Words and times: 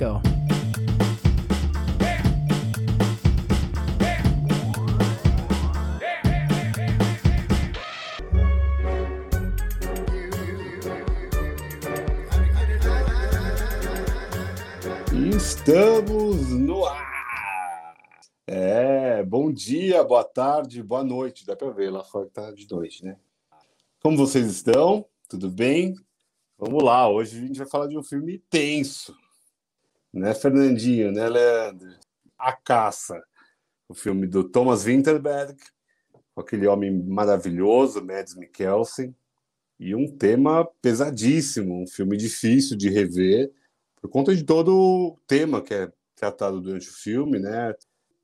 go. 0.00 0.18
Estamos 15.36 16.48
no 16.48 16.86
ar! 16.86 17.94
É, 18.46 19.22
bom 19.22 19.52
dia, 19.52 20.02
boa 20.02 20.24
tarde, 20.24 20.82
boa 20.82 21.04
noite. 21.04 21.44
Dá 21.44 21.54
para 21.54 21.70
ver 21.70 21.90
lá 21.90 22.02
fora 22.02 22.24
que 22.24 22.32
tá 22.32 22.50
de 22.50 22.66
noite, 22.70 23.04
né? 23.04 23.18
Como 24.02 24.16
vocês 24.16 24.46
estão? 24.46 25.04
Tudo 25.28 25.50
bem? 25.50 25.94
Vamos 26.58 26.82
lá, 26.82 27.06
hoje 27.06 27.36
a 27.36 27.40
gente 27.40 27.58
vai 27.58 27.68
falar 27.68 27.86
de 27.86 27.98
um 27.98 28.02
filme 28.02 28.38
tenso. 28.50 29.14
Né, 30.12 30.34
Fernandinho, 30.34 31.12
né, 31.12 31.28
Leandro? 31.28 31.94
A 32.38 32.52
Caça, 32.52 33.22
o 33.88 33.94
filme 33.94 34.26
do 34.26 34.42
Thomas 34.42 34.84
Winterberg, 34.84 35.56
com 36.34 36.40
aquele 36.40 36.66
homem 36.66 36.90
maravilhoso, 36.90 38.04
Mads 38.04 38.34
Mikkelsen, 38.34 39.14
e 39.78 39.94
um 39.94 40.10
tema 40.10 40.64
pesadíssimo, 40.82 41.82
um 41.82 41.86
filme 41.86 42.16
difícil 42.16 42.76
de 42.76 42.90
rever, 42.90 43.50
por 44.00 44.10
conta 44.10 44.34
de 44.34 44.42
todo 44.42 44.74
o 44.74 45.18
tema 45.26 45.62
que 45.62 45.74
é 45.74 45.92
tratado 46.16 46.60
durante 46.60 46.88
o 46.88 46.92
filme, 46.92 47.38
né? 47.38 47.74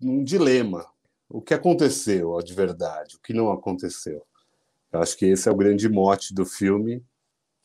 Um 0.00 0.23
dilema. 0.23 0.87
O 1.28 1.40
que 1.40 1.54
aconteceu 1.54 2.37
de 2.42 2.54
verdade? 2.54 3.16
O 3.16 3.20
que 3.20 3.32
não 3.32 3.50
aconteceu? 3.50 4.24
Eu 4.92 5.00
acho 5.00 5.16
que 5.16 5.26
esse 5.26 5.48
é 5.48 5.52
o 5.52 5.56
grande 5.56 5.88
mote 5.88 6.34
do 6.34 6.45
filme, 6.45 7.02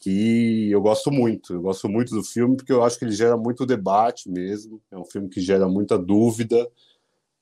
que 0.01 0.69
eu 0.71 0.81
gosto 0.81 1.11
muito. 1.11 1.53
Eu 1.53 1.61
gosto 1.61 1.87
muito 1.87 2.13
do 2.13 2.23
filme 2.23 2.57
porque 2.57 2.73
eu 2.73 2.83
acho 2.83 2.99
que 2.99 3.05
ele 3.05 3.13
gera 3.13 3.37
muito 3.37 3.65
debate 3.65 4.29
mesmo. 4.29 4.81
É 4.91 4.97
um 4.97 5.05
filme 5.05 5.29
que 5.29 5.39
gera 5.39 5.69
muita 5.69 5.97
dúvida, 5.97 6.69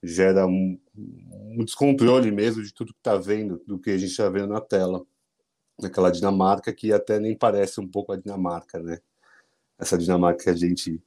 gera 0.02 0.46
um, 0.46 0.78
um 0.94 1.64
descontrole 1.64 2.30
mesmo 2.30 2.62
de 2.62 2.72
tudo 2.72 2.92
que 2.92 3.00
está 3.00 3.16
vendo, 3.16 3.60
do 3.66 3.78
que 3.78 3.90
a 3.90 3.98
gente 3.98 4.10
está 4.10 4.28
vendo 4.28 4.48
na 4.48 4.60
tela. 4.60 5.04
Naquela 5.80 6.12
Dinamarca 6.12 6.72
que 6.72 6.92
até 6.92 7.18
nem 7.18 7.34
parece 7.34 7.80
um 7.80 7.88
pouco 7.88 8.12
a 8.12 8.16
Dinamarca, 8.16 8.78
né? 8.78 9.00
essa 9.80 9.96
Dinamarca 9.96 10.44
que 10.44 10.50
a 10.50 10.54
gente 10.54 11.02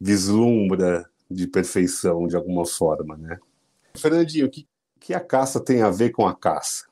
vislumbra 0.00 1.08
de 1.30 1.46
perfeição 1.46 2.26
de 2.26 2.34
alguma 2.34 2.64
forma, 2.64 3.16
né? 3.16 3.38
Fernandinho, 3.94 4.46
o 4.46 4.50
que, 4.50 4.66
que 4.98 5.12
a 5.12 5.20
caça 5.20 5.60
tem 5.60 5.82
a 5.82 5.90
ver 5.90 6.10
com 6.10 6.26
a 6.26 6.34
caça? 6.34 6.86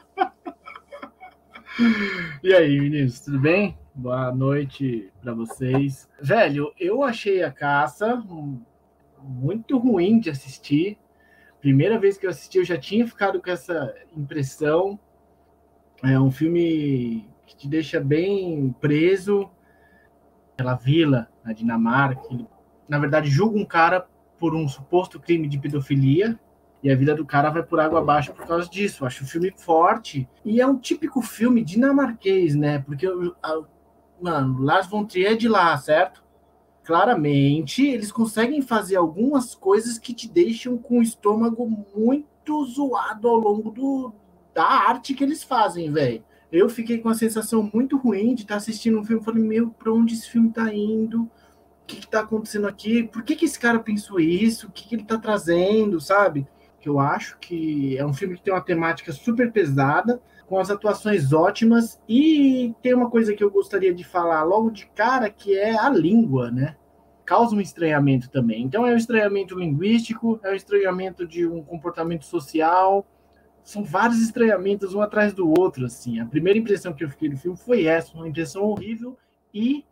e 2.41 2.53
aí, 2.53 2.79
meninos, 2.79 3.19
tudo 3.19 3.39
bem? 3.39 3.77
Boa 3.93 4.31
noite 4.33 5.11
para 5.21 5.33
vocês. 5.33 6.09
Velho, 6.21 6.73
eu 6.79 7.03
achei 7.03 7.43
a 7.43 7.51
caça 7.51 8.23
muito 9.21 9.77
ruim 9.77 10.19
de 10.19 10.29
assistir. 10.29 10.97
Primeira 11.59 11.99
vez 11.99 12.17
que 12.17 12.25
eu 12.25 12.29
assisti, 12.29 12.59
eu 12.59 12.63
já 12.63 12.77
tinha 12.77 13.05
ficado 13.05 13.41
com 13.41 13.49
essa 13.49 13.93
impressão. 14.15 14.97
É 16.01 16.17
um 16.19 16.31
filme 16.31 17.27
que 17.45 17.57
te 17.57 17.67
deixa 17.67 17.99
bem 17.99 18.73
preso, 18.79 19.49
aquela 20.53 20.75
vila 20.75 21.27
na 21.43 21.51
Dinamarca, 21.51 22.21
na 22.87 22.99
verdade, 22.99 23.29
julga 23.29 23.59
um 23.59 23.65
cara 23.65 24.07
por 24.39 24.55
um 24.55 24.67
suposto 24.67 25.19
crime 25.19 25.47
de 25.47 25.57
pedofilia 25.57 26.39
e 26.85 26.91
a 26.91 26.95
vida 26.95 27.15
do 27.15 27.25
cara 27.25 27.49
vai 27.49 27.63
por 27.63 27.79
água 27.79 27.99
abaixo 27.99 28.31
por 28.31 28.45
causa 28.45 28.69
disso. 28.69 29.03
Eu 29.03 29.07
acho 29.07 29.23
o 29.23 29.27
filme 29.27 29.51
forte 29.57 30.29
e 30.45 30.61
é 30.61 30.67
um 30.67 30.77
típico 30.77 31.19
filme 31.19 31.63
dinamarquês, 31.63 32.53
né? 32.53 32.77
Porque, 32.77 33.07
a, 33.41 33.61
mano, 34.21 34.61
Lars 34.61 34.85
von 34.85 35.03
Trier 35.03 35.31
é 35.31 35.35
de 35.35 35.47
lá, 35.47 35.75
certo? 35.77 36.23
Claramente, 36.83 37.83
eles 37.83 38.11
conseguem 38.11 38.61
fazer 38.61 38.97
algumas 38.97 39.55
coisas 39.55 39.97
que 39.97 40.13
te 40.13 40.29
deixam 40.29 40.77
com 40.77 40.99
o 40.99 41.01
estômago 41.01 41.67
muito 41.95 42.63
zoado 42.65 43.27
ao 43.27 43.37
longo 43.37 43.71
do, 43.71 44.13
da 44.53 44.63
arte 44.63 45.15
que 45.15 45.23
eles 45.23 45.43
fazem, 45.43 45.91
velho 45.91 46.23
eu 46.51 46.69
fiquei 46.69 46.99
com 46.99 47.09
a 47.09 47.15
sensação 47.15 47.69
muito 47.73 47.97
ruim 47.97 48.33
de 48.33 48.43
estar 48.43 48.55
assistindo 48.55 48.99
um 48.99 49.03
filme. 49.03 49.23
Falei, 49.23 49.43
meu, 49.43 49.69
para 49.71 49.91
onde 49.91 50.13
esse 50.13 50.29
filme 50.29 50.49
está 50.49 50.73
indo? 50.73 51.23
O 51.23 51.31
que 51.85 51.99
está 51.99 52.21
acontecendo 52.21 52.67
aqui? 52.67 53.03
Por 53.03 53.23
que, 53.23 53.35
que 53.35 53.45
esse 53.45 53.59
cara 53.59 53.79
pensou 53.79 54.19
isso? 54.19 54.67
O 54.67 54.71
que, 54.71 54.87
que 54.87 54.95
ele 54.95 55.01
está 55.01 55.17
trazendo, 55.17 55.99
sabe? 55.99 56.47
Que 56.85 56.89
eu 56.89 56.99
acho 56.99 57.39
que 57.39 57.97
é 57.97 58.05
um 58.05 58.13
filme 58.13 58.35
que 58.35 58.43
tem 58.43 58.53
uma 58.53 58.61
temática 58.61 59.11
super 59.11 59.51
pesada, 59.51 60.21
com 60.45 60.59
as 60.59 60.69
atuações 60.69 61.33
ótimas, 61.33 61.99
e 62.07 62.75
tem 62.79 62.93
uma 62.93 63.09
coisa 63.09 63.33
que 63.33 63.43
eu 63.43 63.49
gostaria 63.49 63.91
de 63.91 64.03
falar 64.03 64.43
logo 64.43 64.69
de 64.69 64.85
cara, 64.93 65.27
que 65.27 65.57
é 65.57 65.75
a 65.75 65.89
língua, 65.89 66.51
né? 66.51 66.75
Causa 67.25 67.55
um 67.55 67.59
estranhamento 67.59 68.29
também. 68.29 68.61
Então 68.61 68.85
é 68.85 68.93
um 68.93 68.97
estranhamento 68.97 69.57
linguístico, 69.57 70.39
é 70.43 70.51
um 70.51 70.53
estranhamento 70.53 71.27
de 71.27 71.47
um 71.47 71.63
comportamento 71.63 72.23
social, 72.23 73.03
são 73.63 73.83
vários 73.83 74.21
estranhamentos 74.21 74.93
um 74.93 75.01
atrás 75.01 75.33
do 75.33 75.49
outro, 75.59 75.87
assim. 75.87 76.19
A 76.19 76.25
primeira 76.27 76.59
impressão 76.59 76.93
que 76.93 77.03
eu 77.03 77.09
fiquei 77.09 77.29
do 77.29 77.37
filme 77.37 77.57
foi 77.57 77.85
essa, 77.85 78.13
uma 78.13 78.27
impressão 78.27 78.61
horrível 78.61 79.17
e, 79.51 79.83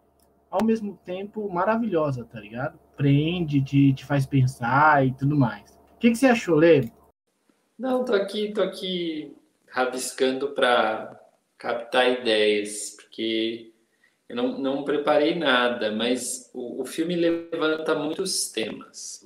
ao 0.48 0.64
mesmo 0.64 0.96
tempo, 1.04 1.52
maravilhosa, 1.52 2.24
tá 2.24 2.40
ligado? 2.40 2.78
Prende, 2.96 3.64
te, 3.64 3.94
te 3.94 4.06
faz 4.06 4.28
pensar 4.28 5.04
e 5.08 5.12
tudo 5.12 5.36
mais. 5.36 5.73
Que, 6.04 6.12
que 6.12 6.18
você 6.18 6.26
achou, 6.26 6.58
Lê? 6.58 6.92
Não, 7.80 8.04
tô 8.04 8.14
aqui, 8.14 8.52
tô 8.52 8.62
aqui 8.62 9.34
rabiscando 9.70 10.50
para 10.50 11.18
captar 11.58 12.20
ideias, 12.20 12.98
porque 12.98 13.72
eu 14.28 14.36
não, 14.36 14.60
não 14.60 14.84
preparei 14.84 15.34
nada, 15.34 15.94
mas 15.94 16.52
o, 16.54 16.82
o 16.82 16.86
filme 16.86 17.16
levanta 17.16 17.96
muitos 17.96 18.52
temas. 18.52 19.24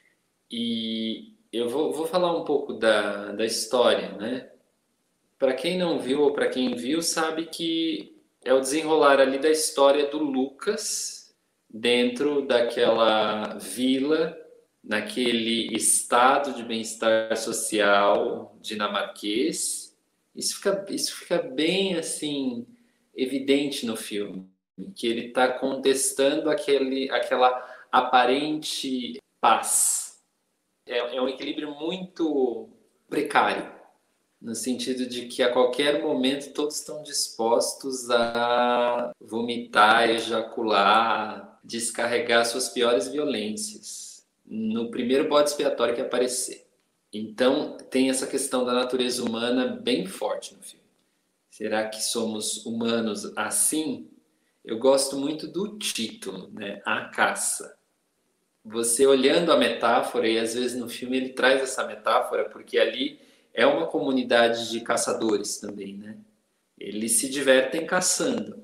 E 0.52 1.34
eu 1.52 1.68
vou, 1.68 1.92
vou 1.92 2.06
falar 2.06 2.38
um 2.38 2.46
pouco 2.46 2.74
da, 2.74 3.32
da 3.32 3.44
história, 3.44 4.12
né? 4.12 4.48
Para 5.40 5.56
quem 5.56 5.80
não 5.80 5.98
viu 5.98 6.22
ou 6.22 6.32
para 6.32 6.48
quem 6.48 6.76
viu, 6.76 7.02
sabe 7.02 7.48
que 7.48 8.16
é 8.46 8.54
o 8.54 8.62
desenrolar 8.62 9.20
ali 9.20 9.40
da 9.40 9.50
história 9.50 10.12
do 10.12 10.20
Lucas 10.20 11.36
dentro 11.68 12.46
daquela 12.46 13.58
vila, 13.58 14.38
naquele 14.88 15.76
estado 15.76 16.54
de 16.54 16.64
bem-estar 16.64 17.36
social 17.36 18.58
dinamarquês. 18.62 19.94
Isso 20.34 20.56
fica, 20.56 20.86
isso 20.90 21.14
fica 21.16 21.40
bem 21.40 21.96
assim 21.96 22.66
evidente 23.14 23.86
no 23.86 23.98
filme, 23.98 24.48
que 24.96 25.08
ele 25.08 25.28
está 25.28 25.52
contestando 25.52 26.50
aquele, 26.50 27.10
aquela 27.12 27.50
aparente 27.92 29.20
paz 29.42 30.24
é, 30.86 31.00
é 31.00 31.22
um 31.22 31.28
equilíbrio 31.28 31.72
muito 31.76 32.70
precário, 33.10 33.70
no 34.40 34.56
sentido 34.56 35.08
de 35.08 35.26
que 35.28 35.44
a 35.44 35.52
qualquer 35.52 36.02
momento 36.02 36.54
todos 36.54 36.76
estão 36.76 37.02
dispostos 37.02 38.10
a 38.10 39.12
vomitar, 39.20 40.10
ejacular, 40.10 41.60
descarregar 41.64 42.46
suas 42.46 42.70
piores 42.70 43.08
violências 43.08 44.07
no 44.48 44.90
primeiro 44.90 45.28
bode 45.28 45.50
expiatório 45.50 45.96
que 45.96 46.02
aparecer. 46.02 46.66
Então, 47.12 47.78
tem 47.90 48.10
essa 48.10 48.28
questão 48.28 48.66
da 48.66 48.74
natureza 48.74 49.24
humana 49.24 49.68
bem 49.68 50.06
forte 50.06 50.56
no 50.56 50.62
filme. 50.62 50.86
Será 51.50 51.88
que 51.88 52.02
somos 52.02 52.66
humanos 52.66 53.32
assim? 53.36 54.10
Eu 54.64 54.78
gosto 54.78 55.18
muito 55.18 55.48
do 55.48 55.78
título, 55.78 56.50
né? 56.52 56.82
A 56.86 57.06
caça 57.06 57.78
você 58.68 59.08
olhando 59.08 59.52
a 59.52 59.58
metáfora, 59.58 60.28
e 60.28 60.38
às 60.38 60.54
vezes 60.54 60.78
no 60.78 60.90
filme 60.90 61.18
ele 61.18 61.30
traz 61.30 61.62
essa 61.62 61.86
metáfora, 61.88 62.50
porque 62.50 62.78
ali 62.78 63.20
é 63.54 63.66
uma 63.66 63.88
comunidade 63.88 64.70
de 64.70 64.82
caçadores 64.82 65.58
também, 65.58 65.96
né? 65.96 66.18
Eles 66.78 67.14
se 67.14 67.30
divertem 67.30 67.86
caçando. 67.86 68.62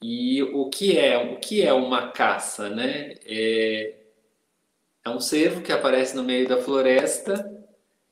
E 0.00 0.42
o 0.42 0.70
que 0.70 0.96
é 0.98 1.18
o 1.18 1.38
que 1.40 1.62
é 1.62 1.72
uma 1.72 2.12
caça, 2.12 2.70
né? 2.70 3.14
É, 3.26 3.95
é 5.06 5.10
um 5.10 5.20
cervo 5.20 5.62
que 5.62 5.72
aparece 5.72 6.14
no 6.14 6.22
meio 6.22 6.48
da 6.48 6.62
floresta 6.62 7.50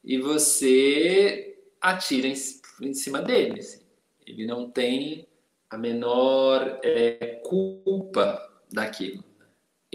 e 0.03 0.19
você 0.19 1.59
atira 1.81 2.27
em, 2.27 2.35
em 2.83 2.95
cima 2.95 3.21
dele. 3.21 3.61
Assim. 3.61 3.85
Ele 4.27 4.47
não 4.47 4.71
tem 4.71 5.29
a 5.69 5.77
menor 5.77 6.81
é, 6.83 7.41
culpa 7.45 8.51
daquilo 8.73 9.23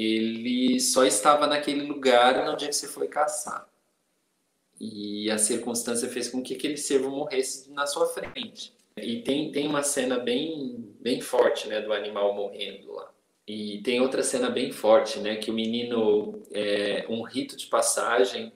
ele 0.01 0.79
só 0.79 1.03
estava 1.03 1.45
naquele 1.45 1.81
lugar 1.81 2.49
onde 2.49 2.65
você 2.67 2.87
foi 2.87 3.09
caçar. 3.09 3.67
E 4.79 5.29
a 5.29 5.37
circunstância 5.37 6.07
fez 6.07 6.29
com 6.29 6.41
que 6.41 6.55
aquele 6.55 6.77
cervo 6.77 7.09
morresse 7.09 7.69
na 7.69 7.85
sua 7.85 8.07
frente. 8.07 8.73
E 8.95 9.21
tem, 9.23 9.51
tem 9.51 9.67
uma 9.67 9.83
cena 9.83 10.17
bem, 10.17 10.95
bem 11.01 11.19
forte, 11.19 11.67
né, 11.67 11.81
do 11.81 11.91
animal 11.91 12.33
morrendo 12.33 12.93
lá. 12.93 13.11
E 13.49 13.81
tem 13.81 13.99
outra 13.99 14.21
cena 14.21 14.47
bem 14.47 14.71
forte, 14.71 15.19
né, 15.19 15.37
que 15.37 15.49
o 15.49 15.53
menino, 15.55 16.39
é, 16.51 17.07
um 17.09 17.23
rito 17.23 17.57
de 17.57 17.65
passagem 17.65 18.53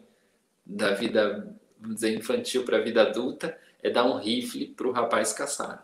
da 0.63 0.93
vida, 0.93 1.57
vamos 1.79 1.95
dizer, 1.95 2.15
infantil 2.15 2.63
para 2.63 2.77
a 2.77 2.81
vida 2.81 3.01
adulta, 3.01 3.57
é 3.81 3.89
dar 3.89 4.05
um 4.05 4.19
rifle 4.19 4.67
para 4.67 4.87
o 4.87 4.91
rapaz 4.91 5.33
caçar. 5.33 5.83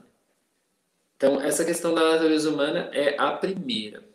Então, 1.17 1.41
essa 1.41 1.65
questão 1.65 1.91
da 1.91 2.11
natureza 2.11 2.51
humana 2.51 2.91
é 2.93 3.15
a 3.17 3.31
primeira. 3.31 4.07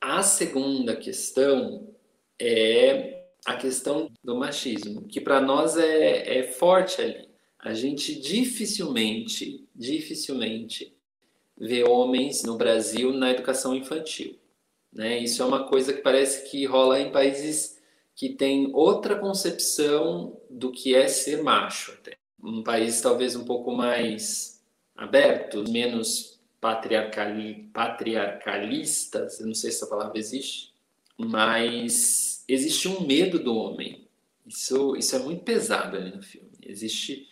A 0.00 0.22
segunda 0.22 0.94
questão 0.94 1.92
é 2.38 3.24
a 3.44 3.56
questão 3.56 4.08
do 4.22 4.36
machismo, 4.36 5.02
que 5.08 5.20
para 5.20 5.40
nós 5.40 5.76
é, 5.76 6.38
é 6.38 6.42
forte 6.44 7.02
ali. 7.02 7.28
A 7.58 7.74
gente 7.74 8.20
dificilmente, 8.20 9.68
dificilmente 9.74 10.96
vê 11.60 11.84
homens 11.84 12.42
no 12.42 12.56
Brasil 12.56 13.12
na 13.12 13.30
educação 13.30 13.74
infantil. 13.74 14.38
Né? 14.90 15.18
Isso 15.18 15.42
é 15.42 15.46
uma 15.46 15.68
coisa 15.68 15.92
que 15.92 16.00
parece 16.00 16.50
que 16.50 16.64
rola 16.64 16.98
em 16.98 17.12
países 17.12 17.78
que 18.16 18.30
têm 18.30 18.70
outra 18.74 19.16
concepção 19.16 20.40
do 20.48 20.72
que 20.72 20.94
é 20.94 21.06
ser 21.06 21.42
macho. 21.42 21.92
Até. 21.92 22.16
Um 22.42 22.62
país 22.62 23.00
talvez 23.00 23.36
um 23.36 23.44
pouco 23.44 23.70
mais 23.70 24.62
aberto, 24.96 25.64
menos 25.70 26.40
patriarcali, 26.60 27.70
patriarcalistas, 27.72 29.40
eu 29.40 29.46
não 29.46 29.54
sei 29.54 29.70
se 29.70 29.78
essa 29.78 29.86
palavra 29.86 30.18
existe, 30.18 30.72
mas 31.16 32.44
existe 32.48 32.88
um 32.88 33.06
medo 33.06 33.38
do 33.38 33.54
homem. 33.54 34.06
Isso, 34.46 34.96
isso 34.96 35.16
é 35.16 35.18
muito 35.18 35.44
pesado 35.44 35.96
ali 35.96 36.14
no 36.14 36.22
filme. 36.22 36.50
Existe 36.62 37.29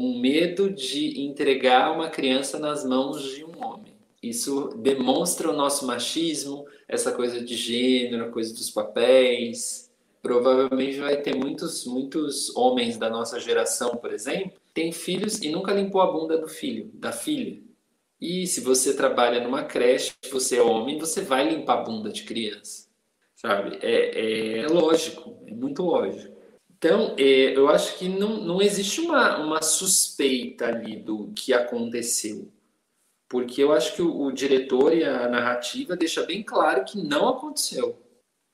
um 0.00 0.18
medo 0.18 0.70
de 0.70 1.20
entregar 1.20 1.92
uma 1.92 2.08
criança 2.08 2.58
nas 2.58 2.86
mãos 2.86 3.22
de 3.22 3.44
um 3.44 3.62
homem. 3.62 3.92
Isso 4.22 4.68
demonstra 4.78 5.50
o 5.50 5.56
nosso 5.56 5.86
machismo, 5.86 6.64
essa 6.88 7.12
coisa 7.12 7.38
de 7.44 7.54
gênero, 7.54 8.24
a 8.24 8.30
coisa 8.30 8.54
dos 8.54 8.70
papéis. 8.70 9.90
Provavelmente 10.22 10.98
vai 10.98 11.20
ter 11.20 11.36
muitos, 11.36 11.84
muitos 11.84 12.54
homens 12.56 12.96
da 12.96 13.10
nossa 13.10 13.38
geração, 13.38 13.96
por 13.96 14.10
exemplo, 14.10 14.52
tem 14.72 14.90
filhos 14.90 15.42
e 15.42 15.50
nunca 15.50 15.72
limpou 15.72 16.00
a 16.00 16.10
bunda 16.10 16.38
do 16.38 16.48
filho, 16.48 16.90
da 16.94 17.12
filha. 17.12 17.60
E 18.18 18.46
se 18.46 18.62
você 18.62 18.94
trabalha 18.96 19.42
numa 19.42 19.64
creche, 19.64 20.14
você 20.32 20.56
é 20.56 20.62
homem, 20.62 20.98
você 20.98 21.20
vai 21.20 21.46
limpar 21.46 21.78
a 21.78 21.82
bunda 21.82 22.10
de 22.10 22.22
criança, 22.22 22.88
sabe? 23.34 23.78
É, 23.82 24.60
é 24.60 24.66
lógico, 24.66 25.36
é 25.46 25.52
muito 25.52 25.82
lógico. 25.82 26.39
Então, 26.82 27.14
é, 27.18 27.54
eu 27.54 27.68
acho 27.68 27.98
que 27.98 28.08
não, 28.08 28.42
não 28.42 28.62
existe 28.62 29.02
uma, 29.02 29.36
uma 29.36 29.60
suspeita 29.60 30.64
ali 30.64 30.96
do 30.96 31.30
que 31.32 31.52
aconteceu. 31.52 32.50
Porque 33.28 33.62
eu 33.62 33.70
acho 33.70 33.94
que 33.94 34.00
o, 34.00 34.22
o 34.22 34.32
diretor 34.32 34.96
e 34.96 35.04
a 35.04 35.28
narrativa 35.28 35.94
deixa 35.94 36.24
bem 36.24 36.42
claro 36.42 36.82
que 36.86 36.96
não 36.96 37.28
aconteceu. 37.28 38.02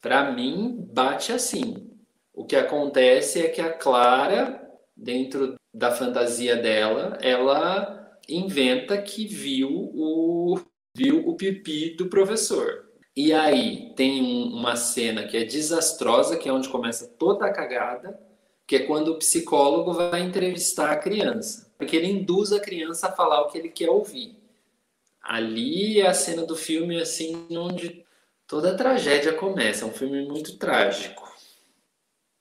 Para 0.03 0.33
mim, 0.33 0.77
bate 0.93 1.33
assim. 1.33 1.89
O 2.35 2.45
que 2.45 2.57
acontece 2.57 3.41
é 3.43 3.49
que 3.49 3.61
a 3.61 3.73
Clara, 3.73 4.61
dentro 4.97 5.55
da 5.73 5.93
fantasia 5.93 6.57
dela, 6.57 7.17
ela 7.23 8.19
inventa 8.29 9.01
que 9.01 9.25
viu 9.25 9.71
o, 9.71 10.59
viu 10.97 11.29
o 11.29 11.37
pipi 11.37 11.95
do 11.95 12.09
professor. 12.09 12.86
E 13.17 13.33
aí 13.33 13.95
tem 13.97 14.53
uma 14.53 14.77
cena 14.77 15.27
que 15.27 15.39
é 15.39 15.45
desastrosa, 15.45 16.37
que 16.37 16.51
é 16.51 16.53
onde 16.53 16.69
começa 16.69 17.07
toda 17.19 17.47
a 17.47 17.53
cagada, 17.53 18.21
que 18.67 18.77
é 18.77 18.81
quando 18.81 19.09
o 19.09 19.19
psicólogo 19.19 19.95
vai 19.95 20.21
entrevistar 20.21 20.91
a 20.91 20.97
criança, 20.97 21.73
porque 21.79 21.97
ele 21.97 22.09
induz 22.09 22.53
a 22.53 22.61
criança 22.61 23.09
a 23.09 23.13
falar 23.13 23.41
o 23.41 23.49
que 23.49 23.57
ele 23.57 23.71
quer 23.71 23.89
ouvir. 23.89 24.37
Ali 25.23 25.99
é 25.99 26.07
a 26.07 26.13
cena 26.13 26.45
do 26.45 26.55
filme 26.55 27.01
assim 27.01 27.47
onde 27.53 28.05
toda 28.47 28.73
a 28.73 28.77
tragédia 28.77 29.33
começa, 29.33 29.87
é 29.87 29.89
um 29.89 29.93
filme 29.93 30.27
muito 30.27 30.59
trágico. 30.59 31.27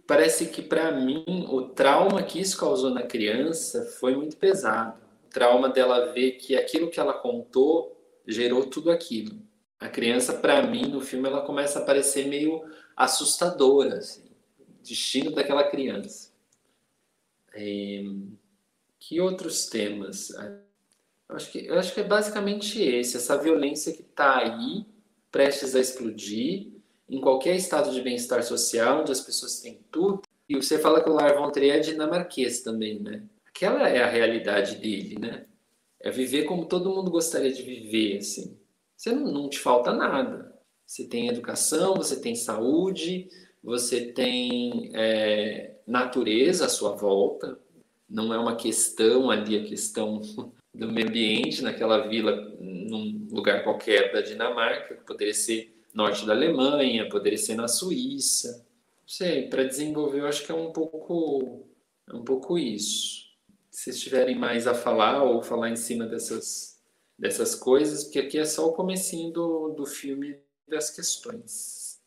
Parece 0.05 0.47
que 0.47 0.61
para 0.61 0.91
mim 0.91 1.23
o 1.49 1.69
trauma 1.69 2.21
que 2.21 2.39
isso 2.39 2.57
causou 2.57 2.89
na 2.89 3.03
criança 3.03 3.85
foi 3.97 4.13
muito 4.13 4.35
pesado. 4.35 4.99
O 5.25 5.29
trauma 5.29 5.69
dela 5.69 6.11
ver 6.11 6.33
que 6.33 6.53
aquilo 6.53 6.89
que 6.89 6.99
ela 6.99 7.13
contou 7.13 7.97
gerou 8.27 8.65
tudo 8.65 8.91
aquilo 8.91 9.44
a 9.85 9.89
criança, 9.89 10.33
para 10.33 10.65
mim, 10.65 10.87
no 10.87 10.99
filme, 10.99 11.29
ela 11.29 11.41
começa 11.41 11.79
a 11.79 11.85
parecer 11.85 12.27
meio 12.27 12.63
assustadora, 12.95 13.97
assim, 13.99 14.23
destino 14.83 15.31
daquela 15.31 15.63
criança. 15.69 16.31
É... 17.53 18.03
Que 18.99 19.21
outros 19.21 19.67
temas? 19.67 20.31
Eu 21.29 21.35
acho, 21.35 21.51
que, 21.51 21.65
eu 21.67 21.77
acho 21.77 21.93
que 21.93 21.99
é 21.99 22.03
basicamente 22.03 22.81
esse, 22.81 23.17
essa 23.17 23.37
violência 23.37 23.93
que 23.93 24.01
está 24.01 24.39
aí, 24.39 24.85
prestes 25.31 25.75
a 25.75 25.79
explodir, 25.79 26.71
em 27.07 27.21
qualquer 27.21 27.55
estado 27.55 27.91
de 27.91 28.01
bem-estar 28.01 28.41
social, 28.43 29.01
onde 29.01 29.11
as 29.11 29.21
pessoas 29.21 29.59
têm 29.59 29.79
tudo. 29.91 30.23
E 30.49 30.55
você 30.55 30.79
fala 30.79 31.03
que 31.03 31.09
o 31.09 31.13
Lar 31.13 31.37
von 31.37 31.51
Trier 31.51 31.75
é 31.75 31.79
dinamarquês 31.79 32.61
também, 32.61 32.99
né? 32.99 33.23
Aquela 33.45 33.87
é 33.87 34.01
a 34.01 34.09
realidade 34.09 34.77
dele, 34.77 35.19
né? 35.19 35.45
É 35.99 36.09
viver 36.09 36.45
como 36.45 36.65
todo 36.65 36.89
mundo 36.89 37.11
gostaria 37.11 37.53
de 37.53 37.61
viver, 37.61 38.17
assim 38.17 38.57
você 38.95 39.11
não, 39.11 39.31
não 39.31 39.49
te 39.49 39.59
falta 39.59 39.93
nada. 39.93 40.53
Você 40.85 41.05
tem 41.05 41.27
educação, 41.27 41.95
você 41.95 42.19
tem 42.19 42.35
saúde, 42.35 43.27
você 43.63 44.11
tem 44.11 44.91
é, 44.93 45.75
natureza 45.85 46.65
à 46.65 46.69
sua 46.69 46.95
volta. 46.95 47.59
Não 48.07 48.33
é 48.33 48.37
uma 48.37 48.55
questão 48.55 49.31
ali, 49.31 49.57
a 49.57 49.65
questão 49.65 50.21
do 50.73 50.91
meio 50.91 51.07
ambiente 51.07 51.63
naquela 51.63 52.07
vila, 52.07 52.53
num 52.59 53.27
lugar 53.31 53.63
qualquer 53.63 54.11
da 54.13 54.21
Dinamarca, 54.21 54.95
poderia 55.07 55.33
ser 55.33 55.75
norte 55.93 56.25
da 56.25 56.33
Alemanha, 56.33 57.09
poderia 57.09 57.37
ser 57.37 57.55
na 57.55 57.67
Suíça. 57.67 58.65
Não 59.01 59.07
sei, 59.07 59.47
para 59.47 59.63
desenvolver 59.63 60.19
eu 60.19 60.27
acho 60.27 60.45
que 60.45 60.51
é 60.51 60.55
um 60.55 60.71
pouco, 60.71 61.65
é 62.07 62.15
um 62.15 62.23
pouco 62.23 62.57
isso. 62.59 63.25
Se 63.71 63.85
vocês 63.85 63.99
tiverem 63.99 64.37
mais 64.37 64.67
a 64.67 64.73
falar 64.73 65.23
ou 65.23 65.41
falar 65.41 65.69
em 65.69 65.75
cima 65.75 66.05
dessas 66.05 66.74
dessas 67.17 67.55
coisas, 67.55 68.03
porque 68.03 68.19
aqui 68.19 68.37
é 68.37 68.45
só 68.45 68.67
o 68.67 68.73
comecinho 68.73 69.31
do, 69.31 69.69
do 69.69 69.85
filme 69.85 70.37
das 70.67 70.89
questões. 70.89 71.99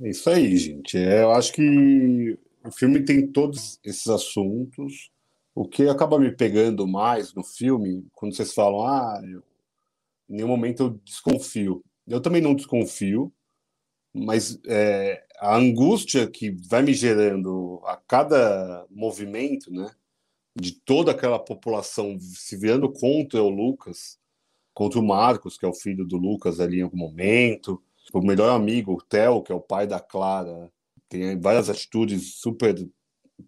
É 0.00 0.10
isso 0.10 0.28
aí, 0.30 0.56
gente. 0.56 0.96
É, 0.96 1.22
eu 1.22 1.30
acho 1.32 1.52
que 1.52 2.38
o 2.64 2.72
filme 2.72 3.04
tem 3.04 3.26
todos 3.26 3.78
esses 3.84 4.06
assuntos. 4.08 5.10
O 5.54 5.68
que 5.68 5.88
acaba 5.88 6.18
me 6.18 6.34
pegando 6.34 6.86
mais 6.86 7.34
no 7.34 7.44
filme, 7.44 8.06
quando 8.12 8.34
vocês 8.34 8.54
falam, 8.54 8.82
ah, 8.86 9.20
eu, 9.22 9.42
em 10.28 10.36
nenhum 10.36 10.48
momento 10.48 10.84
eu 10.84 10.90
desconfio. 11.04 11.84
Eu 12.06 12.20
também 12.20 12.40
não 12.40 12.54
desconfio, 12.54 13.32
mas 14.12 14.58
é, 14.66 15.24
a 15.38 15.56
angústia 15.56 16.28
que 16.30 16.50
vai 16.68 16.82
me 16.82 16.94
gerando 16.94 17.80
a 17.84 17.96
cada 17.96 18.86
movimento, 18.90 19.70
né? 19.70 19.90
De 20.54 20.72
toda 20.72 21.12
aquela 21.12 21.38
população 21.38 22.18
se 22.20 22.56
virando 22.56 22.90
contra 22.92 23.42
o 23.42 23.48
Lucas, 23.48 24.18
contra 24.74 24.98
o 24.98 25.06
Marcos, 25.06 25.56
que 25.56 25.64
é 25.64 25.68
o 25.68 25.74
filho 25.74 26.04
do 26.04 26.16
Lucas 26.16 26.60
ali 26.60 26.80
em 26.80 26.82
algum 26.82 26.96
momento, 26.96 27.82
o 28.12 28.20
melhor 28.20 28.54
amigo, 28.54 28.92
o 28.92 29.02
Theo, 29.02 29.42
que 29.42 29.52
é 29.52 29.54
o 29.54 29.60
pai 29.60 29.86
da 29.86 30.00
Clara, 30.00 30.72
tem 31.08 31.38
várias 31.38 31.68
atitudes 31.68 32.36
super 32.36 32.74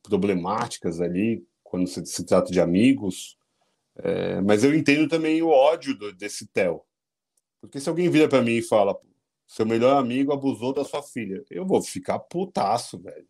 problemáticas 0.02 1.00
ali 1.00 1.44
quando 1.62 1.86
se, 1.86 2.04
se 2.06 2.24
trata 2.24 2.52
de 2.52 2.60
amigos. 2.60 3.36
É, 3.96 4.40
mas 4.40 4.64
eu 4.64 4.74
entendo 4.74 5.08
também 5.08 5.42
o 5.42 5.48
ódio 5.48 5.96
do, 5.96 6.12
desse 6.12 6.46
Theo. 6.48 6.82
Porque 7.60 7.80
se 7.80 7.88
alguém 7.88 8.10
vira 8.10 8.28
para 8.28 8.42
mim 8.42 8.56
e 8.56 8.62
fala, 8.62 8.98
seu 9.46 9.64
melhor 9.64 9.96
amigo 9.96 10.32
abusou 10.32 10.72
da 10.72 10.84
sua 10.84 11.02
filha, 11.02 11.44
eu 11.50 11.64
vou 11.64 11.80
ficar 11.82 12.18
putaço, 12.18 12.98
velho. 12.98 13.26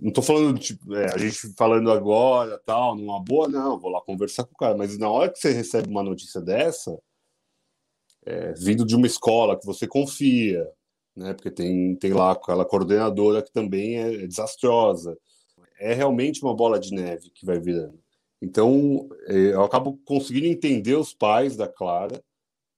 Não 0.00 0.12
tô 0.12 0.22
falando, 0.22 0.58
tipo, 0.58 0.94
é, 0.94 1.12
a 1.14 1.18
gente 1.18 1.54
falando 1.56 1.90
agora, 1.90 2.58
tal, 2.64 2.96
numa 2.96 3.22
boa, 3.22 3.48
não, 3.48 3.78
vou 3.78 3.90
lá 3.90 4.00
conversar 4.00 4.44
com 4.44 4.52
o 4.52 4.56
cara. 4.56 4.76
Mas 4.76 4.98
na 4.98 5.08
hora 5.08 5.30
que 5.30 5.38
você 5.38 5.52
recebe 5.52 5.88
uma 5.88 6.02
notícia 6.02 6.40
dessa, 6.40 6.98
é, 8.24 8.52
vindo 8.54 8.84
de 8.84 8.96
uma 8.96 9.06
escola 9.06 9.58
que 9.58 9.66
você 9.66 9.86
confia, 9.86 10.66
né? 11.16 11.34
Porque 11.34 11.50
tem, 11.50 11.94
tem 11.96 12.12
lá 12.12 12.32
aquela 12.32 12.64
coordenadora 12.64 13.42
que 13.42 13.52
também 13.52 13.98
é, 13.98 14.24
é 14.24 14.26
desastrosa. 14.26 15.16
É 15.78 15.92
realmente 15.94 16.42
uma 16.42 16.54
bola 16.54 16.78
de 16.78 16.92
neve 16.92 17.30
que 17.30 17.46
vai 17.46 17.58
virando. 17.58 17.98
Então, 18.40 19.08
é, 19.26 19.54
eu 19.54 19.62
acabo 19.62 19.98
conseguindo 20.04 20.46
entender 20.46 20.94
os 20.94 21.14
pais 21.14 21.56
da 21.56 21.68
Clara, 21.68 22.22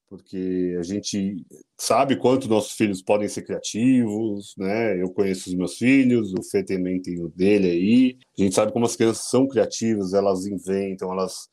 porque 0.09 0.77
a 0.79 0.83
gente 0.83 1.45
sabe 1.77 2.17
quanto 2.17 2.49
nossos 2.49 2.73
filhos 2.73 3.03
podem 3.03 3.29
ser 3.29 3.43
criativos, 3.43 4.55
né? 4.57 5.01
Eu 5.01 5.11
conheço 5.11 5.49
os 5.49 5.55
meus 5.55 5.77
filhos, 5.77 6.33
o 6.33 6.43
Fê 6.43 6.65
também 6.65 7.03
tem 7.03 7.21
o 7.21 7.29
dele 7.29 7.71
aí. 7.71 8.19
A 8.39 8.43
gente 8.43 8.55
sabe 8.55 8.73
como 8.73 8.87
as 8.87 8.95
crianças 8.95 9.29
são 9.29 9.49
criativas, 9.49 10.15
elas 10.15 10.47
inventam, 10.47 11.13
elas, 11.13 11.49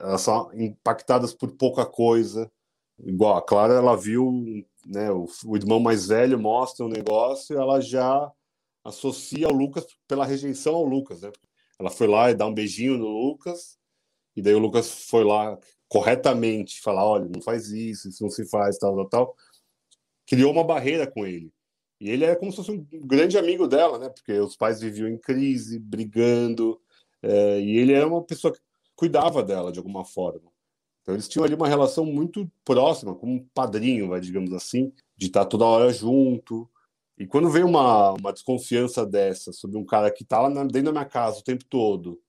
elas 0.00 0.22
são 0.22 0.50
impactadas 0.54 1.34
por 1.34 1.52
pouca 1.56 1.84
coisa. 1.84 2.50
Igual 2.98 3.36
a 3.36 3.42
Clara, 3.42 3.74
ela 3.74 3.96
viu, 3.96 4.32
né? 4.86 5.10
O, 5.12 5.26
o 5.44 5.56
irmão 5.56 5.78
mais 5.78 6.06
velho 6.08 6.38
mostra 6.38 6.86
um 6.86 6.88
negócio 6.88 7.54
e 7.54 7.58
ela 7.58 7.80
já 7.80 8.32
associa 8.84 9.48
o 9.48 9.52
Lucas 9.52 9.86
pela 10.08 10.24
rejeição 10.24 10.74
ao 10.74 10.84
Lucas, 10.84 11.20
né? 11.22 11.30
Ela 11.78 11.90
foi 11.90 12.08
lá 12.08 12.30
e 12.30 12.34
dá 12.34 12.46
um 12.46 12.54
beijinho 12.54 12.98
no 12.98 13.06
Lucas, 13.06 13.78
e 14.34 14.42
daí 14.42 14.54
o 14.54 14.58
Lucas 14.58 15.06
foi 15.08 15.24
lá 15.24 15.58
corretamente 15.88 16.80
falar, 16.80 17.04
olha, 17.04 17.28
não 17.32 17.40
faz 17.40 17.70
isso, 17.70 18.08
isso 18.08 18.22
não 18.22 18.30
se 18.30 18.48
faz, 18.48 18.78
tal, 18.78 18.94
tal, 18.94 19.08
tal, 19.08 19.36
criou 20.26 20.52
uma 20.52 20.64
barreira 20.64 21.06
com 21.06 21.26
ele. 21.26 21.52
E 22.00 22.10
ele 22.10 22.24
é 22.24 22.36
como 22.36 22.52
se 22.52 22.58
fosse 22.58 22.70
um 22.70 22.86
grande 23.06 23.36
amigo 23.36 23.66
dela, 23.66 23.98
né? 23.98 24.08
Porque 24.08 24.32
os 24.38 24.56
pais 24.56 24.80
viviam 24.80 25.08
em 25.08 25.18
crise, 25.18 25.78
brigando, 25.78 26.80
é, 27.22 27.60
e 27.60 27.76
ele 27.78 27.92
era 27.92 28.06
uma 28.06 28.22
pessoa 28.22 28.52
que 28.52 28.60
cuidava 28.94 29.42
dela 29.42 29.72
de 29.72 29.78
alguma 29.78 30.04
forma. 30.04 30.50
Então 31.02 31.14
eles 31.14 31.26
tinham 31.28 31.44
ali 31.44 31.54
uma 31.54 31.66
relação 31.66 32.04
muito 32.04 32.50
próxima, 32.64 33.14
como 33.14 33.32
um 33.32 33.48
padrinho, 33.54 34.08
vai, 34.08 34.20
digamos 34.20 34.52
assim. 34.52 34.92
de 35.16 35.26
estar 35.26 35.44
toda 35.46 35.64
hora 35.64 35.92
junto. 35.92 36.68
E 37.18 37.26
quando 37.26 37.50
vem 37.50 37.64
uma, 37.64 38.12
uma 38.12 38.32
desconfiança 38.32 39.04
dessa 39.04 39.52
sobre 39.52 39.76
um 39.78 39.84
cara 39.84 40.10
que 40.10 40.22
está 40.22 40.40
lá 40.40 40.48
dentro 40.48 40.82
da 40.84 40.92
minha 40.92 41.04
casa 41.04 41.40
o 41.40 41.44
tempo 41.44 41.64
todo, 41.64 42.20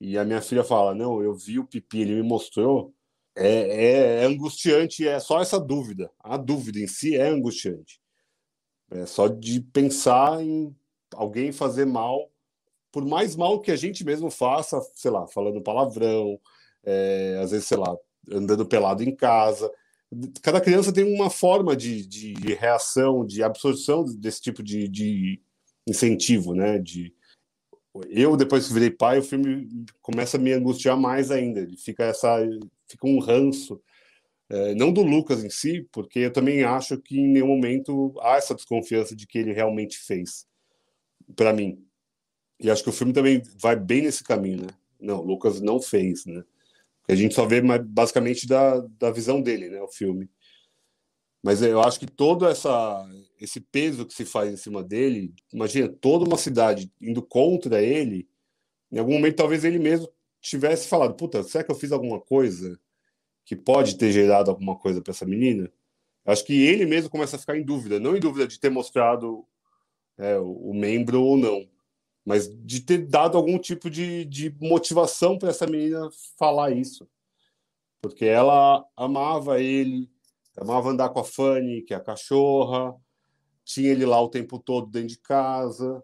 e 0.00 0.16
a 0.16 0.24
minha 0.24 0.40
filha 0.40 0.64
fala: 0.64 0.94
Não, 0.94 1.22
eu 1.22 1.34
vi 1.34 1.58
o 1.58 1.66
pipi, 1.66 2.00
ele 2.00 2.14
me 2.14 2.22
mostrou, 2.22 2.94
é, 3.38 3.50
é, 3.50 4.22
é 4.22 4.24
angustiante, 4.24 5.06
é 5.06 5.20
só 5.20 5.40
essa 5.40 5.60
dúvida. 5.60 6.10
A 6.18 6.36
dúvida 6.36 6.80
em 6.80 6.88
si 6.88 7.16
é 7.16 7.28
angustiante. 7.28 8.00
É 8.90 9.06
só 9.06 9.28
de 9.28 9.60
pensar 9.60 10.42
em 10.42 10.74
alguém 11.14 11.52
fazer 11.52 11.86
mal, 11.86 12.30
por 12.90 13.04
mais 13.04 13.36
mal 13.36 13.60
que 13.60 13.70
a 13.70 13.76
gente 13.76 14.04
mesmo 14.04 14.30
faça, 14.30 14.80
sei 14.94 15.10
lá, 15.10 15.26
falando 15.28 15.62
palavrão, 15.62 16.40
é, 16.84 17.38
às 17.42 17.52
vezes, 17.52 17.66
sei 17.66 17.76
lá, 17.76 17.96
andando 18.30 18.66
pelado 18.66 19.04
em 19.04 19.14
casa. 19.14 19.70
Cada 20.42 20.60
criança 20.60 20.92
tem 20.92 21.04
uma 21.04 21.30
forma 21.30 21.76
de, 21.76 22.04
de 22.06 22.32
reação, 22.54 23.24
de 23.24 23.42
absorção 23.42 24.04
desse 24.04 24.40
tipo 24.40 24.62
de, 24.62 24.88
de 24.88 25.40
incentivo, 25.86 26.54
né? 26.54 26.78
De, 26.78 27.14
eu 28.08 28.36
depois 28.36 28.66
que 28.66 28.72
virei 28.72 28.90
pai, 28.90 29.18
o 29.18 29.22
filme 29.22 29.68
começa 30.02 30.38
a 30.38 30.40
me 30.40 30.52
angustiar 30.52 30.96
mais 30.96 31.30
ainda. 31.30 31.68
Fica 31.76 32.04
essa, 32.04 32.38
fica 32.88 33.06
um 33.06 33.18
ranço, 33.18 33.80
é, 34.50 34.74
não 34.74 34.92
do 34.92 35.02
Lucas 35.02 35.44
em 35.44 35.50
si, 35.50 35.86
porque 35.92 36.20
eu 36.20 36.32
também 36.32 36.64
acho 36.64 36.98
que 36.98 37.18
em 37.18 37.28
nenhum 37.28 37.48
momento 37.48 38.14
há 38.20 38.36
essa 38.36 38.54
desconfiança 38.54 39.14
de 39.14 39.26
que 39.26 39.38
ele 39.38 39.52
realmente 39.52 39.98
fez, 39.98 40.46
para 41.36 41.52
mim. 41.52 41.84
E 42.58 42.70
acho 42.70 42.82
que 42.82 42.88
o 42.88 42.92
filme 42.92 43.12
também 43.12 43.42
vai 43.60 43.76
bem 43.76 44.02
nesse 44.02 44.24
caminho, 44.24 44.62
né? 44.62 44.68
Não, 45.00 45.20
o 45.20 45.24
Lucas 45.24 45.60
não 45.60 45.80
fez, 45.80 46.24
né? 46.26 46.42
A 47.08 47.14
gente 47.14 47.34
só 47.34 47.46
vê 47.46 47.60
basicamente 47.60 48.46
da, 48.46 48.80
da 48.98 49.10
visão 49.10 49.40
dele, 49.40 49.70
né, 49.70 49.80
o 49.80 49.88
filme. 49.88 50.28
Mas 51.42 51.62
eu 51.62 51.80
acho 51.80 51.98
que 51.98 52.06
todo 52.06 52.46
essa, 52.46 53.08
esse 53.40 53.60
peso 53.60 54.04
que 54.04 54.12
se 54.12 54.24
faz 54.24 54.52
em 54.52 54.56
cima 54.56 54.82
dele, 54.82 55.32
imagina, 55.52 55.88
toda 55.88 56.26
uma 56.26 56.36
cidade 56.36 56.92
indo 57.00 57.22
contra 57.22 57.82
ele, 57.82 58.28
em 58.90 58.98
algum 58.98 59.12
momento 59.12 59.36
talvez 59.36 59.64
ele 59.64 59.78
mesmo 59.78 60.08
tivesse 60.40 60.88
falado, 60.88 61.14
puta, 61.14 61.42
será 61.42 61.64
que 61.64 61.70
eu 61.70 61.76
fiz 61.76 61.92
alguma 61.92 62.20
coisa 62.20 62.78
que 63.44 63.56
pode 63.56 63.96
ter 63.96 64.12
gerado 64.12 64.50
alguma 64.50 64.76
coisa 64.76 65.00
para 65.00 65.12
essa 65.12 65.26
menina? 65.26 65.70
Acho 66.24 66.44
que 66.44 66.66
ele 66.66 66.84
mesmo 66.84 67.10
começa 67.10 67.36
a 67.36 67.38
ficar 67.38 67.56
em 67.56 67.64
dúvida, 67.64 67.98
não 67.98 68.16
em 68.16 68.20
dúvida 68.20 68.46
de 68.46 68.60
ter 68.60 68.70
mostrado 68.70 69.46
é, 70.18 70.38
o, 70.38 70.74
membro 70.74 71.22
ou 71.22 71.38
não, 71.38 71.66
mas 72.24 72.48
de 72.66 72.80
ter 72.80 72.98
dado 73.06 73.38
algum 73.38 73.58
tipo 73.58 73.88
de, 73.88 74.24
de 74.26 74.54
motivação 74.60 75.38
para 75.38 75.48
essa 75.48 75.66
menina 75.66 76.08
falar 76.36 76.70
isso. 76.72 77.08
Porque 78.02 78.26
ela 78.26 78.84
amava 78.96 79.60
ele, 79.60 80.10
amava 80.56 80.90
andar 80.90 81.08
com 81.08 81.20
a 81.20 81.24
Fanny, 81.24 81.82
que 81.82 81.94
é 81.94 81.96
a 81.96 82.00
cachorra, 82.00 82.94
tinha 83.64 83.90
ele 83.90 84.04
lá 84.04 84.20
o 84.20 84.28
tempo 84.28 84.58
todo 84.58 84.86
dentro 84.86 85.08
de 85.08 85.18
casa. 85.18 86.02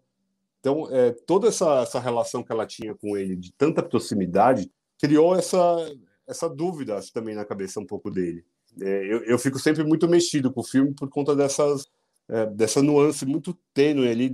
Então, 0.64 0.88
é, 0.90 1.12
toda 1.26 1.48
essa, 1.48 1.82
essa 1.82 2.00
relação 2.00 2.42
que 2.42 2.50
ela 2.50 2.64
tinha 2.64 2.94
com 2.94 3.18
ele, 3.18 3.36
de 3.36 3.52
tanta 3.52 3.82
proximidade, 3.82 4.72
criou 4.98 5.36
essa, 5.36 5.60
essa 6.26 6.48
dúvida, 6.48 6.96
acho, 6.96 7.12
também 7.12 7.34
na 7.34 7.44
cabeça 7.44 7.78
um 7.78 7.84
pouco 7.84 8.10
dele. 8.10 8.42
É, 8.80 9.12
eu, 9.12 9.22
eu 9.24 9.38
fico 9.38 9.58
sempre 9.58 9.84
muito 9.84 10.08
mexido 10.08 10.50
com 10.50 10.62
o 10.62 10.64
filme 10.64 10.94
por 10.94 11.10
conta 11.10 11.36
dessas, 11.36 11.84
é, 12.30 12.46
dessa 12.46 12.80
nuance 12.80 13.26
muito 13.26 13.52
tênue 13.74 14.08
ali 14.08 14.32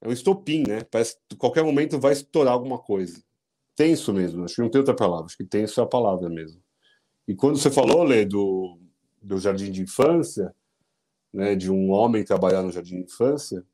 é 0.00 0.08
um 0.08 0.12
estopim, 0.12 0.62
né? 0.64 0.84
Parece 0.88 1.16
que 1.28 1.34
qualquer 1.34 1.64
momento 1.64 1.98
vai 1.98 2.12
estourar 2.12 2.52
alguma 2.52 2.78
coisa. 2.78 3.20
Tenso 3.74 4.14
mesmo, 4.14 4.44
acho 4.44 4.54
que 4.54 4.62
não 4.62 4.70
tem 4.70 4.78
outra 4.78 4.94
palavra, 4.94 5.26
acho 5.26 5.36
que 5.36 5.44
tenso 5.44 5.80
é 5.80 5.82
a 5.82 5.88
palavra 5.88 6.28
mesmo. 6.28 6.62
E 7.26 7.34
quando 7.34 7.58
você 7.58 7.68
falou, 7.68 8.04
Lê, 8.04 8.24
do, 8.24 8.78
do 9.20 9.40
jardim 9.40 9.72
de 9.72 9.82
infância, 9.82 10.54
né, 11.32 11.56
de 11.56 11.68
um 11.68 11.90
homem 11.90 12.22
trabalhar 12.22 12.62
no 12.62 12.70
jardim 12.70 12.98
de 12.98 13.02
infância, 13.06 13.64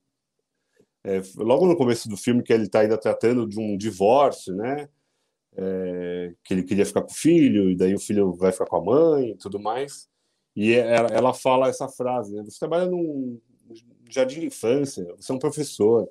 é, 1.05 1.23
logo 1.37 1.67
no 1.67 1.77
começo 1.77 2.09
do 2.09 2.17
filme 2.17 2.43
que 2.43 2.53
ele 2.53 2.65
está 2.65 2.81
ainda 2.81 2.99
tratando 2.99 3.47
de 3.47 3.59
um 3.59 3.77
divórcio, 3.77 4.55
né? 4.55 4.89
É, 5.57 6.35
que 6.45 6.55
ele 6.55 6.63
queria 6.63 6.87
ficar 6.87 7.03
com 7.03 7.11
o 7.11 7.15
filho, 7.15 7.71
e 7.71 7.77
daí 7.77 7.95
o 7.95 8.01
filho 8.01 8.33
vai 8.35 8.53
ficar 8.53 8.67
com 8.67 8.77
a 8.77 8.85
mãe 8.85 9.31
e 9.31 9.37
tudo 9.37 9.59
mais. 9.59 10.09
E 10.55 10.73
ela, 10.75 11.09
ela 11.09 11.35
fala 11.35 11.69
essa 11.69 11.89
frase, 11.89 12.35
né? 12.35 12.43
Você 12.45 12.59
trabalha 12.59 12.87
num 12.87 13.41
jardim 14.09 14.41
de 14.41 14.47
infância, 14.47 15.05
você 15.17 15.33
é 15.33 15.35
um 15.35 15.39
professor. 15.39 16.09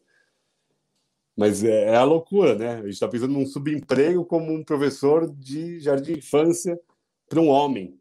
Mas 1.36 1.64
é, 1.64 1.86
é 1.86 1.96
a 1.96 2.04
loucura, 2.04 2.56
né? 2.56 2.74
A 2.74 2.82
gente 2.82 2.90
está 2.90 3.08
pensando 3.08 3.34
num 3.34 3.46
subemprego 3.46 4.26
como 4.26 4.52
um 4.52 4.64
professor 4.64 5.30
de 5.34 5.80
jardim 5.80 6.14
de 6.14 6.20
infância 6.20 6.80
para 7.30 7.40
um 7.40 7.48
homem. 7.48 7.98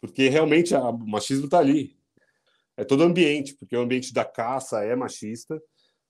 Porque 0.00 0.28
realmente 0.28 0.74
a, 0.74 0.90
o 0.90 1.06
machismo 1.06 1.46
está 1.46 1.58
ali. 1.58 1.96
É 2.76 2.84
todo 2.84 3.02
ambiente, 3.02 3.54
porque 3.54 3.76
o 3.76 3.80
ambiente 3.80 4.12
da 4.12 4.24
caça 4.24 4.84
é 4.84 4.94
machista. 4.94 5.60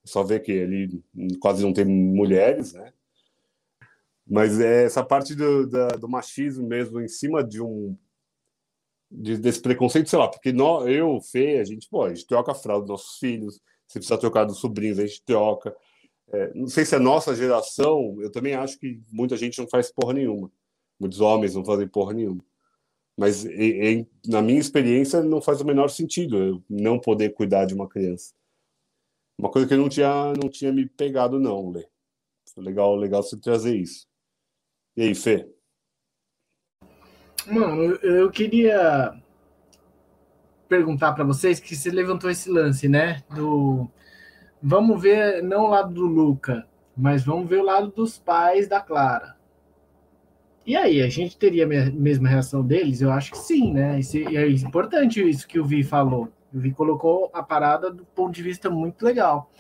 Só 0.05 0.23
vê 0.23 0.41
que 0.41 0.53
ali 0.53 1.03
quase 1.41 1.63
não 1.63 1.73
tem 1.73 1.85
mulheres, 1.85 2.73
né? 2.73 2.93
Mas 4.27 4.61
é 4.61 4.85
essa 4.85 5.03
parte 5.03 5.35
do, 5.35 5.67
da, 5.67 5.89
do 5.89 6.09
machismo 6.09 6.67
mesmo 6.67 7.01
em 7.01 7.09
cima 7.09 7.43
de 7.43 7.63
um 7.63 7.97
de, 9.11 9.39
desse 9.39 9.61
preconceito, 9.61 10.11
sei 10.11 10.19
lá, 10.19 10.29
porque 10.29 10.53
nós, 10.53 10.87
eu, 10.87 11.21
Fê, 11.21 11.59
a 11.59 11.65
gente, 11.65 11.89
pô, 11.89 12.05
a 12.05 12.11
gente 12.11 12.27
troca 12.27 12.53
a 12.53 12.55
fralda 12.55 12.83
dos 12.83 12.91
nossos 12.91 13.19
filhos, 13.19 13.61
se 13.87 13.99
precisa 13.99 14.19
trocar 14.19 14.45
dos 14.45 14.59
sobrinhos, 14.59 14.99
a 14.99 15.07
gente 15.07 15.23
troca. 15.25 15.75
É, 16.31 16.53
não 16.55 16.67
sei 16.67 16.85
se 16.85 16.95
é 16.95 16.99
nossa 16.99 17.35
geração, 17.35 18.17
eu 18.21 18.31
também 18.31 18.55
acho 18.55 18.79
que 18.79 19.01
muita 19.11 19.37
gente 19.37 19.59
não 19.59 19.67
faz 19.67 19.91
porra 19.91 20.13
nenhuma. 20.13 20.51
Muitos 21.01 21.21
homens 21.21 21.55
não 21.55 21.65
fazem 21.65 21.89
porra 21.89 22.13
nenhuma. 22.13 22.45
Mas 23.17 23.45
em, 23.47 24.07
na 24.27 24.43
minha 24.43 24.61
experiência 24.61 25.23
não 25.23 25.41
faz 25.41 25.61
o 25.61 25.65
menor 25.65 25.89
sentido 25.89 26.37
eu 26.37 26.63
não 26.69 27.01
poder 27.01 27.31
cuidar 27.31 27.65
de 27.65 27.75
uma 27.75 27.89
criança. 27.89 28.35
Uma 29.39 29.51
coisa 29.51 29.69
que 29.69 29.75
eu 29.75 29.79
não 29.79 29.89
tinha, 29.89 30.33
não 30.33 30.51
tinha 30.51 30.73
me 30.73 30.85
pegado, 30.85 31.39
não, 31.39 31.71
Lê. 31.71 31.87
Legal, 32.57 32.97
legal 32.97 33.23
você 33.23 33.39
trazer 33.39 33.77
isso. 33.77 34.05
E 34.97 35.03
aí, 35.03 35.15
Fê? 35.15 35.49
Mano, 37.47 37.95
eu 38.03 38.31
queria 38.33 39.15
perguntar 40.69 41.13
para 41.13 41.23
vocês 41.23 41.61
que 41.61 41.77
você 41.77 41.89
levantou 41.89 42.29
esse 42.29 42.51
lance, 42.51 42.89
né? 42.89 43.23
Do 43.35 43.89
vamos 44.61 45.01
ver 45.01 45.41
não 45.43 45.67
o 45.67 45.69
lado 45.69 45.95
do 45.95 46.05
Luca, 46.05 46.69
mas 46.97 47.25
vamos 47.25 47.49
ver 47.49 47.61
o 47.61 47.65
lado 47.65 47.93
dos 47.93 48.19
pais 48.19 48.67
da 48.67 48.81
Clara. 48.81 49.37
E 50.67 50.77
aí, 50.77 51.01
a 51.01 51.09
gente 51.09 51.39
teria 51.39 51.65
a 51.65 51.91
mesma 51.93 52.29
reação 52.29 52.63
deles? 52.63 53.01
Eu 53.01 53.13
acho 53.13 53.31
que 53.31 53.39
sim, 53.39 53.73
né? 53.73 54.01
E 54.01 54.37
é 54.37 54.49
importante 54.49 55.27
isso 55.27 55.47
que 55.47 55.61
o 55.61 55.65
Vi 55.65 55.85
falou. 55.85 56.29
O 56.53 56.59
Vi 56.59 56.73
colocou 56.73 57.31
a 57.33 57.43
parada 57.43 57.91
do 57.91 58.05
ponto 58.05 58.33
de 58.33 58.43
vista 58.43 58.71
muito 58.71 59.05
legal. 59.05 59.51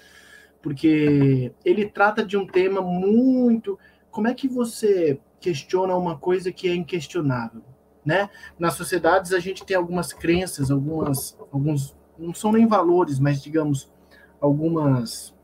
Porque 0.62 1.52
ele 1.64 1.86
trata 1.86 2.24
de 2.24 2.36
um 2.36 2.46
tema 2.46 2.80
muito. 2.80 3.78
Como 4.10 4.28
é 4.28 4.34
que 4.34 4.48
você 4.48 5.20
questiona 5.40 5.94
uma 5.94 6.18
coisa 6.18 6.52
que 6.52 6.68
é 6.68 6.74
inquestionável? 6.74 7.62
Né? 8.04 8.30
Nas 8.58 8.74
sociedades 8.74 9.32
a 9.32 9.38
gente 9.38 9.64
tem 9.64 9.76
algumas 9.76 10.12
crenças, 10.12 10.70
algumas, 10.70 11.38
alguns 11.52 11.94
não 12.18 12.34
são 12.34 12.52
nem 12.52 12.66
valores, 12.66 13.18
mas 13.18 13.42
digamos 13.42 13.92
algumas 14.40 15.34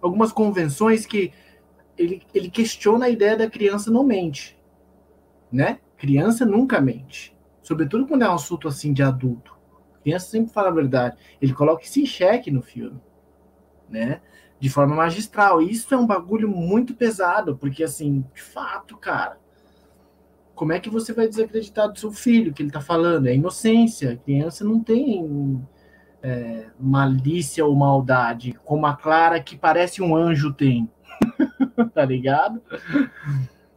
algumas 0.00 0.32
convenções 0.32 1.04
que 1.04 1.32
ele, 1.98 2.22
ele 2.34 2.50
questiona 2.50 3.06
a 3.06 3.10
ideia 3.10 3.36
da 3.36 3.50
criança 3.50 3.90
não 3.90 4.04
mente, 4.04 4.58
né? 5.50 5.80
Criança 5.96 6.44
nunca 6.44 6.80
mente, 6.80 7.36
sobretudo 7.62 8.06
quando 8.06 8.22
é 8.22 8.28
um 8.28 8.34
assunto 8.34 8.68
assim 8.68 8.92
de 8.92 9.02
adulto. 9.02 9.55
A 10.06 10.08
criança 10.08 10.28
sempre 10.28 10.52
fala 10.52 10.68
a 10.68 10.72
verdade. 10.72 11.16
Ele 11.42 11.52
coloca 11.52 11.82
isso 11.82 11.98
em 11.98 12.06
xeque 12.06 12.48
no 12.48 12.62
filme, 12.62 13.00
né? 13.88 14.20
De 14.60 14.70
forma 14.70 14.94
magistral. 14.94 15.60
E 15.60 15.72
isso 15.72 15.92
é 15.92 15.96
um 15.96 16.06
bagulho 16.06 16.48
muito 16.48 16.94
pesado, 16.94 17.56
porque 17.56 17.82
assim, 17.82 18.24
de 18.32 18.40
fato, 18.40 18.96
cara, 18.96 19.36
como 20.54 20.72
é 20.72 20.78
que 20.78 20.88
você 20.88 21.12
vai 21.12 21.26
desacreditar 21.26 21.90
do 21.90 21.98
seu 21.98 22.12
filho 22.12 22.52
que 22.54 22.62
ele 22.62 22.68
está 22.68 22.80
falando? 22.80 23.26
É 23.26 23.34
inocência. 23.34 24.12
A 24.12 24.16
criança 24.16 24.64
não 24.64 24.80
tem 24.80 25.60
é, 26.22 26.66
malícia 26.78 27.66
ou 27.66 27.74
maldade, 27.74 28.52
como 28.64 28.86
a 28.86 28.94
Clara, 28.94 29.40
que 29.40 29.56
parece 29.56 30.00
um 30.00 30.14
anjo, 30.14 30.52
tem. 30.52 30.88
tá 31.92 32.04
ligado? 32.04 32.62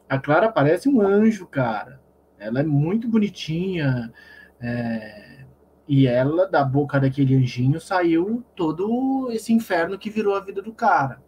A 0.08 0.20
Clara 0.20 0.52
parece 0.52 0.88
um 0.88 1.02
anjo, 1.02 1.48
cara. 1.48 2.00
Ela 2.38 2.60
é 2.60 2.64
muito 2.64 3.08
bonitinha. 3.08 4.14
É, 4.62 5.29
e 5.90 6.06
ela, 6.06 6.48
da 6.48 6.64
boca 6.64 7.00
daquele 7.00 7.36
anjinho, 7.36 7.82
saiu 7.82 8.44
todo 8.56 9.32
esse 9.32 9.52
inferno 9.52 9.98
que 9.98 10.08
virou 10.08 10.36
a 10.36 10.40
vida 10.40 10.62
do 10.62 10.72
cara. 10.72 11.20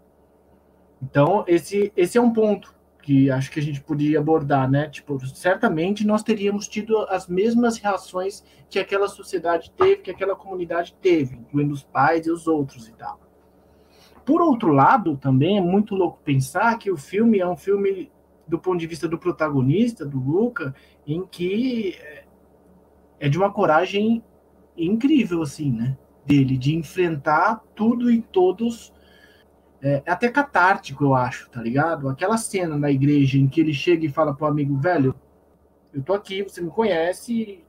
Então, 1.01 1.43
esse, 1.47 1.91
esse 1.97 2.15
é 2.15 2.21
um 2.21 2.31
ponto 2.31 2.71
que 3.01 3.31
acho 3.31 3.49
que 3.49 3.59
a 3.59 3.63
gente 3.63 3.81
podia 3.81 4.19
abordar, 4.19 4.69
né? 4.69 4.87
Tipo, 4.87 5.19
certamente 5.25 6.05
nós 6.05 6.21
teríamos 6.21 6.67
tido 6.67 6.95
as 7.09 7.27
mesmas 7.27 7.79
reações 7.79 8.43
que 8.69 8.77
aquela 8.77 9.07
sociedade 9.07 9.71
teve, 9.71 10.03
que 10.03 10.11
aquela 10.11 10.35
comunidade 10.35 10.95
teve, 11.01 11.37
incluindo 11.37 11.73
os 11.73 11.81
pais 11.81 12.27
e 12.27 12.29
os 12.29 12.45
outros 12.45 12.87
e 12.87 12.93
tal. 12.93 13.19
Por 14.23 14.43
outro 14.43 14.71
lado, 14.71 15.17
também 15.17 15.57
é 15.57 15.61
muito 15.61 15.95
louco 15.95 16.19
pensar 16.23 16.77
que 16.77 16.91
o 16.91 16.97
filme 16.97 17.39
é 17.39 17.47
um 17.47 17.57
filme 17.57 18.11
do 18.47 18.59
ponto 18.59 18.77
de 18.77 18.85
vista 18.85 19.07
do 19.07 19.17
protagonista, 19.17 20.05
do 20.05 20.19
Luca, 20.19 20.75
em 21.07 21.25
que 21.25 21.97
é 23.19 23.27
de 23.27 23.39
uma 23.39 23.51
coragem 23.51 24.23
incrível, 24.85 25.41
assim, 25.41 25.71
né? 25.71 25.97
Dele, 26.25 26.57
de 26.57 26.75
enfrentar 26.75 27.63
tudo 27.75 28.11
e 28.11 28.21
todos. 28.21 28.93
É, 29.81 30.03
é 30.05 30.11
até 30.11 30.29
catártico, 30.29 31.03
eu 31.03 31.15
acho, 31.15 31.49
tá 31.49 31.61
ligado? 31.61 32.07
Aquela 32.07 32.37
cena 32.37 32.77
na 32.77 32.91
igreja 32.91 33.37
em 33.37 33.47
que 33.47 33.59
ele 33.59 33.73
chega 33.73 34.05
e 34.05 34.09
fala 34.09 34.33
pro 34.33 34.45
amigo, 34.45 34.77
velho, 34.77 35.15
eu 35.93 36.01
tô 36.01 36.13
aqui, 36.13 36.43
você 36.43 36.61
me 36.61 36.69
conhece. 36.69 37.63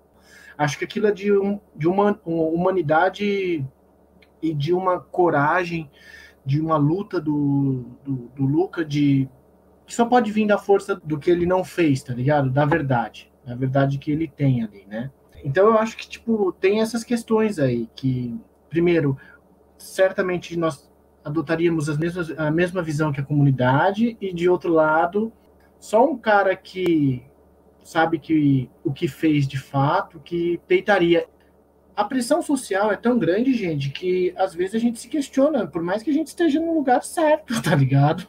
Acho 0.56 0.78
que 0.78 0.84
aquilo 0.84 1.06
é 1.06 1.12
de, 1.12 1.32
um, 1.32 1.58
de 1.74 1.88
uma, 1.88 2.20
uma 2.24 2.44
humanidade 2.44 3.64
e 4.42 4.54
de 4.54 4.72
uma 4.72 5.00
coragem, 5.00 5.90
de 6.44 6.60
uma 6.60 6.76
luta 6.76 7.20
do, 7.20 7.84
do, 8.04 8.30
do 8.34 8.44
Luca 8.44 8.84
de 8.84 9.28
que 9.86 9.94
só 9.94 10.04
pode 10.04 10.30
vir 10.30 10.46
da 10.46 10.58
força 10.58 10.94
do 10.96 11.18
que 11.18 11.30
ele 11.30 11.46
não 11.46 11.64
fez, 11.64 12.02
tá 12.02 12.14
ligado? 12.14 12.50
Da 12.50 12.64
verdade, 12.64 13.30
da 13.44 13.54
verdade 13.54 13.98
que 13.98 14.10
ele 14.10 14.28
tem 14.28 14.62
ali, 14.62 14.84
né? 14.86 15.10
Então 15.44 15.66
eu 15.66 15.78
acho 15.78 15.96
que 15.96 16.08
tipo 16.08 16.52
tem 16.52 16.80
essas 16.80 17.04
questões 17.04 17.58
aí 17.58 17.88
que 17.94 18.34
primeiro 18.68 19.16
certamente 19.76 20.56
nós 20.56 20.90
adotaríamos 21.24 21.88
as 21.88 21.98
mesmas, 21.98 22.30
a 22.38 22.50
mesma 22.50 22.82
visão 22.82 23.12
que 23.12 23.20
a 23.20 23.24
comunidade 23.24 24.16
e 24.20 24.32
de 24.32 24.48
outro 24.48 24.72
lado 24.72 25.32
só 25.78 26.04
um 26.04 26.16
cara 26.16 26.54
que 26.56 27.24
sabe 27.82 28.18
que 28.18 28.70
o 28.84 28.92
que 28.92 29.08
fez 29.08 29.46
de 29.46 29.58
fato 29.58 30.20
que 30.20 30.60
peitaria 30.66 31.26
a 31.94 32.04
pressão 32.04 32.40
social 32.40 32.90
é 32.90 32.96
tão 32.96 33.18
grande, 33.18 33.52
gente, 33.52 33.90
que 33.90 34.32
às 34.36 34.54
vezes 34.54 34.76
a 34.76 34.78
gente 34.78 34.98
se 34.98 35.08
questiona, 35.08 35.66
por 35.66 35.82
mais 35.82 36.02
que 36.02 36.10
a 36.10 36.12
gente 36.12 36.28
esteja 36.28 36.58
no 36.58 36.74
lugar 36.74 37.02
certo, 37.02 37.52
tá 37.62 37.74
ligado? 37.74 38.26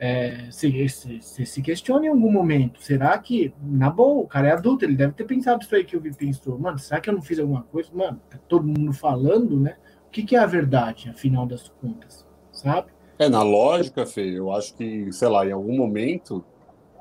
É, 0.00 0.48
se, 0.50 0.88
se, 0.88 1.20
se, 1.20 1.46
se 1.46 1.62
questiona 1.62 2.06
em 2.06 2.08
algum 2.08 2.30
momento, 2.30 2.80
será 2.80 3.18
que, 3.18 3.52
na 3.60 3.90
boa, 3.90 4.22
o 4.22 4.28
cara 4.28 4.48
é 4.48 4.52
adulto, 4.52 4.84
ele 4.84 4.94
deve 4.94 5.12
ter 5.12 5.24
pensado 5.24 5.62
isso 5.62 5.74
aí 5.74 5.84
que 5.84 5.96
o 5.96 6.00
Vi 6.00 6.14
pensou, 6.14 6.56
mano, 6.56 6.78
será 6.78 7.00
que 7.00 7.10
eu 7.10 7.14
não 7.14 7.22
fiz 7.22 7.38
alguma 7.38 7.64
coisa? 7.64 7.90
Mano, 7.92 8.20
tá 8.30 8.38
todo 8.48 8.66
mundo 8.66 8.92
falando, 8.92 9.58
né? 9.58 9.76
O 10.06 10.10
que, 10.10 10.22
que 10.22 10.36
é 10.36 10.38
a 10.38 10.46
verdade, 10.46 11.10
afinal 11.10 11.46
das 11.46 11.68
contas, 11.68 12.24
sabe? 12.52 12.92
É, 13.18 13.28
na 13.28 13.42
lógica, 13.42 14.06
Fê, 14.06 14.38
eu 14.38 14.52
acho 14.52 14.76
que, 14.76 15.12
sei 15.12 15.28
lá, 15.28 15.44
em 15.44 15.50
algum 15.50 15.76
momento, 15.76 16.44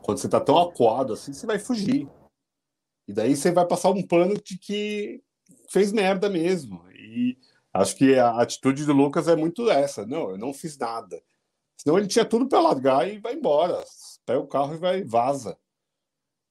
quando 0.01 0.17
você 0.17 0.27
tá 0.27 0.39
tão 0.39 0.57
acuado 0.57 1.13
assim, 1.13 1.31
você 1.31 1.45
vai 1.45 1.59
fugir. 1.59 2.09
E 3.07 3.13
daí 3.13 3.35
você 3.35 3.51
vai 3.51 3.65
passar 3.65 3.91
um 3.91 4.01
plano 4.01 4.33
de 4.33 4.57
que 4.57 5.21
fez 5.69 5.91
merda 5.91 6.29
mesmo. 6.29 6.81
E 6.91 7.37
acho 7.71 7.95
que 7.95 8.15
a 8.15 8.41
atitude 8.41 8.85
do 8.85 8.93
Lucas 8.93 9.27
é 9.27 9.35
muito 9.35 9.69
essa. 9.69 10.05
Não, 10.05 10.31
eu 10.31 10.37
não 10.37 10.53
fiz 10.53 10.77
nada. 10.77 11.21
Senão 11.77 11.97
ele 11.97 12.07
tinha 12.07 12.25
tudo 12.25 12.47
para 12.47 12.59
largar 12.59 13.07
e 13.07 13.19
vai 13.19 13.33
embora. 13.33 13.83
Pega 14.25 14.39
o 14.39 14.47
carro 14.47 14.73
e 14.73 14.77
vai 14.77 15.03
vaza. 15.03 15.57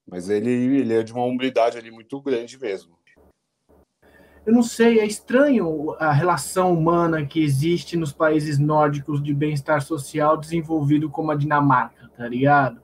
Mas 0.09 0.31
ele, 0.31 0.51
ele 0.51 0.95
é 0.95 1.03
de 1.03 1.13
uma 1.13 1.25
humildade 1.25 1.77
ali 1.77 1.91
muito 1.91 2.21
grande 2.23 2.59
mesmo. 2.59 2.97
Eu 4.47 4.53
não 4.53 4.63
sei, 4.63 5.01
é 5.01 5.05
estranho 5.05 5.97
a 5.99 6.13
relação 6.13 6.73
humana 6.73 7.27
que 7.27 7.43
existe 7.43 7.97
nos 7.97 8.13
países 8.13 8.61
nórdicos 8.61 9.21
de 9.21 9.35
bem-estar 9.35 9.83
social 9.83 10.37
desenvolvido 10.37 11.11
como 11.11 11.33
a 11.33 11.35
Dinamarca, 11.35 12.09
tá 12.17 12.29
ligado? 12.29 12.81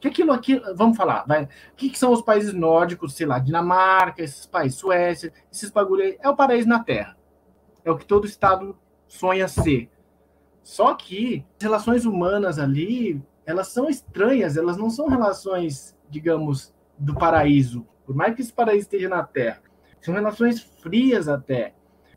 Que 0.00 0.08
aquilo 0.08 0.32
aqui, 0.32 0.60
vamos 0.74 0.96
falar, 0.96 1.24
vai. 1.24 1.44
O 1.44 1.76
que, 1.76 1.90
que, 1.90 1.98
são 1.98 2.12
os 2.12 2.22
países 2.22 2.52
nórdicos, 2.52 3.14
sei 3.14 3.24
lá, 3.24 3.38
Dinamarca, 3.38 4.20
esses 4.20 4.46
países, 4.46 4.80
Suécia, 4.80 5.32
esses 5.50 5.70
bagulho 5.70 6.02
aí, 6.02 6.18
é 6.20 6.28
o 6.28 6.34
paraíso 6.34 6.68
na 6.68 6.82
Terra. 6.82 7.16
É 7.84 7.90
o 7.90 7.96
que 7.96 8.04
todo 8.04 8.26
Estado 8.26 8.76
sonha 9.06 9.46
ser. 9.46 9.88
Só 10.66 10.94
que 10.94 11.46
as 11.56 11.62
relações 11.62 12.04
humanas 12.04 12.58
ali, 12.58 13.22
elas 13.46 13.68
são 13.68 13.88
estranhas, 13.88 14.56
elas 14.56 14.76
não 14.76 14.90
são 14.90 15.06
relações, 15.06 15.96
digamos, 16.10 16.74
do 16.98 17.14
paraíso. 17.14 17.86
Por 18.04 18.16
mais 18.16 18.34
que 18.34 18.42
esse 18.42 18.52
paraíso 18.52 18.82
esteja 18.82 19.08
na 19.08 19.22
Terra, 19.22 19.62
são 20.00 20.12
relações 20.12 20.58
frias 20.82 21.28
até. 21.28 21.72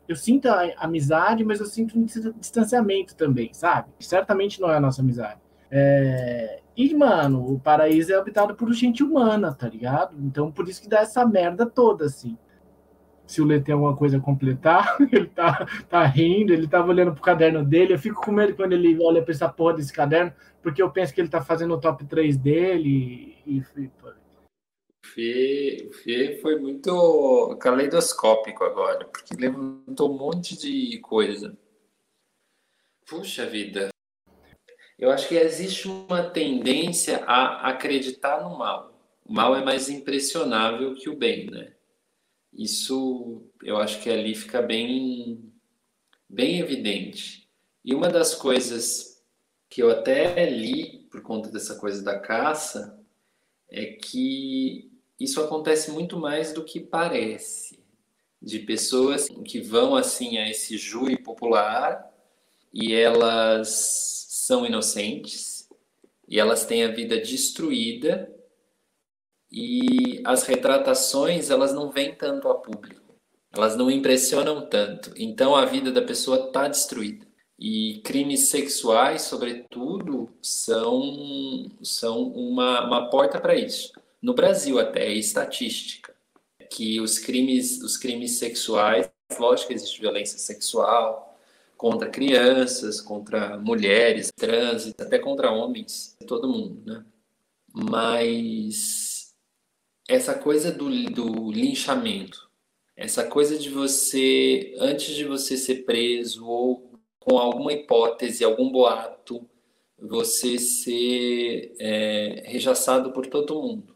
Eu 0.08 0.16
sinto 0.16 0.48
a 0.48 0.68
amizade, 0.78 1.44
mas 1.44 1.60
eu 1.60 1.66
sinto 1.66 1.96
um 1.96 2.04
distanciamento 2.04 3.14
também, 3.14 3.54
sabe? 3.54 3.88
Certamente 4.00 4.60
não 4.60 4.68
é 4.68 4.78
a 4.78 4.80
nossa 4.80 5.00
amizade. 5.00 5.38
É... 5.70 6.60
E, 6.76 6.92
mano, 6.92 7.54
o 7.54 7.60
paraíso 7.60 8.12
é 8.12 8.16
habitado 8.16 8.56
por 8.56 8.72
gente 8.72 9.04
humana, 9.04 9.54
tá 9.54 9.68
ligado? 9.68 10.16
Então, 10.18 10.50
por 10.50 10.68
isso 10.68 10.82
que 10.82 10.88
dá 10.88 10.98
essa 10.98 11.24
merda 11.24 11.66
toda, 11.66 12.06
assim. 12.06 12.36
Se 13.30 13.40
o 13.40 13.44
Lê 13.44 13.60
tem 13.60 13.72
alguma 13.72 13.96
coisa 13.96 14.16
a 14.16 14.20
completar, 14.20 14.96
ele 15.12 15.28
tá, 15.28 15.64
tá 15.88 16.04
rindo, 16.04 16.52
ele 16.52 16.66
tava 16.66 16.88
olhando 16.88 17.12
pro 17.12 17.22
caderno 17.22 17.64
dele. 17.64 17.94
Eu 17.94 17.98
fico 17.98 18.20
com 18.20 18.32
medo 18.32 18.56
quando 18.56 18.72
ele 18.72 18.98
olha 19.00 19.22
pra 19.22 19.32
essa 19.32 19.48
porra 19.48 19.74
desse 19.74 19.92
caderno, 19.92 20.32
porque 20.60 20.82
eu 20.82 20.90
penso 20.90 21.14
que 21.14 21.20
ele 21.20 21.28
tá 21.28 21.40
fazendo 21.40 21.72
o 21.74 21.80
top 21.80 22.04
3 22.06 22.36
dele 22.36 23.38
e. 23.46 23.58
e 23.58 23.90
Fê, 25.02 25.90
Fê 26.02 26.38
foi 26.42 26.58
muito 26.58 27.56
caleidoscópico 27.60 28.64
agora, 28.64 29.04
porque 29.04 29.34
levantou 29.34 30.12
um 30.12 30.18
monte 30.18 30.58
de 30.58 30.98
coisa. 30.98 31.56
Puxa 33.08 33.46
vida, 33.46 33.90
eu 34.98 35.12
acho 35.12 35.28
que 35.28 35.36
existe 35.36 35.86
uma 35.86 36.24
tendência 36.24 37.24
a 37.26 37.68
acreditar 37.68 38.42
no 38.42 38.58
mal. 38.58 38.92
O 39.24 39.32
mal 39.32 39.54
é 39.54 39.64
mais 39.64 39.88
impressionável 39.88 40.96
que 40.96 41.08
o 41.08 41.16
bem, 41.16 41.46
né? 41.48 41.72
Isso 42.52 43.42
eu 43.62 43.76
acho 43.76 44.00
que 44.00 44.10
ali 44.10 44.34
fica 44.34 44.60
bem, 44.60 45.52
bem 46.28 46.58
evidente. 46.58 47.48
E 47.84 47.94
uma 47.94 48.08
das 48.08 48.34
coisas 48.34 49.22
que 49.68 49.82
eu 49.82 49.90
até 49.90 50.48
li 50.48 51.06
por 51.10 51.22
conta 51.22 51.50
dessa 51.50 51.76
coisa 51.76 52.02
da 52.02 52.18
caça 52.18 52.98
é 53.68 53.86
que 53.86 54.90
isso 55.18 55.40
acontece 55.40 55.90
muito 55.90 56.18
mais 56.18 56.52
do 56.52 56.64
que 56.64 56.80
parece. 56.80 57.78
De 58.42 58.58
pessoas 58.58 59.28
que 59.44 59.60
vão 59.60 59.94
assim 59.94 60.38
a 60.38 60.48
esse 60.48 60.76
júri 60.76 61.16
popular 61.16 62.10
e 62.72 62.94
elas 62.94 63.68
são 64.28 64.64
inocentes 64.64 65.68
e 66.26 66.38
elas 66.38 66.64
têm 66.64 66.84
a 66.84 66.90
vida 66.90 67.20
destruída 67.20 68.32
e 69.50 70.22
as 70.24 70.44
retratações 70.44 71.50
elas 71.50 71.72
não 71.72 71.90
vêm 71.90 72.14
tanto 72.14 72.48
a 72.48 72.54
público, 72.54 73.16
elas 73.52 73.76
não 73.76 73.90
impressionam 73.90 74.68
tanto. 74.68 75.12
Então 75.16 75.56
a 75.56 75.64
vida 75.64 75.90
da 75.90 76.02
pessoa 76.02 76.46
está 76.46 76.68
destruída. 76.68 77.26
E 77.58 78.00
crimes 78.04 78.48
sexuais, 78.48 79.22
sobretudo, 79.22 80.30
são, 80.40 81.70
são 81.82 82.22
uma, 82.22 82.86
uma 82.86 83.10
porta 83.10 83.38
para 83.38 83.54
isso. 83.54 83.92
No 84.22 84.32
Brasil 84.32 84.78
até 84.78 85.06
é 85.06 85.12
estatística 85.12 86.14
que 86.70 87.00
os 87.00 87.18
crimes, 87.18 87.82
os 87.82 87.96
crimes 87.96 88.38
sexuais, 88.38 89.10
lógico 89.38 89.68
que 89.68 89.74
existe 89.74 90.00
violência 90.00 90.38
sexual, 90.38 91.38
contra 91.76 92.08
crianças, 92.08 93.00
contra 93.00 93.58
mulheres, 93.58 94.30
trans, 94.36 94.94
até 94.98 95.18
contra 95.18 95.50
homens, 95.50 96.16
todo 96.26 96.48
mundo, 96.48 96.82
né? 96.84 97.04
Mas 97.72 99.09
essa 100.10 100.34
coisa 100.34 100.72
do, 100.72 100.90
do 101.10 101.52
linchamento, 101.52 102.50
essa 102.96 103.24
coisa 103.24 103.56
de 103.56 103.70
você, 103.70 104.74
antes 104.78 105.14
de 105.14 105.24
você 105.24 105.56
ser 105.56 105.84
preso 105.84 106.46
ou 106.46 107.00
com 107.20 107.38
alguma 107.38 107.72
hipótese, 107.72 108.44
algum 108.44 108.70
boato, 108.70 109.48
você 109.96 110.58
ser 110.58 111.74
é, 111.78 112.44
por 113.14 113.26
todo 113.26 113.62
mundo. 113.62 113.94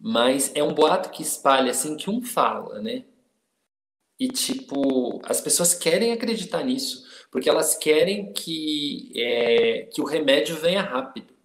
Mas 0.00 0.50
é 0.54 0.62
um 0.64 0.74
boato 0.74 1.10
que 1.10 1.22
espalha 1.22 1.70
assim 1.70 1.96
que 1.96 2.10
um 2.10 2.20
fala, 2.20 2.80
né? 2.80 3.04
E, 4.18 4.28
tipo, 4.28 5.20
as 5.24 5.40
pessoas 5.40 5.74
querem 5.74 6.12
acreditar 6.12 6.64
nisso, 6.64 7.06
porque 7.30 7.48
elas 7.48 7.76
querem 7.76 8.32
que, 8.32 9.12
é, 9.14 9.82
que 9.92 10.00
o 10.00 10.04
remédio 10.04 10.56
venha 10.56 10.82
rápido, 10.82 11.37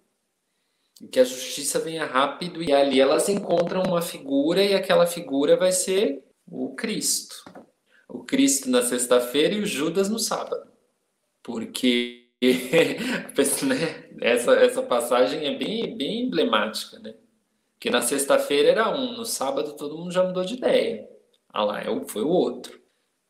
que 1.08 1.20
a 1.20 1.24
justiça 1.24 1.78
venha 1.78 2.04
rápido, 2.04 2.62
e 2.62 2.72
ali 2.72 3.00
elas 3.00 3.28
encontram 3.28 3.82
uma 3.82 4.02
figura, 4.02 4.62
e 4.62 4.74
aquela 4.74 5.06
figura 5.06 5.56
vai 5.56 5.72
ser 5.72 6.22
o 6.46 6.74
Cristo. 6.74 7.44
O 8.08 8.24
Cristo 8.24 8.70
na 8.70 8.82
sexta-feira 8.82 9.54
e 9.54 9.60
o 9.60 9.66
Judas 9.66 10.08
no 10.08 10.18
sábado. 10.18 10.70
Porque 11.42 12.28
né, 13.66 14.08
essa, 14.20 14.52
essa 14.54 14.82
passagem 14.82 15.46
é 15.46 15.56
bem, 15.56 15.96
bem 15.96 16.22
emblemática, 16.22 16.98
né? 16.98 17.14
Que 17.78 17.90
na 17.90 18.02
sexta-feira 18.02 18.70
era 18.70 18.90
um, 18.90 19.12
no 19.12 19.24
sábado 19.24 19.76
todo 19.76 19.96
mundo 19.98 20.12
já 20.12 20.22
mudou 20.22 20.44
de 20.44 20.54
ideia. 20.54 21.08
Ah 21.48 21.64
lá, 21.64 21.80
é 21.80 21.86
foi 22.06 22.22
o 22.22 22.28
outro. 22.28 22.80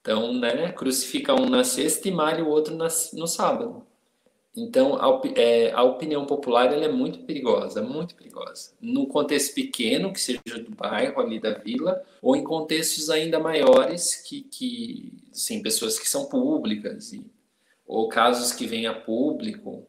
Então, 0.01 0.35
né, 0.35 0.71
crucifica 0.73 1.35
um 1.35 1.49
na 1.49 1.65
sexta 1.65 2.09
e 2.09 2.13
malha 2.13 2.45
o 2.45 2.49
outro 2.49 2.75
no 2.75 3.27
sábado. 3.27 3.87
Então, 4.57 4.97
a, 4.97 5.21
é, 5.37 5.73
a 5.73 5.83
opinião 5.83 6.27
popular 6.27 6.73
é 6.73 6.88
muito 6.88 7.21
perigosa, 7.25 7.83
muito 7.83 8.14
perigosa. 8.14 8.73
No 8.81 9.07
contexto 9.09 9.53
pequeno, 9.55 10.12
que 10.12 10.21
seja 10.21 10.59
do 10.62 10.71
bairro, 10.71 11.21
ali 11.21 11.40
da 11.40 11.55
vila, 11.59 12.05
ou 12.23 12.37
em 12.37 12.45
contextos 12.45 13.11
ainda 13.11 13.40
maiores, 13.40 14.14
que, 14.17 14.43
que 14.43 15.12
sim, 15.33 15.61
pessoas 15.62 15.99
que 15.99 16.09
são 16.09 16.27
públicas, 16.27 17.12
e, 17.12 17.27
ou 17.87 18.09
casos 18.09 18.53
que 18.53 18.67
vêm 18.67 18.87
a 18.87 18.95
público. 18.95 19.88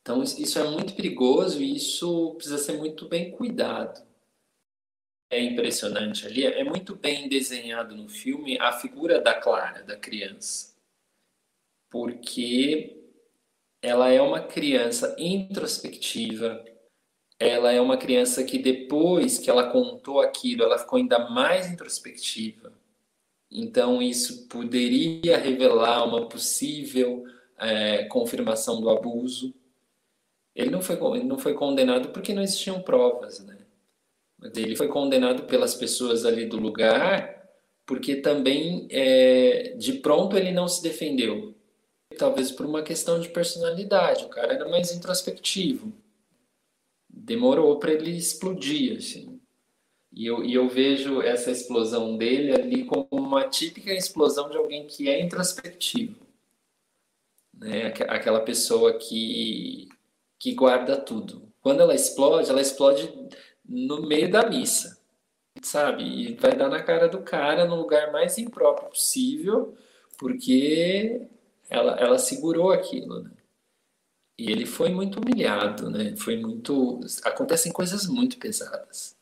Então, 0.00 0.22
isso 0.22 0.58
é 0.58 0.64
muito 0.64 0.94
perigoso 0.94 1.62
e 1.62 1.76
isso 1.76 2.34
precisa 2.36 2.58
ser 2.58 2.72
muito 2.78 3.08
bem 3.08 3.30
cuidado. 3.30 4.02
é 5.30 5.40
impressionante 5.40 6.26
ali, 6.26 6.44
é 6.44 6.62
muito 6.64 6.94
bem 6.94 7.28
desenhado 7.28 7.96
no 7.96 8.08
filme 8.08 8.58
a 8.60 8.72
figura 8.72 9.20
da 9.20 9.34
Clara, 9.34 9.82
da 9.82 9.96
criança. 9.96 10.74
Porque 11.90 13.01
ela 13.82 14.10
é 14.10 14.22
uma 14.22 14.40
criança 14.40 15.14
introspectiva, 15.18 16.64
ela 17.38 17.72
é 17.72 17.80
uma 17.80 17.96
criança 17.96 18.44
que 18.44 18.58
depois 18.58 19.38
que 19.38 19.50
ela 19.50 19.70
contou 19.70 20.20
aquilo, 20.20 20.62
ela 20.62 20.78
ficou 20.78 20.98
ainda 20.98 21.28
mais 21.28 21.70
introspectiva. 21.70 22.72
Então, 23.50 24.00
isso 24.00 24.48
poderia 24.48 25.36
revelar 25.36 26.04
uma 26.04 26.28
possível 26.28 27.24
é, 27.58 28.04
confirmação 28.04 28.80
do 28.80 28.88
abuso. 28.88 29.52
Ele 30.54 30.70
não, 30.70 30.80
foi, 30.80 30.96
ele 31.16 31.24
não 31.24 31.38
foi 31.38 31.54
condenado 31.54 32.10
porque 32.10 32.32
não 32.32 32.42
existiam 32.42 32.80
provas, 32.80 33.40
né? 33.40 33.58
Mas 34.38 34.56
ele 34.56 34.76
foi 34.76 34.88
condenado 34.88 35.44
pelas 35.44 35.74
pessoas 35.74 36.24
ali 36.24 36.46
do 36.46 36.56
lugar 36.56 37.42
porque 37.86 38.16
também, 38.16 38.86
é, 38.90 39.74
de 39.76 39.94
pronto, 39.94 40.36
ele 40.36 40.52
não 40.52 40.68
se 40.68 40.82
defendeu. 40.82 41.54
Talvez 42.22 42.52
por 42.52 42.64
uma 42.64 42.84
questão 42.84 43.18
de 43.18 43.28
personalidade. 43.30 44.24
O 44.26 44.28
cara 44.28 44.52
era 44.52 44.68
mais 44.68 44.92
introspectivo. 44.92 45.92
Demorou 47.08 47.80
para 47.80 47.92
ele 47.92 48.16
explodir, 48.16 48.96
assim. 48.96 49.40
E 50.12 50.24
eu, 50.24 50.44
e 50.44 50.54
eu 50.54 50.68
vejo 50.68 51.20
essa 51.20 51.50
explosão 51.50 52.16
dele 52.16 52.52
ali 52.54 52.84
como 52.84 53.08
uma 53.10 53.48
típica 53.48 53.92
explosão 53.92 54.48
de 54.48 54.56
alguém 54.56 54.86
que 54.86 55.08
é 55.08 55.20
introspectivo. 55.20 56.24
Né? 57.52 57.86
Aquela 57.86 58.38
pessoa 58.38 58.96
que, 58.96 59.88
que 60.38 60.54
guarda 60.54 60.96
tudo. 60.96 61.52
Quando 61.60 61.80
ela 61.80 61.92
explode, 61.92 62.48
ela 62.48 62.60
explode 62.60 63.12
no 63.68 64.06
meio 64.06 64.30
da 64.30 64.48
missa, 64.48 64.96
sabe? 65.60 66.04
E 66.04 66.34
vai 66.36 66.54
dar 66.54 66.68
na 66.68 66.84
cara 66.84 67.08
do 67.08 67.20
cara 67.22 67.64
no 67.64 67.74
lugar 67.74 68.12
mais 68.12 68.38
impróprio 68.38 68.90
possível, 68.90 69.76
porque 70.16 71.28
ela, 71.72 71.92
ela 71.98 72.18
segurou 72.18 72.70
aquilo, 72.70 73.22
né? 73.22 73.30
E 74.38 74.50
ele 74.50 74.66
foi 74.66 74.90
muito 74.90 75.20
humilhado, 75.20 75.90
né? 75.90 76.14
Foi 76.16 76.36
muito. 76.36 77.00
Acontecem 77.24 77.72
coisas 77.72 78.06
muito 78.06 78.38
pesadas. 78.38 79.16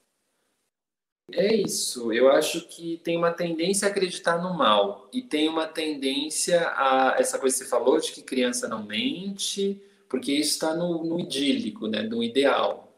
É 1.33 1.55
isso. 1.55 2.13
Eu 2.13 2.29
acho 2.31 2.67
que 2.67 2.99
tem 3.05 3.17
uma 3.17 3.31
tendência 3.33 3.87
a 3.87 3.91
acreditar 3.91 4.39
no 4.43 4.55
mal 4.55 5.09
e 5.13 5.23
tem 5.23 5.49
uma 5.49 5.67
tendência 5.67 6.61
a 6.71 7.17
essa 7.19 7.39
coisa 7.39 7.57
que 7.57 7.65
você 7.65 7.71
falou 7.71 8.01
de 8.01 8.13
que 8.13 8.23
criança 8.23 8.67
não 8.67 8.83
mente, 8.85 9.81
porque 10.09 10.33
isso 10.33 10.53
está 10.53 10.75
no, 10.75 11.05
no 11.05 11.21
idílico, 11.21 11.87
né? 11.87 12.03
No 12.03 12.23
ideal. 12.23 12.93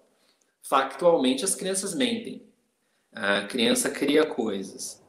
Factualmente, 0.62 1.45
as 1.45 1.55
crianças 1.55 1.95
mentem. 1.95 2.43
A 3.12 3.43
criança 3.43 3.91
cria 3.91 4.25
coisas. 4.25 5.02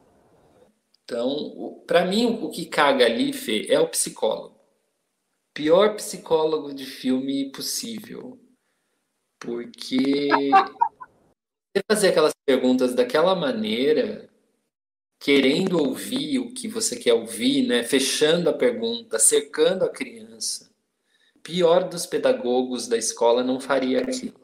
Então, 1.04 1.82
para 1.86 2.06
mim, 2.06 2.38
o 2.42 2.50
que 2.50 2.64
caga 2.66 3.04
ali, 3.04 3.32
Fê, 3.32 3.66
é 3.68 3.78
o 3.78 3.88
psicólogo. 3.88 4.58
Pior 5.52 5.94
psicólogo 5.96 6.74
de 6.74 6.86
filme 6.86 7.52
possível. 7.52 8.40
Porque 9.38 10.28
fazer 11.86 12.08
aquelas 12.08 12.32
perguntas 12.46 12.94
daquela 12.94 13.34
maneira, 13.34 14.30
querendo 15.20 15.78
ouvir 15.78 16.38
o 16.38 16.54
que 16.54 16.66
você 16.66 16.96
quer 16.96 17.12
ouvir, 17.12 17.66
né? 17.66 17.82
fechando 17.82 18.48
a 18.48 18.54
pergunta, 18.54 19.18
cercando 19.18 19.84
a 19.84 19.90
criança. 19.90 20.70
Pior 21.42 21.88
dos 21.88 22.06
pedagogos 22.06 22.88
da 22.88 22.96
escola 22.96 23.44
não 23.44 23.60
faria 23.60 24.00
aquilo. 24.00 24.43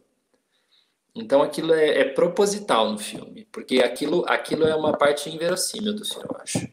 Então 1.21 1.43
aquilo 1.43 1.75
é, 1.75 2.01
é, 2.01 2.05
proposital 2.05 2.91
no 2.91 2.99
filme, 2.99 3.47
porque 3.53 3.81
aquilo, 3.81 4.25
aquilo 4.27 4.67
é 4.67 4.75
uma 4.75 4.97
parte 4.97 5.29
inverossímil 5.29 5.95
do 5.95 6.05
filme, 6.05 6.27
eu 6.29 6.37
acho. 6.41 6.69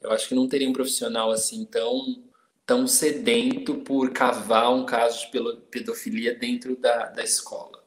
Eu 0.00 0.10
acho 0.10 0.28
que 0.28 0.34
não 0.34 0.48
teria 0.48 0.68
um 0.68 0.72
profissional 0.72 1.30
assim 1.30 1.64
tão, 1.64 2.24
tão 2.64 2.86
sedento 2.86 3.76
por 3.76 4.12
cavar 4.12 4.74
um 4.74 4.84
caso 4.84 5.20
de 5.20 5.30
pedofilia 5.70 6.34
dentro 6.34 6.76
da, 6.76 7.06
da 7.06 7.22
escola. 7.22 7.84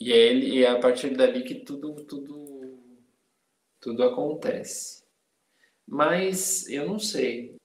E 0.00 0.12
é, 0.12 0.16
ele, 0.16 0.46
e 0.56 0.64
é 0.64 0.70
a 0.70 0.78
partir 0.78 1.10
dali 1.10 1.42
que 1.42 1.54
tudo, 1.54 1.94
tudo, 2.04 2.78
tudo 3.80 4.02
acontece. 4.02 5.04
Mas 5.86 6.68
eu 6.68 6.86
não 6.86 6.98
sei. 6.98 7.56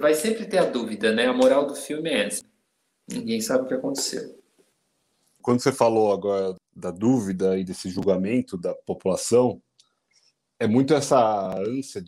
Vai 0.00 0.14
sempre 0.14 0.46
ter 0.46 0.58
a 0.58 0.64
dúvida, 0.64 1.12
né? 1.12 1.26
A 1.26 1.32
moral 1.32 1.66
do 1.66 1.74
filme 1.74 2.10
é 2.10 2.26
essa. 2.26 2.44
Ninguém 3.08 3.40
sabe 3.40 3.64
o 3.64 3.68
que 3.68 3.74
aconteceu 3.74 4.36
quando 5.46 5.60
você 5.60 5.70
falou 5.70 6.12
agora 6.12 6.56
da 6.74 6.90
dúvida 6.90 7.56
e 7.56 7.62
desse 7.62 7.88
julgamento 7.88 8.58
da 8.58 8.74
população, 8.74 9.62
é 10.58 10.66
muito 10.66 10.92
essa 10.92 11.56
ânsia 11.60 12.04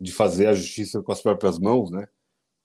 de 0.00 0.10
fazer 0.10 0.46
a 0.46 0.54
justiça 0.54 1.02
com 1.02 1.12
as 1.12 1.20
próprias 1.20 1.58
mãos, 1.58 1.90
né? 1.90 2.08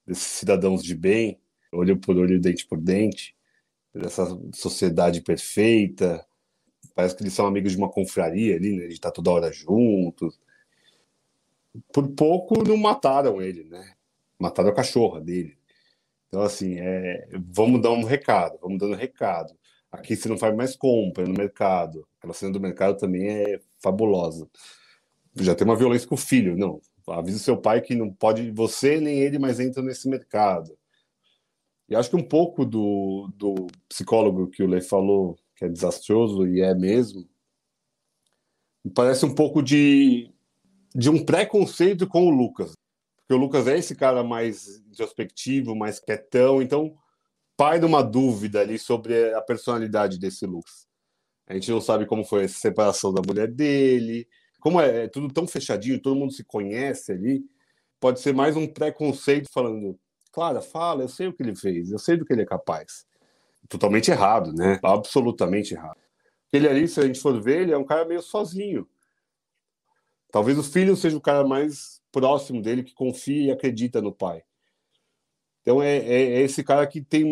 Desses 0.08 0.24
cidadãos 0.24 0.82
de 0.82 0.96
bem, 0.96 1.38
olho 1.70 1.98
por 2.00 2.16
olho, 2.16 2.40
dente 2.40 2.66
por 2.66 2.80
dente, 2.80 3.36
dessa 3.94 4.26
sociedade 4.54 5.20
perfeita. 5.20 6.26
Parece 6.96 7.14
que 7.14 7.22
eles 7.22 7.34
são 7.34 7.46
amigos 7.46 7.74
de 7.74 7.78
uma 7.78 7.92
confraria 7.92 8.56
ali, 8.56 8.78
né? 8.78 8.88
De 8.88 8.94
estar 8.94 9.12
toda 9.12 9.32
hora 9.32 9.52
juntos. 9.52 10.40
Por 11.92 12.08
pouco 12.16 12.64
não 12.64 12.78
mataram 12.78 13.42
ele, 13.42 13.66
né? 13.66 13.96
Mataram 14.40 14.70
a 14.70 14.76
cachorra 14.76 15.20
dele. 15.20 15.58
Então, 16.30 16.42
assim, 16.42 16.80
é, 16.80 17.28
vamos 17.54 17.82
dar 17.82 17.92
um 17.92 18.06
recado, 18.06 18.58
vamos 18.62 18.80
dando 18.80 18.96
recado. 18.96 19.54
Aqui 19.96 20.16
você 20.16 20.28
não 20.28 20.38
faz 20.38 20.54
mais 20.56 20.76
compra 20.76 21.26
no 21.26 21.34
mercado. 21.34 22.06
Aquela 22.18 22.34
cena 22.34 22.52
do 22.52 22.60
mercado 22.60 22.98
também 22.98 23.30
é 23.30 23.60
fabulosa. 23.82 24.48
Já 25.38 25.56
tem 25.56 25.66
uma 25.66 25.76
violência 25.76 26.08
com 26.08 26.16
o 26.16 26.18
filho. 26.18 26.58
Não, 26.58 26.82
avisa 27.08 27.38
o 27.38 27.42
seu 27.42 27.58
pai 27.58 27.82
que 27.82 27.96
não 27.96 28.12
pode, 28.12 28.52
você 28.52 29.00
nem 29.00 29.20
ele 29.20 29.40
mais 29.40 29.60
entra 29.60 29.82
nesse 29.82 30.10
mercado. 30.10 30.78
E 31.88 31.96
acho 31.96 32.10
que 32.10 32.16
um 32.16 32.28
pouco 32.28 32.66
do, 32.66 33.30
do 33.36 33.68
psicólogo 33.88 34.48
que 34.50 34.64
o 34.64 34.68
Lei 34.68 34.82
falou, 34.82 35.38
que 35.56 35.64
é 35.64 35.70
desastroso, 35.70 36.46
e 36.46 36.62
é 36.62 36.76
mesmo, 36.76 37.26
me 38.84 38.92
parece 38.92 39.26
um 39.26 39.34
pouco 39.34 39.62
de, 39.64 40.30
de 40.94 41.10
um 41.10 41.24
preconceito 41.24 42.06
com 42.06 42.28
o 42.28 42.32
Lucas. 42.32 42.74
Porque 43.18 43.34
o 43.34 43.38
Lucas 43.38 43.66
é 43.68 43.78
esse 43.78 43.96
cara 43.96 44.24
mais 44.24 44.80
introspectivo, 44.92 45.76
mais 45.76 46.00
quietão, 46.00 46.62
então 46.62 46.98
pai 47.58 47.80
de 47.80 47.86
uma 47.86 48.04
dúvida 48.04 48.62
ali 48.62 48.78
sobre 48.78 49.34
a 49.34 49.42
personalidade 49.42 50.20
desse 50.20 50.46
Lucas. 50.46 50.88
A 51.48 51.54
gente 51.54 51.70
não 51.72 51.80
sabe 51.80 52.06
como 52.06 52.24
foi 52.24 52.46
a 52.46 52.48
separação 52.48 53.14
da 53.14 53.22
mulher 53.26 53.48
dele, 53.48 54.28
como 54.60 54.82
é, 54.82 55.04
é 55.04 55.08
tudo 55.08 55.32
tão 55.32 55.48
fechadinho, 55.48 56.02
todo 56.02 56.16
mundo 56.16 56.34
se 56.34 56.44
conhece 56.44 57.12
ali. 57.12 57.44
Pode 58.00 58.20
ser 58.20 58.34
mais 58.34 58.58
um 58.58 58.68
preconceito 58.68 59.50
falando, 59.52 59.98
Clara, 60.32 60.62
fala, 60.62 61.04
eu 61.04 61.08
sei 61.08 61.28
o 61.28 61.34
que 61.34 61.44
ele 61.44 61.56
fez, 61.56 61.92
eu 61.92 62.00
sei 62.00 62.18
do 62.18 62.26
que 62.26 62.34
ele 62.34 62.42
é 62.42 62.46
capaz. 62.46 63.06
Totalmente 63.70 64.12
errado, 64.12 64.54
né? 64.54 64.80
Absolutamente 64.84 65.74
errado. 65.74 66.00
Ele 66.52 66.68
ali, 66.68 66.88
se 66.88 67.00
a 67.00 67.06
gente 67.06 67.20
for 67.20 67.40
ver, 67.42 67.62
ele 67.62 67.74
é 67.74 67.78
um 67.78 67.86
cara 67.86 68.06
meio 68.06 68.22
sozinho. 68.22 68.88
Talvez 70.32 70.58
o 70.58 70.64
filho 70.64 70.96
seja 70.96 71.16
o 71.16 71.22
cara 71.22 71.48
mais 71.48 72.02
próximo 72.12 72.62
dele 72.62 72.84
que 72.84 72.94
confia 72.94 73.48
e 73.48 73.52
acredita 73.52 74.02
no 74.02 74.12
pai. 74.12 74.44
Então 75.66 75.82
é, 75.82 75.98
é, 75.98 76.22
é, 76.22 76.42
esse 76.42 76.64
cara 76.64 76.86
que 76.86 77.02
tem 77.02 77.26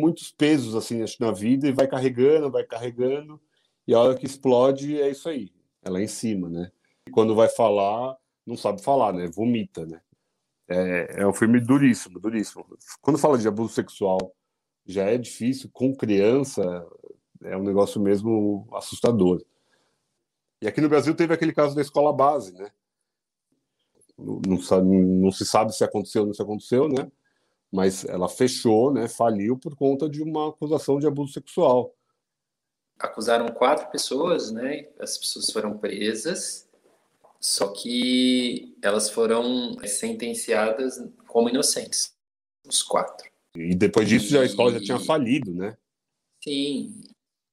muitos 0.00 0.32
pesos 0.32 0.74
assim 0.74 1.04
na 1.20 1.30
vida 1.30 1.68
e 1.68 1.72
vai 1.72 1.86
carregando, 1.86 2.50
vai 2.50 2.64
carregando 2.64 3.38
e 3.86 3.94
a 3.94 4.00
hora 4.00 4.16
que 4.16 4.24
explode 4.24 4.98
é 4.98 5.10
isso 5.10 5.28
aí, 5.28 5.52
é 5.82 5.90
lá 5.90 6.00
em 6.00 6.08
cima, 6.08 6.48
né? 6.48 6.72
E 7.06 7.10
quando 7.10 7.34
vai 7.34 7.50
falar, 7.50 8.16
não 8.46 8.56
sabe 8.56 8.82
falar, 8.82 9.12
né? 9.12 9.26
Vomita, 9.28 9.84
né? 9.84 10.00
É, 10.66 11.20
é 11.20 11.26
um 11.26 11.34
filme 11.34 11.60
duríssimo, 11.60 12.18
duríssimo. 12.18 12.64
Quando 13.02 13.18
fala 13.18 13.36
de 13.36 13.46
abuso 13.46 13.74
sexual, 13.74 14.34
já 14.86 15.04
é 15.04 15.18
difícil 15.18 15.68
com 15.70 15.94
criança, 15.94 16.64
é 17.44 17.58
um 17.58 17.62
negócio 17.62 18.00
mesmo 18.00 18.66
assustador. 18.72 19.44
E 20.62 20.66
aqui 20.66 20.80
no 20.80 20.88
Brasil 20.88 21.14
teve 21.14 21.34
aquele 21.34 21.52
caso 21.52 21.76
da 21.76 21.82
escola 21.82 22.10
base, 22.10 22.54
né? 22.54 22.70
Não, 24.16 24.40
não, 24.46 24.82
não 24.92 25.30
se 25.30 25.44
sabe 25.44 25.76
se 25.76 25.84
aconteceu 25.84 26.22
ou 26.22 26.28
não 26.28 26.34
se 26.34 26.40
aconteceu, 26.40 26.88
né? 26.88 27.12
Mas 27.72 28.04
ela 28.04 28.28
fechou, 28.28 28.92
né, 28.92 29.08
faliu 29.08 29.58
por 29.58 29.76
conta 29.76 30.08
de 30.08 30.22
uma 30.22 30.48
acusação 30.48 30.98
de 30.98 31.06
abuso 31.06 31.32
sexual. 31.32 31.94
Acusaram 32.98 33.48
quatro 33.48 33.90
pessoas, 33.90 34.50
né? 34.50 34.88
As 34.98 35.18
pessoas 35.18 35.50
foram 35.50 35.76
presas, 35.76 36.66
só 37.38 37.68
que 37.68 38.74
elas 38.80 39.10
foram 39.10 39.76
sentenciadas 39.84 41.02
como 41.26 41.50
inocentes, 41.50 42.16
os 42.66 42.82
quatro. 42.82 43.30
E 43.54 43.74
depois 43.74 44.08
disso 44.08 44.34
e... 44.34 44.38
a 44.38 44.44
escola 44.44 44.72
já 44.72 44.80
tinha 44.80 44.98
falido, 44.98 45.52
né? 45.52 45.76
Sim, 46.42 47.02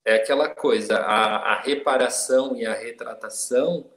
é 0.06 0.16
aquela 0.16 0.50
coisa, 0.50 0.98
a, 0.98 1.54
a 1.54 1.62
reparação 1.62 2.56
e 2.56 2.66
a 2.66 2.74
retratação, 2.74 3.90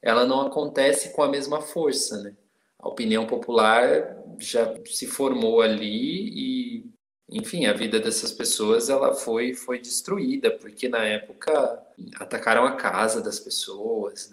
ela 0.00 0.24
não 0.24 0.42
acontece 0.42 1.12
com 1.14 1.22
a 1.22 1.28
mesma 1.28 1.60
força, 1.60 2.22
né? 2.22 2.36
A 2.84 2.88
opinião 2.88 3.26
popular 3.26 4.14
já 4.38 4.74
se 4.84 5.06
formou 5.06 5.62
ali 5.62 6.28
e 6.28 6.94
enfim, 7.30 7.64
a 7.64 7.72
vida 7.72 7.98
dessas 7.98 8.30
pessoas 8.30 8.90
ela 8.90 9.14
foi 9.14 9.54
foi 9.54 9.80
destruída 9.80 10.50
porque 10.50 10.86
na 10.86 11.02
época 11.02 11.82
atacaram 12.20 12.66
a 12.66 12.76
casa 12.76 13.22
das 13.22 13.40
pessoas. 13.40 14.30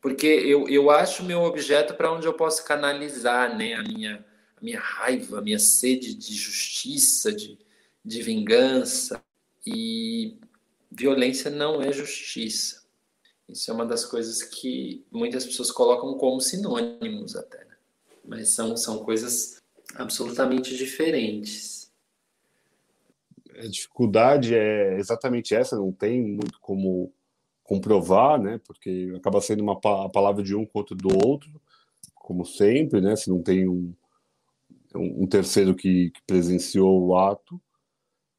Porque 0.00 0.26
eu, 0.26 0.68
eu 0.68 0.90
acho 0.90 1.24
meu 1.24 1.42
objeto 1.42 1.94
para 1.94 2.12
onde 2.12 2.26
eu 2.26 2.34
posso 2.34 2.64
canalizar, 2.64 3.56
né, 3.56 3.74
a 3.74 3.82
minha 3.82 4.24
a 4.56 4.64
minha 4.64 4.78
raiva, 4.78 5.38
a 5.38 5.42
minha 5.42 5.58
sede 5.58 6.14
de 6.14 6.34
justiça, 6.34 7.32
de, 7.32 7.58
de 8.04 8.22
vingança 8.22 9.20
e 9.66 10.38
violência 10.88 11.50
não 11.50 11.82
é 11.82 11.92
justiça. 11.92 12.82
Isso 13.48 13.68
é 13.72 13.74
uma 13.74 13.84
das 13.84 14.04
coisas 14.04 14.40
que 14.40 15.04
muitas 15.10 15.44
pessoas 15.44 15.72
colocam 15.72 16.16
como 16.16 16.40
sinônimos 16.40 17.34
até, 17.34 17.64
né? 17.64 17.71
Mas 18.24 18.50
são, 18.50 18.76
são 18.76 19.04
coisas 19.04 19.60
absolutamente 19.94 20.76
diferentes. 20.76 21.90
A 23.58 23.66
dificuldade 23.66 24.54
é 24.54 24.98
exatamente 24.98 25.54
essa, 25.54 25.76
não 25.76 25.92
tem 25.92 26.22
muito 26.22 26.58
como 26.60 27.12
comprovar, 27.62 28.40
né? 28.40 28.60
Porque 28.64 29.12
acaba 29.16 29.40
sendo 29.40 29.62
uma 29.62 29.74
a 29.74 30.08
palavra 30.08 30.42
de 30.42 30.54
um 30.54 30.64
contra 30.66 30.96
do 30.96 31.08
outro, 31.26 31.50
como 32.14 32.44
sempre, 32.44 33.00
né? 33.00 33.14
Se 33.16 33.30
não 33.30 33.42
tem 33.42 33.68
um, 33.68 33.94
um 34.94 35.26
terceiro 35.26 35.74
que, 35.74 36.10
que 36.10 36.22
presenciou 36.26 37.06
o 37.06 37.16
ato. 37.16 37.60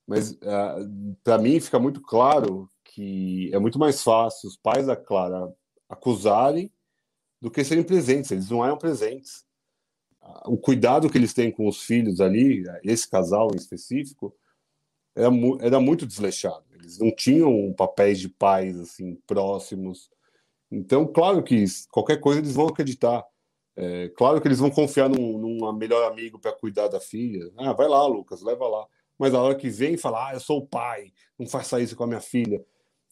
Mas 0.06 0.32
uh, 0.32 0.38
ah, 0.46 0.78
para 1.24 1.38
mim 1.38 1.60
fica 1.60 1.80
muito 1.80 2.02
claro 2.02 2.70
que 2.84 3.50
é 3.54 3.60
muito 3.60 3.80
mais 3.80 4.04
fácil 4.04 4.50
os 4.50 4.58
pais 4.58 4.86
da 4.86 4.96
Clara 4.96 5.52
acusarem 5.90 6.72
do 7.42 7.50
que 7.50 7.64
serem 7.64 7.84
presentes. 7.84 8.32
Eles 8.32 8.50
não 8.50 8.64
eram 8.64 8.78
presentes. 8.78 9.46
O 10.46 10.58
cuidado 10.58 11.10
que 11.10 11.18
eles 11.18 11.34
têm 11.34 11.52
com 11.52 11.68
os 11.68 11.84
filhos 11.84 12.20
ali, 12.20 12.64
esse 12.84 13.10
casal 13.10 13.50
em 13.54 13.58
específico, 13.58 14.36
era, 15.16 15.30
era 15.62 15.80
muito 15.80 16.06
desleixado. 16.06 16.64
Eles 16.74 16.98
não 16.98 17.14
tinham 17.14 17.74
papéis 17.74 18.20
de 18.20 18.30
pais 18.30 18.80
assim 18.80 19.16
próximos. 19.28 20.10
Então, 20.72 21.06
claro 21.06 21.44
que 21.44 21.64
qualquer 21.92 22.20
coisa 22.20 22.40
eles 22.40 22.54
vão 22.54 22.68
acreditar. 22.68 23.24
É, 23.76 24.10
claro 24.10 24.40
que 24.42 24.48
eles 24.48 24.60
vão 24.60 24.70
confiar 24.70 25.10
num, 25.10 25.38
num 25.38 25.74
melhor 25.74 26.12
amigo 26.12 26.40
para 26.40 26.52
cuidar 26.52 26.88
da 26.88 27.00
filha. 27.00 27.52
Ah, 27.58 27.74
vai 27.74 27.88
lá, 27.88 28.06
Lucas, 28.06 28.42
leva 28.42 28.68
lá. 28.68 28.86
Mas 29.18 29.34
a 29.34 29.42
hora 29.42 29.56
que 29.56 29.70
vem 29.70 29.94
e 29.94 29.98
fala, 29.98 30.30
ah, 30.30 30.34
eu 30.34 30.40
sou 30.40 30.60
o 30.60 30.68
pai, 30.68 31.12
não 31.38 31.48
faça 31.48 31.80
isso 31.80 31.96
com 31.96 32.04
a 32.04 32.08
minha 32.08 32.22
filha 32.22 32.64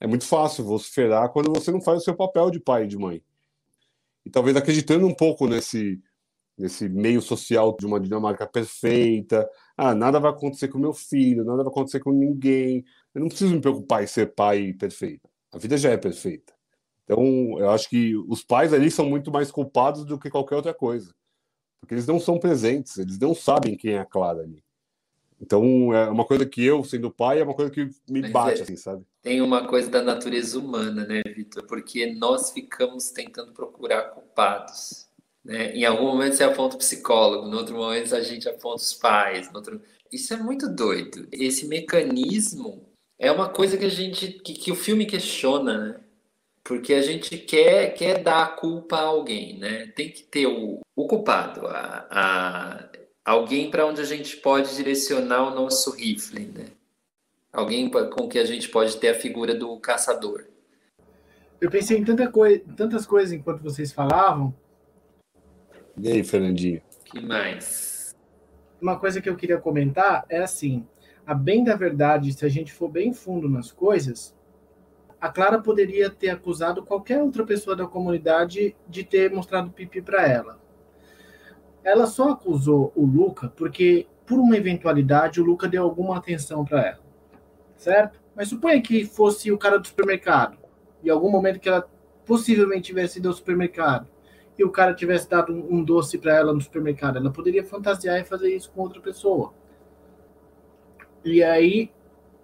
é 0.02 0.08
muito 0.08 0.26
fácil 0.26 0.66
vociferar 0.66 1.30
quando 1.30 1.54
você 1.54 1.72
não 1.72 1.80
faz 1.80 2.00
o 2.00 2.04
seu 2.04 2.16
papel 2.16 2.50
de 2.50 2.60
pai 2.60 2.86
e 2.86 2.88
de 2.88 2.98
mãe. 2.98 3.24
E 4.26 4.32
talvez 4.32 4.58
acreditando 4.58 5.06
um 5.06 5.14
pouco 5.14 5.48
nesse, 5.48 6.02
nesse 6.62 6.88
meio 6.88 7.22
social 7.22 7.76
de 7.78 7.86
uma 7.86 8.00
Dinamarca 8.00 8.48
perfeita. 8.48 9.50
Ah, 9.76 9.96
nada 9.96 10.20
vai 10.20 10.32
acontecer 10.32 10.68
com 10.68 10.78
meu 10.78 10.94
filho, 10.94 11.44
nada 11.44 11.64
vai 11.64 11.72
acontecer 11.72 12.00
com 12.00 12.12
ninguém. 12.12 12.86
Eu 13.14 13.22
não 13.22 13.28
preciso 13.28 13.54
me 13.54 13.60
preocupar 13.60 14.04
em 14.04 14.08
ser 14.08 14.34
pai 14.34 14.74
perfeito. 14.74 15.28
A 15.52 15.58
vida 15.58 15.76
já 15.78 15.90
é 15.90 15.98
perfeita. 15.98 16.54
Então, 17.04 17.60
eu 17.60 17.70
acho 17.72 17.90
que 17.90 18.16
os 18.16 18.44
pais 18.44 18.74
ali 18.74 18.90
são 18.90 19.10
muito 19.10 19.32
mais 19.32 19.52
culpados 19.52 20.06
do 20.06 20.18
que 20.18 20.30
qualquer 20.30 20.56
outra 20.56 20.74
coisa. 20.74 21.14
Porque 21.82 21.96
eles 21.96 22.08
não 22.08 22.20
são 22.20 22.40
presentes, 22.40 22.98
eles 22.98 23.18
não 23.18 23.34
sabem 23.34 23.76
quem 23.76 23.94
é 23.94 24.00
a 24.00 24.06
Clara 24.06 24.42
ali. 24.42 24.64
Então, 25.42 25.92
é 25.92 26.08
uma 26.08 26.24
coisa 26.24 26.46
que 26.46 26.64
eu, 26.64 26.84
sendo 26.84 27.10
pai, 27.10 27.40
é 27.40 27.44
uma 27.44 27.56
coisa 27.56 27.72
que 27.72 27.86
me 28.08 28.22
Mas 28.22 28.32
bate, 28.32 28.60
é, 28.60 28.64
assim, 28.64 28.76
sabe? 28.76 29.04
Tem 29.24 29.42
uma 29.42 29.68
coisa 29.68 29.90
da 29.90 30.02
natureza 30.04 30.60
humana, 30.60 31.04
né, 31.04 31.24
Vitor? 31.36 31.66
Porque 31.66 32.14
nós 32.14 32.52
ficamos 32.52 33.10
tentando 33.10 33.52
procurar 33.52 34.12
culpados. 34.12 35.10
Né? 35.44 35.72
Em 35.74 35.86
algum 35.86 36.08
momento 36.08 36.36
você 36.36 36.44
aponta 36.44 36.76
o 36.76 36.80
psicólogo, 36.80 37.48
no 37.48 37.58
outro 37.58 37.76
momento 37.76 38.16
a 38.16 38.22
gente 38.22 38.48
aponta 38.48 38.78
os 38.78 38.94
pais. 38.94 39.50
Outro... 39.54 39.82
Isso 40.12 40.34
é 40.34 40.38
muito 40.38 40.70
doido. 40.70 41.28
Esse 41.32 41.68
mecanismo 41.68 42.86
é 43.18 43.32
uma 43.32 43.50
coisa 43.50 43.78
que 43.78 43.86
a 43.86 43.90
gente. 43.90 44.28
que, 44.28 44.54
que 44.54 44.72
o 44.72 44.76
filme 44.76 45.06
questiona, 45.06 45.78
né? 45.78 46.00
Porque 46.64 46.94
a 46.94 47.02
gente 47.02 47.38
quer, 47.38 47.94
quer 47.94 48.22
dar 48.22 48.44
a 48.44 48.50
culpa 48.50 48.98
a 48.98 49.06
alguém, 49.06 49.58
né? 49.58 49.88
Tem 49.88 50.12
que 50.12 50.24
ter 50.24 50.46
o, 50.46 50.80
o 50.96 51.08
culpado, 51.08 51.66
a, 51.68 52.08
a 52.12 52.90
alguém 53.26 53.72
para 53.72 53.86
onde 53.86 54.02
a 54.02 54.06
gente 54.06 54.38
pode 54.38 54.76
direcionar 54.76 55.52
o 55.52 55.56
nosso 55.56 55.92
rifle, 55.92 56.46
né? 56.46 56.68
Alguém 57.52 57.90
com 57.90 58.28
que 58.28 58.40
a 58.40 58.46
gente 58.46 58.70
pode 58.70 58.98
ter 58.98 59.10
a 59.10 59.20
figura 59.20 59.54
do 59.54 59.78
caçador. 59.80 60.46
Eu 61.60 61.70
pensei 61.70 61.98
em 61.98 62.04
tanta 62.04 62.28
coi 62.30 62.60
tantas 62.60 63.06
coisas 63.06 63.32
enquanto 63.32 63.62
vocês 63.62 63.92
falavam. 63.92 64.54
E 65.98 66.12
aí, 66.12 66.24
Fernandinho? 66.24 66.82
que 67.06 67.20
mais? 67.20 68.16
Uma 68.82 68.98
coisa 69.00 69.22
que 69.22 69.30
eu 69.30 69.36
queria 69.36 69.58
comentar 69.58 70.26
é 70.30 70.40
assim: 70.40 70.86
a 71.26 71.34
bem 71.34 71.64
da 71.64 71.76
verdade, 71.76 72.34
se 72.34 72.46
a 72.46 72.50
gente 72.50 72.72
for 72.72 72.90
bem 72.90 73.14
fundo 73.14 73.50
nas 73.50 73.72
coisas, 73.72 74.36
a 75.20 75.30
Clara 75.30 75.62
poderia 75.62 76.10
ter 76.10 76.30
acusado 76.30 76.84
qualquer 76.84 77.22
outra 77.22 77.46
pessoa 77.46 77.76
da 77.76 77.86
comunidade 77.86 78.76
de 78.88 79.04
ter 79.04 79.32
mostrado 79.32 79.70
pipi 79.70 80.02
para 80.02 80.28
ela 80.28 80.62
ela 81.84 82.06
só 82.06 82.30
acusou 82.30 82.92
o 82.96 83.06
Luca 83.06 83.52
porque, 83.56 84.08
por 84.26 84.40
uma 84.40 84.58
eventualidade, 84.58 85.42
o 85.42 85.44
Luca 85.44 85.68
deu 85.68 85.84
alguma 85.84 86.18
atenção 86.18 86.64
para 86.64 86.82
ela. 86.82 87.00
Certo? 87.76 88.20
Mas 88.36 88.48
suponha 88.48 88.82
que 88.82 89.06
fosse 89.06 89.52
o 89.52 89.58
cara 89.58 89.80
do 89.80 89.88
supermercado. 89.88 90.58
Em 91.04 91.10
algum 91.10 91.30
momento 91.30 91.60
que 91.60 91.68
ela 91.68 91.90
possivelmente 92.26 92.84
tivesse 92.84 93.20
ido 93.20 93.28
ao 93.28 93.34
supermercado 93.34 94.08
e 94.62 94.64
o 94.64 94.70
cara 94.70 94.94
tivesse 94.94 95.30
dado 95.30 95.52
um, 95.52 95.78
um 95.78 95.84
doce 95.84 96.18
para 96.18 96.36
ela 96.36 96.54
no 96.54 96.62
supermercado, 96.62 97.18
ela 97.18 97.32
poderia 97.32 97.64
fantasiar 97.64 98.20
e 98.20 98.24
fazer 98.24 98.56
isso 98.56 98.72
com 98.72 98.82
outra 98.82 99.02
pessoa. 99.02 99.54
E 101.26 101.44
aí, 101.44 101.92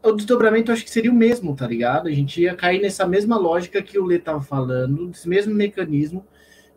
o 0.03 0.11
desdobramento 0.11 0.71
acho 0.71 0.83
que 0.83 0.89
seria 0.89 1.11
o 1.11 1.15
mesmo, 1.15 1.55
tá 1.55 1.67
ligado? 1.67 2.07
A 2.07 2.11
gente 2.11 2.41
ia 2.41 2.55
cair 2.55 2.81
nessa 2.81 3.05
mesma 3.05 3.37
lógica 3.37 3.81
que 3.81 3.99
o 3.99 4.05
Lê 4.05 4.19
tava 4.19 4.41
falando, 4.41 5.07
desse 5.07 5.29
mesmo 5.29 5.53
mecanismo 5.53 6.25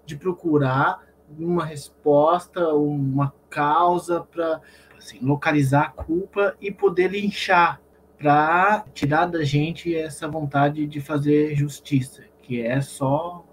de 0.05 0.17
procurar 0.17 1.07
uma 1.39 1.65
resposta, 1.65 2.69
uma 2.75 3.33
causa 3.49 4.21
para 4.21 4.61
assim, 4.99 5.19
localizar 5.23 5.95
a 5.97 6.05
culpa 6.05 6.57
e 6.61 6.71
poder 6.71 7.13
linchar 7.13 7.81
para 8.19 8.85
tirar 8.93 9.27
da 9.27 9.43
gente 9.43 9.95
essa 9.95 10.29
vontade 10.29 10.87
de 10.87 11.01
fazer 11.01 11.55
justiça, 11.55 12.25
que 12.43 12.61
é 12.61 12.81
só 12.81 13.45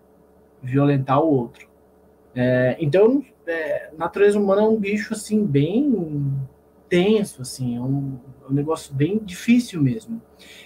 violentar 0.61 1.21
o 1.21 1.29
outro. 1.29 1.66
É, 2.39 2.77
então, 2.79 3.25
é, 3.47 3.89
natureza 3.97 4.39
humana 4.39 4.61
é 4.61 4.65
um 4.65 4.79
bicho 4.79 5.15
assim 5.15 5.43
bem 5.43 6.31
tenso, 6.87 7.41
assim, 7.41 7.75
é 7.75 7.81
um, 7.81 8.19
é 8.43 8.51
um 8.51 8.53
negócio 8.53 8.93
bem 8.93 9.17
difícil 9.17 9.81
mesmo. 9.81 10.21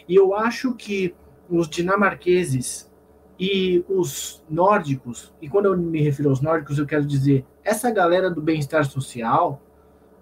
E 0.05 0.13
eu 0.13 0.35
acho 0.35 0.73
que 0.75 1.15
os 1.49 1.69
dinamarqueses 1.69 2.91
e 3.39 3.85
os 3.87 4.43
nórdicos, 4.49 5.33
e 5.41 5.47
quando 5.47 5.67
eu 5.67 5.77
me 5.77 6.01
refiro 6.01 6.29
aos 6.29 6.41
nórdicos, 6.41 6.77
eu 6.77 6.85
quero 6.85 7.05
dizer 7.05 7.45
essa 7.63 7.89
galera 7.89 8.29
do 8.29 8.41
bem-estar 8.41 8.83
social, 8.83 9.61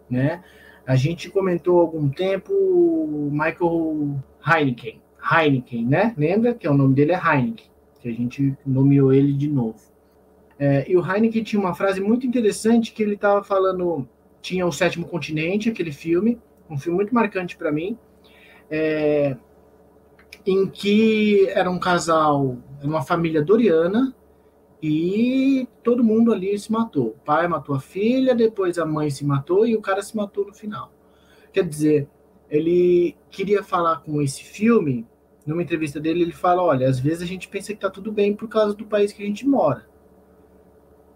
né? 0.07 0.43
A 0.85 0.95
gente 0.95 1.31
comentou 1.31 1.79
há 1.79 1.81
algum 1.81 2.09
tempo 2.09 2.53
o 2.53 3.29
Michael 3.31 4.19
Heineken, 4.45 5.01
Heineken, 5.19 5.85
né? 5.87 6.13
Lembra 6.15 6.53
que 6.53 6.67
o 6.67 6.75
nome 6.75 6.93
dele 6.93 7.13
é 7.13 7.19
Heineken, 7.19 7.71
que 7.99 8.07
a 8.07 8.13
gente 8.13 8.55
nomeou 8.63 9.11
ele 9.11 9.33
de 9.33 9.47
novo. 9.47 9.88
É, 10.59 10.91
e 10.91 10.97
o 10.97 11.05
Heineken 11.05 11.41
tinha 11.41 11.59
uma 11.59 11.73
frase 11.73 12.01
muito 12.01 12.27
interessante 12.27 12.91
que 12.91 13.01
ele 13.01 13.15
estava 13.15 13.41
falando, 13.41 14.07
tinha 14.41 14.67
o 14.67 14.71
Sétimo 14.71 15.07
Continente, 15.07 15.69
aquele 15.69 15.91
filme, 15.91 16.37
um 16.69 16.77
filme 16.77 16.97
muito 16.97 17.15
marcante 17.15 17.55
para 17.55 17.71
mim, 17.71 17.97
é, 18.69 19.37
em 20.45 20.67
que 20.67 21.47
era 21.49 21.71
um 21.71 21.79
casal, 21.79 22.57
uma 22.83 23.01
família 23.01 23.41
doriana, 23.41 24.13
e 24.81 25.67
todo 25.83 26.03
mundo 26.03 26.31
ali 26.33 26.57
se 26.57 26.71
matou. 26.71 27.07
O 27.07 27.25
pai 27.25 27.47
matou 27.47 27.75
a 27.75 27.79
filha, 27.79 28.35
depois 28.35 28.77
a 28.77 28.85
mãe 28.85 29.09
se 29.09 29.25
matou 29.25 29.65
e 29.65 29.75
o 29.75 29.81
cara 29.81 30.01
se 30.01 30.15
matou 30.15 30.45
no 30.45 30.53
final. 30.53 30.91
Quer 31.51 31.67
dizer, 31.67 32.07
ele 32.49 33.15
queria 33.29 33.63
falar 33.63 33.97
com 33.97 34.21
esse 34.21 34.43
filme, 34.43 35.05
numa 35.45 35.61
entrevista 35.61 35.99
dele, 35.99 36.21
ele 36.21 36.31
fala: 36.31 36.63
olha, 36.63 36.87
às 36.87 36.99
vezes 36.99 37.23
a 37.23 37.25
gente 37.25 37.47
pensa 37.47 37.73
que 37.73 37.79
tá 37.79 37.89
tudo 37.89 38.11
bem 38.11 38.33
por 38.35 38.47
causa 38.47 38.73
do 38.73 38.85
país 38.85 39.11
que 39.11 39.21
a 39.21 39.25
gente 39.25 39.47
mora. 39.47 39.88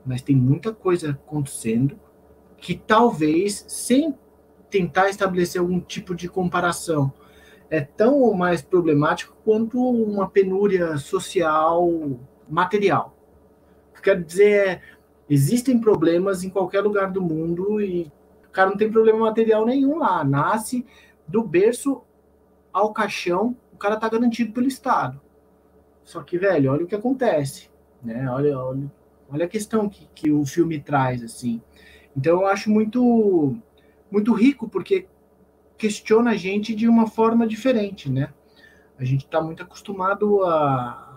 Mas 0.06 0.22
tem 0.22 0.36
muita 0.36 0.74
coisa 0.74 1.12
acontecendo 1.12 2.00
que 2.58 2.76
talvez, 2.76 3.66
sem 3.68 4.18
tentar 4.70 5.10
estabelecer 5.10 5.62
algum 5.62 5.80
tipo 5.80 6.16
de 6.16 6.28
comparação, 6.28 7.13
é 7.70 7.82
tão 7.82 8.20
ou 8.20 8.34
mais 8.34 8.62
problemático 8.62 9.36
quanto 9.44 9.80
uma 9.80 10.30
penúria 10.30 10.98
social 10.98 11.89
material. 12.48 13.18
Quero 14.04 14.22
dizer, 14.22 14.68
é, 14.68 14.82
existem 15.30 15.80
problemas 15.80 16.44
em 16.44 16.50
qualquer 16.50 16.82
lugar 16.82 17.10
do 17.10 17.22
mundo 17.22 17.80
e 17.80 18.12
o 18.46 18.52
cara 18.52 18.70
não 18.70 18.78
tem 18.78 18.92
problema 18.92 19.20
material 19.20 19.66
nenhum 19.66 19.98
lá. 19.98 20.24
Nasce 20.24 20.86
do 21.26 21.42
berço 21.42 22.02
ao 22.72 22.92
caixão, 22.92 23.56
o 23.72 23.78
cara 23.78 23.96
tá 23.96 24.10
garantido 24.10 24.52
pelo 24.52 24.68
Estado. 24.68 25.22
Só 26.04 26.22
que, 26.22 26.38
velho, 26.38 26.72
olha 26.72 26.84
o 26.84 26.88
que 26.88 26.96
acontece, 26.96 27.70
né? 28.04 28.30
Olha, 28.30 28.60
olha, 28.60 28.92
olha 29.34 29.46
a 29.46 29.50
questão 29.50 29.89
que, 29.89 30.08
que 30.13 30.32
o 30.32 30.46
filme 30.46 30.80
traz, 30.80 31.24
assim. 31.24 31.60
Então, 32.15 32.41
eu 32.41 32.46
acho 32.46 32.69
muito, 32.69 33.58
muito 34.12 34.32
rico, 34.34 34.69
porque 34.69 35.08
questiona 35.76 36.32
a 36.32 36.36
gente 36.36 36.76
de 36.76 36.88
uma 36.88 37.08
forma 37.08 37.48
diferente, 37.48 38.12
né? 38.12 38.32
A 38.98 39.04
gente 39.04 39.26
está 39.26 39.41
muito 39.41 39.63
acostumado 39.63 40.43
a, 40.43 41.13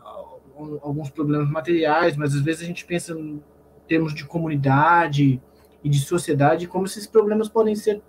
alguns 0.82 1.10
problemas 1.10 1.50
materiais, 1.50 2.16
mas 2.16 2.34
às 2.34 2.40
vezes 2.40 2.62
a 2.62 2.64
gente 2.64 2.86
pensa 2.86 3.12
em 3.12 3.42
termos 3.86 4.14
de 4.14 4.24
comunidade 4.24 5.40
e 5.84 5.88
de 5.88 6.00
sociedade, 6.00 6.66
como 6.66 6.86
esses 6.86 7.06
problemas 7.06 7.48
podem 7.48 7.76
ser 7.76 8.02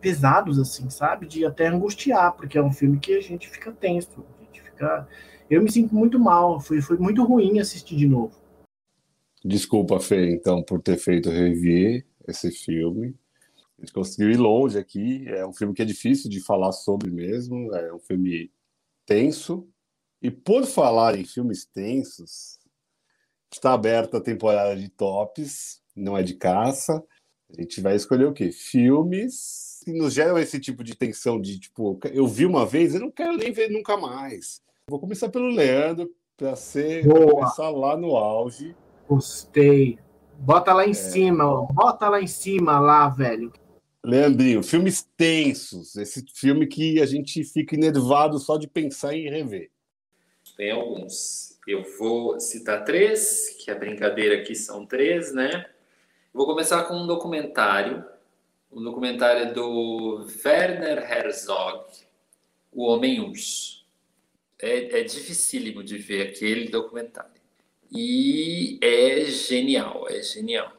pesados, 0.00 0.58
assim, 0.58 0.90
sabe? 0.90 1.26
De 1.26 1.46
até 1.46 1.68
angustiar, 1.68 2.32
porque 2.32 2.58
é 2.58 2.62
um 2.62 2.72
filme 2.72 2.98
que 2.98 3.14
a 3.14 3.22
gente 3.22 3.48
fica 3.48 3.70
tenso, 3.70 4.24
a 4.38 4.44
gente 4.44 4.60
fica... 4.60 5.08
Eu 5.48 5.62
me 5.62 5.70
sinto 5.70 5.94
muito 5.94 6.18
mal, 6.18 6.58
foi, 6.58 6.82
foi 6.82 6.98
muito 6.98 7.22
ruim 7.24 7.60
assistir 7.60 7.94
de 7.96 8.08
novo. 8.08 8.45
Desculpa, 9.46 10.00
Fê, 10.00 10.32
então, 10.32 10.60
por 10.60 10.82
ter 10.82 10.98
feito 10.98 11.30
rever 11.30 12.04
esse 12.26 12.50
filme. 12.50 13.14
A 13.78 13.82
gente 13.82 13.92
conseguiu 13.92 14.28
ir 14.28 14.36
longe 14.36 14.76
aqui. 14.76 15.24
É 15.28 15.46
um 15.46 15.52
filme 15.52 15.72
que 15.72 15.82
é 15.82 15.84
difícil 15.84 16.28
de 16.28 16.40
falar 16.40 16.72
sobre 16.72 17.12
mesmo. 17.12 17.72
É 17.72 17.94
um 17.94 18.00
filme 18.00 18.50
tenso. 19.06 19.68
E 20.20 20.32
por 20.32 20.66
falar 20.66 21.16
em 21.16 21.24
filmes 21.24 21.64
tensos, 21.64 22.58
está 23.52 23.72
aberta 23.72 24.16
a 24.16 24.20
temporada 24.20 24.74
de 24.74 24.88
tops, 24.88 25.80
não 25.94 26.18
é 26.18 26.24
de 26.24 26.34
caça. 26.34 27.00
A 27.56 27.60
gente 27.60 27.80
vai 27.80 27.94
escolher 27.94 28.24
o 28.24 28.32
quê? 28.32 28.50
Filmes 28.50 29.80
que 29.84 29.92
nos 29.92 30.12
geram 30.12 30.36
esse 30.38 30.58
tipo 30.58 30.82
de 30.82 30.96
tensão 30.96 31.40
de 31.40 31.60
tipo, 31.60 32.00
eu 32.12 32.26
vi 32.26 32.44
uma 32.44 32.66
vez, 32.66 32.96
eu 32.96 33.00
não 33.00 33.12
quero 33.12 33.36
nem 33.36 33.52
ver 33.52 33.70
nunca 33.70 33.96
mais. 33.96 34.60
Vou 34.90 34.98
começar 34.98 35.28
pelo 35.28 35.46
Leandro, 35.46 36.12
para 36.36 36.56
ser 36.56 37.06
começar 37.06 37.70
lá 37.70 37.96
no 37.96 38.16
auge. 38.16 38.74
Gostei. 39.08 39.98
Bota 40.38 40.72
lá 40.72 40.86
em 40.86 40.90
é. 40.90 40.94
cima, 40.94 41.66
bota 41.72 42.08
lá 42.08 42.20
em 42.20 42.26
cima 42.26 42.78
lá, 42.78 43.08
velho. 43.08 43.52
Leandrinho, 44.04 44.62
filmes 44.62 45.02
tensos, 45.16 45.96
esse 45.96 46.24
filme 46.34 46.66
que 46.66 47.00
a 47.00 47.06
gente 47.06 47.42
fica 47.42 47.74
enervado 47.74 48.38
só 48.38 48.56
de 48.56 48.68
pensar 48.68 49.14
em 49.14 49.28
rever. 49.28 49.70
Tem 50.56 50.70
alguns. 50.70 51.58
Eu 51.66 51.82
vou 51.98 52.38
citar 52.38 52.84
três, 52.84 53.56
que 53.58 53.70
a 53.70 53.74
brincadeira 53.74 54.40
aqui 54.40 54.54
são 54.54 54.86
três, 54.86 55.34
né? 55.34 55.66
Vou 56.32 56.46
começar 56.46 56.84
com 56.84 56.94
um 56.94 57.06
documentário, 57.06 58.04
um 58.70 58.82
documentário 58.82 59.52
do 59.52 60.24
Werner 60.44 60.98
Herzog, 61.10 61.84
O 62.70 62.84
Homem 62.84 63.20
Urso. 63.20 63.84
É, 64.58 65.00
é 65.00 65.02
dificílimo 65.02 65.82
de 65.82 65.98
ver 65.98 66.28
aquele 66.28 66.68
documentário. 66.68 67.35
E 67.96 68.78
é 68.82 69.24
genial, 69.24 70.06
é 70.10 70.22
genial. 70.22 70.70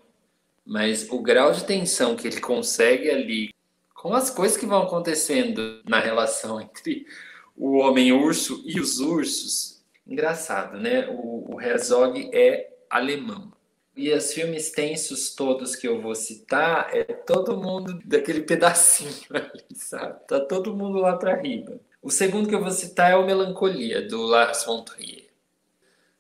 Mas 0.63 1.09
o 1.09 1.19
grau 1.19 1.51
de 1.51 1.63
tensão 1.63 2.15
que 2.15 2.27
ele 2.27 2.39
consegue 2.39 3.09
ali, 3.09 3.53
com 3.95 4.13
as 4.13 4.29
coisas 4.29 4.55
que 4.55 4.65
vão 4.65 4.83
acontecendo 4.83 5.81
na 5.87 5.99
relação 5.99 6.61
entre 6.61 7.07
o 7.55 7.77
homem-urso 7.77 8.61
e 8.65 8.79
os 8.79 8.99
ursos, 8.99 9.81
engraçado, 10.05 10.77
né? 10.77 11.07
O, 11.09 11.55
o 11.55 11.61
Herzog 11.61 12.29
é 12.31 12.69
alemão. 12.89 13.51
E 13.95 14.13
os 14.13 14.31
filmes 14.31 14.69
tensos 14.69 15.33
todos 15.33 15.75
que 15.75 15.87
eu 15.87 15.99
vou 15.99 16.13
citar 16.13 16.95
é 16.95 17.03
todo 17.03 17.57
mundo 17.57 17.99
daquele 18.05 18.41
pedacinho 18.41 19.25
ali, 19.33 19.65
sabe? 19.73 20.19
Tá 20.27 20.39
todo 20.39 20.75
mundo 20.75 20.99
lá 20.99 21.17
para 21.17 21.35
riba. 21.35 21.79
O 21.99 22.11
segundo 22.11 22.47
que 22.47 22.53
eu 22.53 22.61
vou 22.61 22.69
citar 22.69 23.11
é 23.11 23.15
o 23.15 23.25
Melancolia, 23.25 24.07
do 24.07 24.21
Lars 24.21 24.65
von 24.65 24.83
Trier 24.83 25.26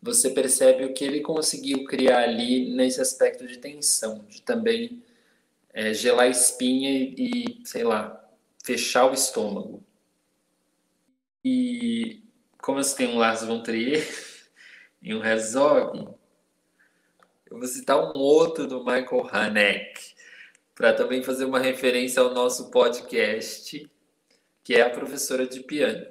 você 0.01 0.29
percebe 0.29 0.85
o 0.85 0.93
que 0.93 1.03
ele 1.03 1.21
conseguiu 1.21 1.85
criar 1.85 2.23
ali 2.23 2.73
nesse 2.75 3.01
aspecto 3.01 3.47
de 3.47 3.57
tensão, 3.57 4.25
de 4.29 4.41
também 4.41 5.03
é, 5.73 5.93
gelar 5.93 6.25
a 6.25 6.29
espinha 6.29 6.91
e, 6.91 7.61
sei 7.65 7.83
lá, 7.83 8.23
fechar 8.63 9.09
o 9.09 9.13
estômago. 9.13 9.83
E 11.43 12.21
como 12.61 12.83
você 12.83 12.95
tem 12.95 13.07
um 13.07 13.17
Lars 13.17 13.43
von 13.43 13.61
Trier 13.63 14.07
e 15.01 15.13
um 15.13 15.23
Herzog, 15.23 16.15
eu 17.49 17.57
vou 17.57 17.67
citar 17.67 17.97
um 17.97 18.17
outro 18.17 18.67
do 18.67 18.79
Michael 18.83 19.27
Haneke, 19.31 20.15
para 20.75 20.93
também 20.93 21.23
fazer 21.23 21.45
uma 21.45 21.59
referência 21.59 22.21
ao 22.21 22.33
nosso 22.33 22.69
podcast, 22.69 23.89
que 24.63 24.75
é 24.75 24.81
a 24.81 24.89
professora 24.89 25.47
de 25.47 25.61
piano. 25.61 26.05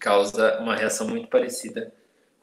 Causa 0.00 0.58
uma 0.58 0.74
reação 0.74 1.06
muito 1.08 1.28
parecida 1.28 1.92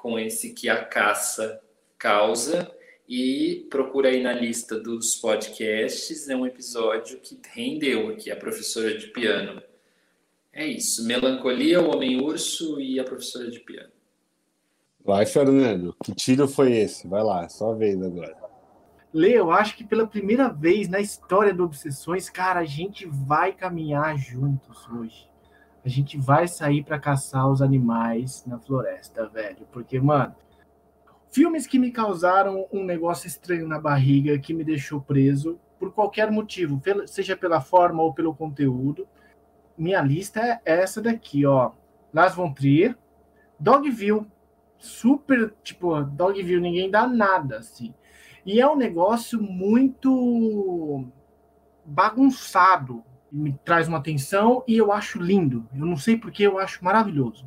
com 0.04 0.20
esse 0.20 0.50
que 0.50 0.68
a 0.68 0.84
caça 0.84 1.62
causa 1.98 2.70
e 3.08 3.66
procura 3.70 4.10
aí 4.10 4.22
na 4.22 4.34
lista 4.34 4.78
dos 4.78 5.16
podcasts, 5.16 6.28
é 6.28 6.36
um 6.36 6.46
episódio 6.46 7.22
que 7.22 7.40
rendeu 7.54 8.10
aqui 8.10 8.30
a 8.30 8.36
professora 8.36 8.98
de 8.98 9.08
piano. 9.08 9.64
É 10.52 10.68
isso, 10.68 11.08
Melancolia, 11.08 11.82
o 11.82 11.96
Homem-Urso 11.96 12.82
e 12.82 13.00
a 13.00 13.06
professora 13.06 13.50
de 13.50 13.62
piano. 13.62 13.94
Vai, 15.06 15.26
Fernando, 15.26 15.96
que 16.04 16.14
tiro 16.14 16.50
foi 16.50 16.74
esse? 16.74 17.08
Vai 17.08 17.24
lá, 17.24 17.48
só 17.48 17.74
vez 17.74 18.02
agora. 18.02 18.36
Lê, 19.14 19.32
eu 19.38 19.52
acho 19.52 19.78
que 19.78 19.86
pela 19.86 20.06
primeira 20.06 20.50
vez 20.50 20.90
na 20.90 21.00
história 21.00 21.54
do 21.54 21.64
Obsessões, 21.64 22.30
cara, 22.30 22.60
a 22.60 22.66
gente 22.66 23.06
vai 23.06 23.54
caminhar 23.54 24.18
juntos 24.18 24.86
hoje 24.90 25.33
a 25.86 25.90
gente 25.90 26.18
vai 26.18 26.48
sair 26.48 26.84
para 26.84 27.00
caçar 27.00 27.50
os 27.50 27.62
animais 27.62 28.44
na 28.46 28.58
floresta, 28.58 29.28
velho. 29.28 29.68
Porque, 29.72 30.00
mano, 30.00 30.34
filmes 31.32 31.68
que 31.68 31.78
me 31.78 31.92
causaram 31.92 32.68
um 32.72 32.84
negócio 32.84 33.28
estranho 33.28 33.68
na 33.68 33.80
barriga, 33.80 34.40
que 34.40 34.54
me 34.54 34.64
deixou 34.64 35.02
preso, 35.02 35.60
por 35.78 35.92
qualquer 35.92 36.32
motivo, 36.32 36.82
seja 37.06 37.36
pela 37.36 37.60
forma 37.60 38.02
ou 38.02 38.14
pelo 38.14 38.34
conteúdo, 38.34 39.06
minha 39.78 40.02
lista 40.02 40.40
é 40.40 40.62
essa 40.66 41.02
daqui, 41.02 41.46
ó. 41.46 41.72
Las 42.14 42.36
Von 42.36 42.54
Trier, 42.54 42.96
Dogville, 43.60 44.26
super, 44.78 45.54
tipo, 45.64 46.02
Dogville, 46.04 46.62
ninguém 46.62 46.90
dá 46.90 47.08
nada, 47.08 47.58
assim. 47.58 47.94
E 48.46 48.62
é 48.62 48.70
um 48.70 48.76
negócio 48.76 49.42
muito 49.42 51.06
bagunçado, 51.84 53.04
me 53.34 53.52
traz 53.66 53.88
uma 53.88 53.98
atenção 53.98 54.64
e 54.68 54.78
eu 54.78 54.92
acho 54.92 55.20
lindo. 55.20 55.68
Eu 55.74 55.88
não 55.88 55.98
sei 55.98 56.16
porque 56.16 56.44
eu 56.44 56.60
acho 56.60 56.86
maravilhoso. 56.86 57.46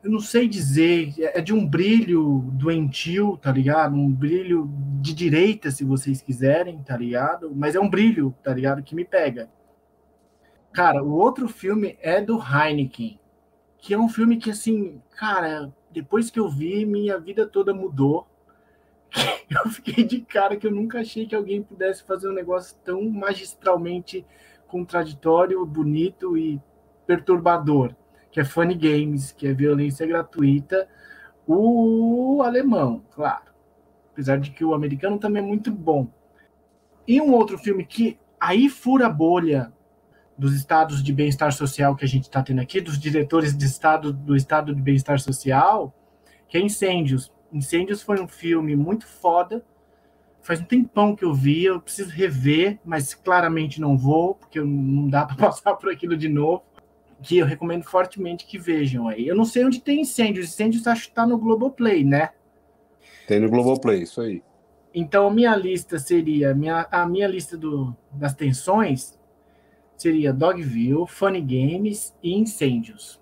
Eu 0.00 0.12
não 0.12 0.20
sei 0.20 0.46
dizer, 0.46 1.14
é 1.18 1.40
de 1.40 1.52
um 1.52 1.66
brilho 1.66 2.44
doentio, 2.52 3.36
tá 3.36 3.50
ligado? 3.50 3.96
Um 3.96 4.08
brilho 4.08 4.70
de 5.00 5.12
direita, 5.12 5.72
se 5.72 5.84
vocês 5.84 6.22
quiserem, 6.22 6.80
tá 6.84 6.96
ligado? 6.96 7.52
Mas 7.52 7.74
é 7.74 7.80
um 7.80 7.90
brilho, 7.90 8.32
tá 8.44 8.54
ligado? 8.54 8.84
Que 8.84 8.94
me 8.94 9.04
pega. 9.04 9.50
Cara, 10.72 11.02
o 11.02 11.12
outro 11.12 11.48
filme 11.48 11.98
é 12.00 12.20
do 12.20 12.38
Heineken, 12.40 13.18
que 13.78 13.92
é 13.92 13.98
um 13.98 14.08
filme 14.08 14.36
que, 14.36 14.50
assim, 14.50 15.02
cara, 15.16 15.74
depois 15.90 16.30
que 16.30 16.38
eu 16.38 16.48
vi, 16.48 16.86
minha 16.86 17.18
vida 17.18 17.44
toda 17.44 17.74
mudou. 17.74 18.28
Eu 19.50 19.70
fiquei 19.70 20.04
de 20.04 20.20
cara 20.20 20.56
que 20.56 20.66
eu 20.66 20.72
nunca 20.72 21.00
achei 21.00 21.24
que 21.24 21.34
alguém 21.34 21.62
pudesse 21.62 22.02
fazer 22.02 22.28
um 22.28 22.32
negócio 22.32 22.76
tão 22.84 23.08
magistralmente 23.08 24.26
contraditório, 24.68 25.64
bonito 25.64 26.36
e 26.36 26.60
perturbador, 27.06 27.94
que 28.30 28.40
é 28.40 28.44
Funny 28.44 28.74
Games, 28.74 29.32
que 29.32 29.46
é 29.46 29.52
violência 29.52 30.06
gratuita. 30.06 30.88
O 31.46 32.42
alemão, 32.42 33.02
claro. 33.12 33.52
Apesar 34.12 34.38
de 34.38 34.50
que 34.50 34.64
o 34.64 34.74
americano 34.74 35.18
também 35.18 35.42
é 35.42 35.46
muito 35.46 35.70
bom. 35.70 36.08
E 37.06 37.20
um 37.20 37.32
outro 37.32 37.56
filme 37.58 37.84
que 37.84 38.18
aí 38.40 38.68
fura 38.68 39.06
a 39.06 39.10
bolha 39.10 39.72
dos 40.36 40.54
estados 40.54 41.02
de 41.02 41.12
bem-estar 41.12 41.52
social 41.52 41.96
que 41.96 42.04
a 42.04 42.08
gente 42.08 42.24
está 42.24 42.42
tendo 42.42 42.60
aqui, 42.60 42.80
dos 42.80 42.98
diretores 42.98 43.56
de 43.56 43.64
estado, 43.64 44.12
do 44.12 44.36
estado 44.36 44.74
de 44.74 44.82
bem-estar 44.82 45.18
social, 45.18 45.94
que 46.48 46.58
é 46.58 46.60
Incêndios. 46.60 47.32
Incêndios 47.52 48.02
foi 48.02 48.20
um 48.20 48.28
filme 48.28 48.76
muito 48.76 49.06
foda, 49.06 49.64
faz 50.46 50.60
um 50.60 50.64
tempão 50.64 51.16
que 51.16 51.24
eu 51.24 51.34
vi, 51.34 51.64
eu 51.64 51.80
preciso 51.80 52.08
rever, 52.08 52.78
mas 52.84 53.12
claramente 53.14 53.80
não 53.80 53.98
vou, 53.98 54.36
porque 54.36 54.60
não 54.60 55.08
dá 55.08 55.26
para 55.26 55.34
passar 55.34 55.74
por 55.74 55.90
aquilo 55.90 56.16
de 56.16 56.28
novo. 56.28 56.62
Que 57.20 57.38
eu 57.38 57.46
recomendo 57.46 57.82
fortemente 57.82 58.46
que 58.46 58.58
vejam 58.58 59.08
aí. 59.08 59.26
Eu 59.26 59.34
não 59.34 59.44
sei 59.44 59.64
onde 59.64 59.80
tem 59.80 60.02
incêndios. 60.02 60.50
Incêndios 60.50 60.86
acho 60.86 61.04
que 61.04 61.08
está 61.08 61.26
no 61.26 61.38
Globoplay, 61.38 62.04
né? 62.04 62.30
Tem 63.26 63.40
no 63.40 63.48
Globoplay, 63.48 64.02
isso 64.02 64.20
aí. 64.20 64.42
Então, 64.94 65.30
minha 65.30 65.56
lista 65.56 65.98
seria, 65.98 66.54
minha, 66.54 66.86
a 66.90 67.06
minha 67.06 67.26
lista 67.26 67.56
do, 67.56 67.96
das 68.12 68.34
tensões 68.34 69.18
seria 69.96 70.32
Dogville, 70.32 71.06
Funny 71.08 71.40
Games 71.40 72.14
e 72.22 72.34
Incêndios. 72.34 73.20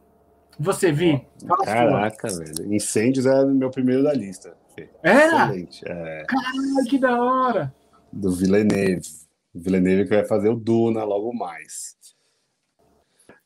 Você, 0.58 0.92
Vi? 0.92 1.24
Caraca, 1.64 2.28
velho. 2.28 2.74
Incêndios 2.74 3.26
é 3.26 3.44
o 3.44 3.54
meu 3.54 3.70
primeiro 3.70 4.02
da 4.02 4.12
lista. 4.12 4.56
Era? 5.02 5.46
Excelente. 5.46 5.82
É. 5.86 6.24
Caralho, 6.26 6.84
que 6.88 6.98
da 6.98 7.22
hora! 7.22 7.74
Do 8.12 8.32
Villeneuve. 8.32 9.08
Villeneuve 9.54 10.04
que 10.04 10.16
vai 10.16 10.24
fazer 10.24 10.48
o 10.48 10.56
Duna 10.56 11.04
logo 11.04 11.32
mais. 11.32 11.96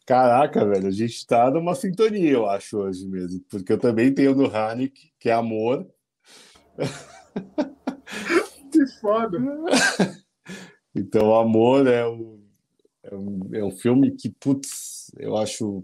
Caraca, 0.06 0.64
velho, 0.64 0.88
a 0.88 0.90
gente 0.90 1.26
tá 1.26 1.50
numa 1.50 1.74
sintonia, 1.74 2.30
eu 2.30 2.48
acho, 2.48 2.78
hoje 2.78 3.06
mesmo. 3.06 3.44
Porque 3.50 3.72
eu 3.72 3.78
também 3.78 4.12
tenho 4.12 4.34
no 4.34 4.46
Hanek, 4.46 5.12
que 5.18 5.28
é 5.28 5.32
amor. 5.32 5.86
Que 8.70 8.86
foda. 9.00 9.38
Então, 10.94 11.34
amor 11.34 11.86
é 11.86 12.06
o, 12.06 12.38
É 13.02 13.14
um, 13.14 13.40
é 13.52 13.64
um 13.64 13.70
filme 13.70 14.10
que, 14.10 14.28
putz, 14.28 15.10
eu 15.18 15.36
acho. 15.36 15.82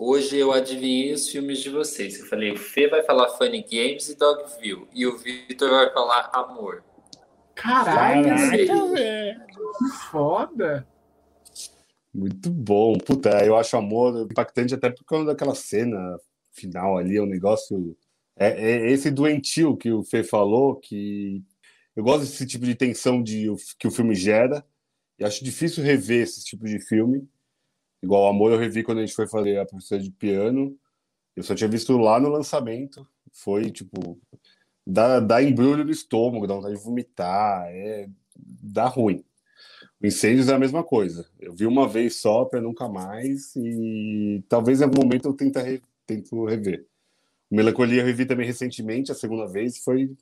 Hoje 0.00 0.36
eu 0.36 0.52
adivinhei 0.52 1.12
os 1.12 1.28
filmes 1.28 1.58
de 1.58 1.70
vocês. 1.70 2.20
Eu 2.20 2.26
falei, 2.26 2.52
o 2.52 2.56
Fê 2.56 2.86
vai 2.86 3.02
falar 3.02 3.30
Funny 3.30 3.62
Games 3.68 4.08
e 4.08 4.16
Dogville. 4.16 4.86
E 4.94 5.04
o 5.04 5.18
Vitor 5.18 5.70
vai 5.70 5.92
falar 5.92 6.30
Amor. 6.32 6.84
Caralho, 7.56 8.22
velho. 8.48 9.44
Que 9.48 9.88
foda. 10.08 10.86
Muito 12.14 12.48
bom. 12.48 12.96
Puta, 12.96 13.44
eu 13.44 13.56
acho 13.56 13.76
Amor 13.76 14.28
impactante 14.30 14.72
até 14.72 14.88
por 14.88 15.04
causa 15.04 15.26
daquela 15.26 15.56
cena 15.56 15.98
final 16.52 16.96
ali, 16.96 17.16
é 17.16 17.22
um 17.22 17.26
negócio. 17.26 17.96
É, 18.36 18.50
é 18.50 18.92
esse 18.92 19.10
doentio 19.10 19.76
que 19.76 19.90
o 19.90 20.04
Fê 20.04 20.22
falou, 20.22 20.76
que 20.76 21.42
eu 21.96 22.04
gosto 22.04 22.20
desse 22.20 22.46
tipo 22.46 22.64
de 22.64 22.76
tensão 22.76 23.20
de, 23.20 23.48
que 23.76 23.88
o 23.88 23.90
filme 23.90 24.14
gera. 24.14 24.64
E 25.18 25.24
acho 25.24 25.44
difícil 25.44 25.82
rever 25.82 26.22
esse 26.22 26.44
tipo 26.44 26.64
de 26.66 26.78
filme. 26.78 27.28
Igual 28.02 28.28
Amor 28.28 28.52
eu 28.52 28.58
revi 28.58 28.82
quando 28.82 28.98
a 28.98 29.00
gente 29.02 29.14
foi 29.14 29.26
fazer 29.26 29.58
a 29.58 29.66
professora 29.66 30.02
de 30.02 30.10
piano. 30.10 30.76
Eu 31.34 31.42
só 31.42 31.54
tinha 31.54 31.68
visto 31.68 31.96
lá 31.96 32.18
no 32.20 32.28
lançamento. 32.28 33.06
Foi, 33.32 33.70
tipo, 33.70 34.18
dá, 34.86 35.20
dá 35.20 35.42
embrulho 35.42 35.84
no 35.84 35.90
estômago, 35.90 36.46
dá 36.46 36.54
vontade 36.54 36.76
de 36.76 36.82
vomitar, 36.82 37.66
é, 37.68 38.08
dá 38.36 38.86
ruim. 38.86 39.24
O 40.00 40.06
Incêndios 40.06 40.48
é 40.48 40.54
a 40.54 40.58
mesma 40.58 40.84
coisa. 40.84 41.28
Eu 41.38 41.52
vi 41.52 41.66
uma 41.66 41.88
vez 41.88 42.16
só 42.16 42.44
para 42.44 42.60
nunca 42.60 42.88
mais 42.88 43.54
e 43.56 44.42
talvez 44.48 44.80
em 44.80 44.84
algum 44.84 45.02
momento 45.02 45.28
eu 45.28 45.32
tente, 45.32 45.58
re, 45.58 45.82
tento 46.06 46.44
rever. 46.44 46.86
O 47.50 47.56
Melancolia 47.56 48.02
eu 48.02 48.06
revi 48.06 48.24
também 48.24 48.46
recentemente, 48.46 49.10
a 49.10 49.14
segunda 49.14 49.46
vez, 49.46 49.78
foi 49.78 50.14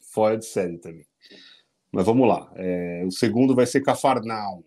fora 0.00 0.36
de 0.36 0.44
série 0.44 0.78
também. 0.78 1.06
Mas 1.90 2.04
vamos 2.04 2.28
lá. 2.28 2.52
É, 2.56 3.04
o 3.06 3.10
segundo 3.10 3.54
vai 3.54 3.66
ser 3.66 3.82
Cafarnaum. 3.82 4.62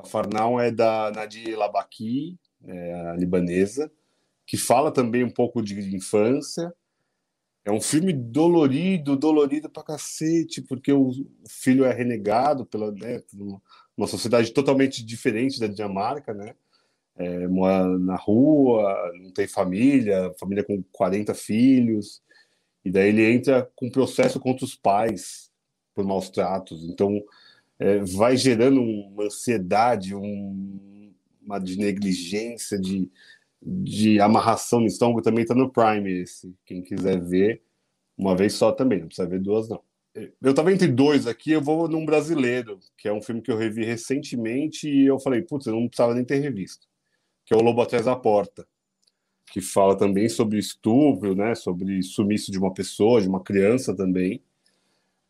Cafarnaum 0.00 0.60
é 0.60 0.70
da 0.70 1.10
Nadir 1.10 1.58
Labaki, 1.58 2.38
é, 2.64 3.16
libanesa, 3.18 3.90
que 4.46 4.56
fala 4.56 4.90
também 4.90 5.24
um 5.24 5.30
pouco 5.30 5.62
de 5.62 5.94
infância. 5.94 6.72
É 7.64 7.70
um 7.70 7.80
filme 7.80 8.12
dolorido, 8.12 9.16
dolorido 9.16 9.68
pra 9.68 9.82
cacete, 9.82 10.62
porque 10.62 10.92
o 10.92 11.12
filho 11.48 11.84
é 11.84 11.92
renegado 11.92 12.64
pela 12.64 12.90
né, 12.90 13.22
uma 13.96 14.06
sociedade 14.06 14.52
totalmente 14.52 15.04
diferente 15.04 15.60
da 15.60 15.66
Dinamarca, 15.66 16.32
né? 16.32 16.54
É, 17.16 17.46
mora 17.48 17.98
na 17.98 18.16
rua, 18.16 19.12
não 19.22 19.30
tem 19.30 19.46
família, 19.46 20.32
família 20.38 20.64
com 20.64 20.82
40 20.90 21.34
filhos, 21.34 22.22
e 22.84 22.90
daí 22.90 23.08
ele 23.10 23.30
entra 23.30 23.70
com 23.76 23.90
processo 23.90 24.40
contra 24.40 24.64
os 24.64 24.74
pais 24.74 25.50
por 25.94 26.04
maus 26.04 26.30
tratos. 26.30 26.82
Então, 26.84 27.22
é, 27.80 27.98
vai 27.98 28.36
gerando 28.36 28.80
uma 28.80 29.24
ansiedade, 29.24 30.14
um, 30.14 31.12
uma 31.42 31.58
de 31.58 31.76
negligência, 31.76 32.78
de, 32.78 33.10
de 33.60 34.20
amarração 34.20 34.80
no 34.80 34.86
estômago. 34.86 35.22
Também 35.22 35.42
está 35.42 35.54
no 35.54 35.72
Prime 35.72 36.10
esse. 36.22 36.54
Quem 36.64 36.82
quiser 36.82 37.20
ver, 37.20 37.62
uma 38.16 38.36
vez 38.36 38.52
só 38.52 38.70
também, 38.70 39.00
não 39.00 39.06
precisa 39.08 39.28
ver 39.28 39.40
duas, 39.40 39.68
não. 39.68 39.82
Eu 40.14 40.50
estava 40.50 40.72
entre 40.72 40.88
dois 40.88 41.26
aqui, 41.26 41.52
eu 41.52 41.62
vou 41.62 41.88
num 41.88 42.04
brasileiro, 42.04 42.78
que 42.98 43.08
é 43.08 43.12
um 43.12 43.22
filme 43.22 43.40
que 43.40 43.50
eu 43.50 43.56
revi 43.56 43.84
recentemente 43.84 44.88
e 44.88 45.06
eu 45.06 45.18
falei, 45.18 45.42
putz, 45.42 45.66
eu 45.66 45.74
não 45.74 45.88
precisava 45.88 46.14
nem 46.14 46.24
ter 46.24 46.40
revisto, 46.40 46.86
que 47.46 47.54
é 47.54 47.56
O 47.56 47.62
Lobo 47.62 47.80
Atrás 47.80 48.04
da 48.04 48.16
Porta 48.16 48.66
que 49.50 49.60
fala 49.60 49.96
também 49.96 50.28
sobre 50.28 50.58
estupro, 50.58 51.34
né, 51.34 51.54
sobre 51.54 52.02
sumiço 52.02 52.52
de 52.52 52.58
uma 52.58 52.72
pessoa, 52.72 53.20
de 53.20 53.28
uma 53.28 53.42
criança 53.42 53.94
também. 53.94 54.42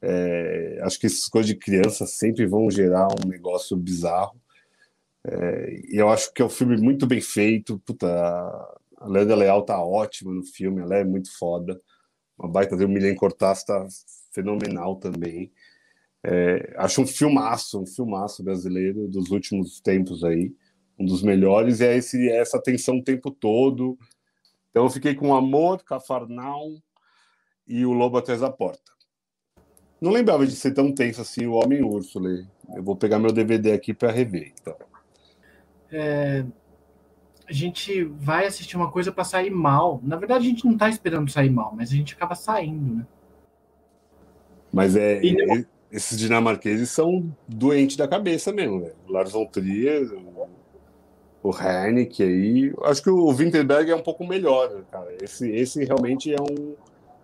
É, 0.03 0.81
acho 0.83 0.99
que 0.99 1.07
essas 1.07 1.29
coisas 1.29 1.49
de 1.49 1.57
criança 1.57 2.07
sempre 2.07 2.47
vão 2.47 2.71
gerar 2.71 3.09
um 3.09 3.29
negócio 3.29 3.77
bizarro. 3.77 4.41
É, 5.25 5.81
e 5.89 5.97
eu 5.97 6.09
acho 6.09 6.33
que 6.33 6.43
é 6.43 6.45
um 6.45 6.51
filme 6.51 6.77
muito 6.77 7.07
bem 7.07 7.21
feito. 7.21 7.79
Puta, 7.81 8.07
a 8.97 9.07
Leda 9.07 9.35
Leal 9.35 9.63
tá 9.63 9.83
ótima 9.83 10.33
no 10.33 10.43
filme, 10.43 10.81
ela 10.81 10.97
é 10.97 11.05
muito 11.05 11.37
foda. 11.37 11.81
Uma 12.39 12.49
baita 12.49 12.77
de 12.77 12.87
Milen 12.87 13.15
Cortaz 13.15 13.65
tá 13.65 13.87
fenomenal 14.33 14.97
também. 14.97 15.53
É, 16.25 16.75
acho 16.77 17.03
um 17.03 17.07
filmaço, 17.07 17.81
um 17.81 17.87
filmaço 17.87 18.43
brasileiro 18.43 19.09
dos 19.09 19.31
últimos 19.31 19.81
tempos 19.81 20.23
aí 20.25 20.55
um 21.01 21.05
dos 21.07 21.23
melhores, 21.23 21.81
é 21.81 21.97
esse, 21.97 22.29
essa 22.29 22.61
tensão 22.61 22.99
o 22.99 23.03
tempo 23.03 23.31
todo. 23.31 23.99
Então 24.69 24.85
eu 24.85 24.91
fiquei 24.91 25.15
com 25.15 25.35
Amor, 25.35 25.83
Cafarnal 25.83 26.69
e 27.67 27.87
O 27.87 27.93
Lobo 27.93 28.19
Atrás 28.19 28.43
da 28.43 28.51
Porta. 28.51 28.93
Não 30.01 30.11
lembrava 30.11 30.47
de 30.47 30.55
ser 30.57 30.73
tão 30.73 30.93
tenso 30.93 31.21
assim 31.21 31.47
o 31.47 31.53
Homem 31.53 31.83
Urso, 31.83 32.19
Lê. 32.19 32.45
Eu 32.75 32.83
vou 32.83 32.97
pegar 32.97 33.19
meu 33.19 33.33
DVD 33.33 33.73
aqui 33.73 33.93
para 33.93 34.11
rever. 34.11 34.53
Então. 34.61 34.75
É, 35.93 36.45
a 37.47 37.53
gente 37.53 38.05
vai 38.05 38.47
assistir 38.47 38.77
uma 38.77 38.91
coisa 38.91 39.13
para 39.13 39.25
sair 39.25 39.51
mal. 39.51 40.01
Na 40.03 40.17
verdade, 40.17 40.47
a 40.47 40.51
gente 40.51 40.65
não 40.65 40.73
está 40.73 40.89
esperando 40.89 41.31
sair 41.31 41.51
mal, 41.51 41.75
mas 41.77 41.91
a 41.91 41.97
gente 41.97 42.15
acaba 42.15 42.35
saindo, 42.35 42.95
né? 42.97 43.07
Mas 44.73 44.97
é. 44.97 45.21
E, 45.23 45.67
esses 45.91 46.17
dinamarqueses 46.17 46.91
são 46.91 47.35
doentes 47.49 47.97
da 47.97 48.07
cabeça 48.07 48.53
mesmo, 48.53 48.81
velho. 48.81 48.95
Lars 49.09 49.33
von 49.33 49.45
Trier, 49.47 50.09
o 51.43 51.51
Hennick 51.51 52.23
aí. 52.23 52.73
Acho 52.85 53.03
que 53.03 53.11
o 53.11 53.33
Winterberg 53.33 53.91
é 53.91 53.97
um 53.97 54.03
pouco 54.03 54.25
melhor, 54.25 54.71
né, 54.71 54.83
cara. 54.91 55.13
Esse, 55.21 55.51
esse 55.51 55.85
realmente 55.85 56.33
é 56.33 56.41
um, 56.41 56.75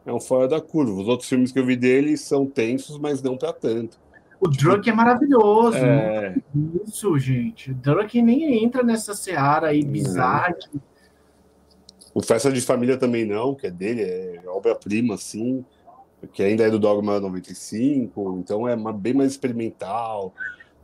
é 0.06 0.12
um 0.12 0.20
fora 0.20 0.48
da 0.48 0.60
curva. 0.60 1.02
Os 1.02 1.08
outros 1.08 1.28
filmes 1.28 1.52
que 1.52 1.58
eu 1.58 1.66
vi 1.66 1.76
dele 1.76 2.16
são 2.16 2.46
tensos, 2.46 2.98
mas 2.98 3.20
não 3.20 3.36
para 3.36 3.52
tanto. 3.52 3.98
O 4.40 4.48
Drunk 4.48 4.88
é 4.88 4.92
maravilhoso. 4.92 5.76
É... 5.76 6.36
Isso, 6.86 7.18
gente. 7.18 7.72
O 7.72 7.74
Drunk 7.74 8.22
nem 8.22 8.64
entra 8.64 8.82
nessa 8.82 9.14
seara 9.14 9.68
aí 9.68 9.84
bizarra. 9.84 10.56
O 12.14 12.22
Festa 12.22 12.50
de 12.50 12.60
Família 12.60 12.96
também 12.96 13.26
não, 13.26 13.54
que 13.54 13.66
é 13.66 13.70
dele, 13.70 14.02
é 14.02 14.40
obra-prima, 14.46 15.14
assim, 15.14 15.64
que 16.32 16.42
ainda 16.42 16.64
é 16.64 16.70
do 16.70 16.78
Dogma 16.78 17.20
95, 17.20 18.38
então 18.38 18.66
é 18.66 18.74
uma, 18.74 18.92
bem 18.92 19.12
mais 19.12 19.32
experimental 19.32 20.32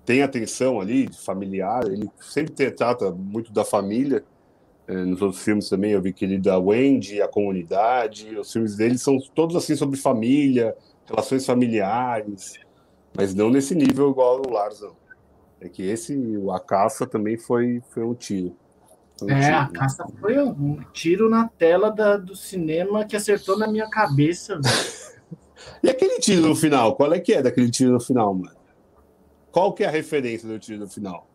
tem 0.05 0.23
atenção 0.23 0.81
ali, 0.81 1.09
familiar, 1.13 1.85
ele 1.87 2.11
sempre 2.21 2.71
trata 2.73 3.11
muito 3.11 3.53
da 3.53 3.65
família. 3.65 4.25
É, 4.87 4.95
nos 4.95 5.23
outros 5.23 5.43
filmes 5.43 5.69
também 5.69 5.93
eu 5.93 6.03
vi 6.03 6.13
que 6.13 6.25
ele 6.25 6.39
da 6.39 6.59
Wendy, 6.59 7.23
a 7.23 7.29
comunidade, 7.29 8.37
os 8.37 8.53
filmes 8.53 8.77
dele 8.77 8.99
são 8.99 9.19
todos 9.35 9.55
assim 9.55 9.77
sobre 9.77 9.99
família, 9.99 10.77
relações 11.07 11.47
familiares, 11.47 12.59
mas 13.17 13.35
não 13.35 13.51
nesse 13.51 13.75
nível 13.75 14.11
igual 14.11 14.43
o 14.45 14.51
Lars. 14.51 14.81
Não. 14.81 14.97
É 15.61 15.69
que 15.69 15.83
esse, 15.85 16.19
a 16.53 16.59
caça 16.59 17.07
também 17.07 17.37
foi, 17.37 17.81
foi 17.91 18.03
um 18.03 18.15
tiro. 18.15 18.57
Foi 19.17 19.29
um 19.29 19.37
é, 19.37 19.41
tiro, 19.41 19.57
a 19.57 19.69
caça 19.69 20.07
foi 20.21 20.43
um 20.43 20.83
tiro 20.93 21.31
na 21.31 21.47
tela 21.47 21.91
da, 21.91 22.17
do 22.17 22.35
cinema 22.35 23.05
que 23.05 23.15
acertou 23.15 23.57
na 23.57 23.69
minha 23.69 23.89
cabeça. 23.89 24.61
e 25.81 25.89
aquele 25.89 26.19
tiro 26.19 26.49
no 26.49 26.57
final? 26.57 26.97
Qual 26.97 27.13
é 27.13 27.21
que 27.21 27.33
é 27.33 27.43
daquele 27.43 27.71
tiro 27.71 27.93
no 27.93 28.01
final, 28.01 28.35
mano? 28.35 28.57
Qual 29.53 29.73
que 29.73 29.85
é 29.85 29.87
a 29.87 29.91
referência 29.91 30.49
do 30.49 30.59
tiro 30.59 30.81
no 30.81 30.89
final? 30.89 31.29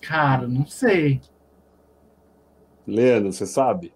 Cara, 0.00 0.46
não 0.46 0.66
sei. 0.66 1.20
Leandro, 2.86 3.32
você 3.32 3.46
sabe? 3.46 3.92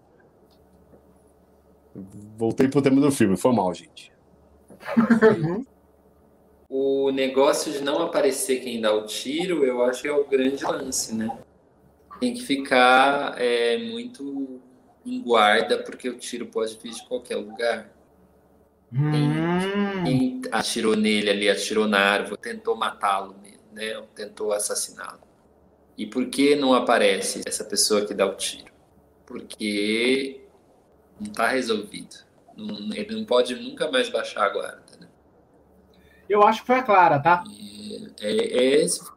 Voltei 2.37 2.67
pro 2.67 2.81
tema 2.81 3.01
do 3.01 3.11
filme, 3.11 3.37
foi 3.37 3.53
mal, 3.53 3.73
gente. 3.73 4.11
o 6.69 7.11
negócio 7.11 7.71
de 7.71 7.81
não 7.81 8.01
aparecer 8.01 8.61
quem 8.61 8.79
dá 8.79 8.93
o 8.93 9.05
tiro, 9.05 9.65
eu 9.65 9.83
acho 9.83 10.01
que 10.01 10.07
é 10.07 10.13
o 10.13 10.27
grande 10.27 10.63
lance, 10.63 11.13
né? 11.13 11.37
Tem 12.19 12.33
que 12.33 12.41
ficar 12.41 13.39
é, 13.39 13.77
muito 13.77 14.61
em 15.05 15.21
guarda, 15.21 15.81
porque 15.83 16.09
o 16.09 16.17
tiro 16.17 16.47
pode 16.47 16.77
vir 16.81 16.93
de 16.93 17.05
qualquer 17.07 17.37
lugar. 17.37 17.91
Hum. 18.91 19.11
Quem, 19.11 20.03
quem 20.03 20.41
atirou 20.51 20.95
nele 20.95 21.29
ali, 21.29 21.49
atirou 21.49 21.87
na 21.87 21.99
árvore, 21.99 22.39
tentou 22.41 22.75
matá-lo 22.75 23.35
mesmo 23.41 23.49
né, 23.71 24.01
tentou 24.13 24.51
assassiná-lo. 24.51 25.21
E 25.97 26.05
por 26.05 26.29
que 26.29 26.55
não 26.55 26.73
aparece 26.73 27.41
essa 27.45 27.63
pessoa 27.63 28.05
que 28.05 28.13
dá 28.13 28.25
o 28.25 28.35
tiro? 28.35 28.71
Porque 29.29 30.41
não 31.19 31.27
está 31.27 31.47
resolvido. 31.49 32.15
Não, 32.57 32.91
ele 32.93 33.15
não 33.15 33.25
pode 33.25 33.55
nunca 33.55 33.89
mais 33.91 34.09
baixar 34.09 34.45
a 34.45 34.49
guarda. 34.49 34.83
Né? 34.99 35.07
Eu 36.27 36.41
acho 36.41 36.61
que 36.61 36.67
foi 36.67 36.77
a 36.77 36.83
Clara, 36.83 37.19
tá? 37.19 37.43
É, 38.19 38.27
é 38.27 38.81
esse. 38.81 39.07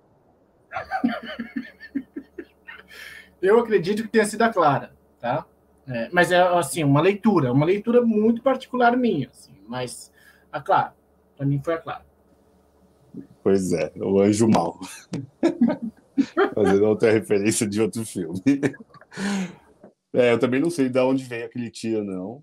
Eu 3.40 3.58
acredito 3.58 4.02
que 4.02 4.08
tenha 4.08 4.26
sido 4.26 4.42
a 4.42 4.50
Clara, 4.50 4.92
tá? 5.18 5.46
É, 5.88 6.10
mas 6.12 6.30
é 6.30 6.40
assim, 6.40 6.84
uma 6.84 7.00
leitura, 7.00 7.50
uma 7.52 7.66
leitura 7.66 8.02
muito 8.02 8.40
particular 8.40 8.96
minha, 8.96 9.28
assim, 9.30 9.52
mas 9.66 10.12
a 10.52 10.60
Clara, 10.60 10.94
para 11.36 11.44
mim 11.44 11.60
foi 11.64 11.74
a 11.74 11.78
Clara. 11.78 12.06
Pois 13.42 13.72
é, 13.72 13.90
o 13.96 14.20
Anjo 14.20 14.46
Mal. 14.46 14.78
Fazendo 16.54 16.84
outra 16.84 17.10
referência 17.10 17.66
de 17.66 17.80
outro 17.80 18.06
filme. 18.06 18.40
É, 20.12 20.32
eu 20.32 20.38
também 20.38 20.60
não 20.60 20.70
sei 20.70 20.88
de 20.88 20.98
onde 20.98 21.24
vem 21.24 21.42
aquele 21.42 21.70
tio, 21.70 22.04
não. 22.04 22.42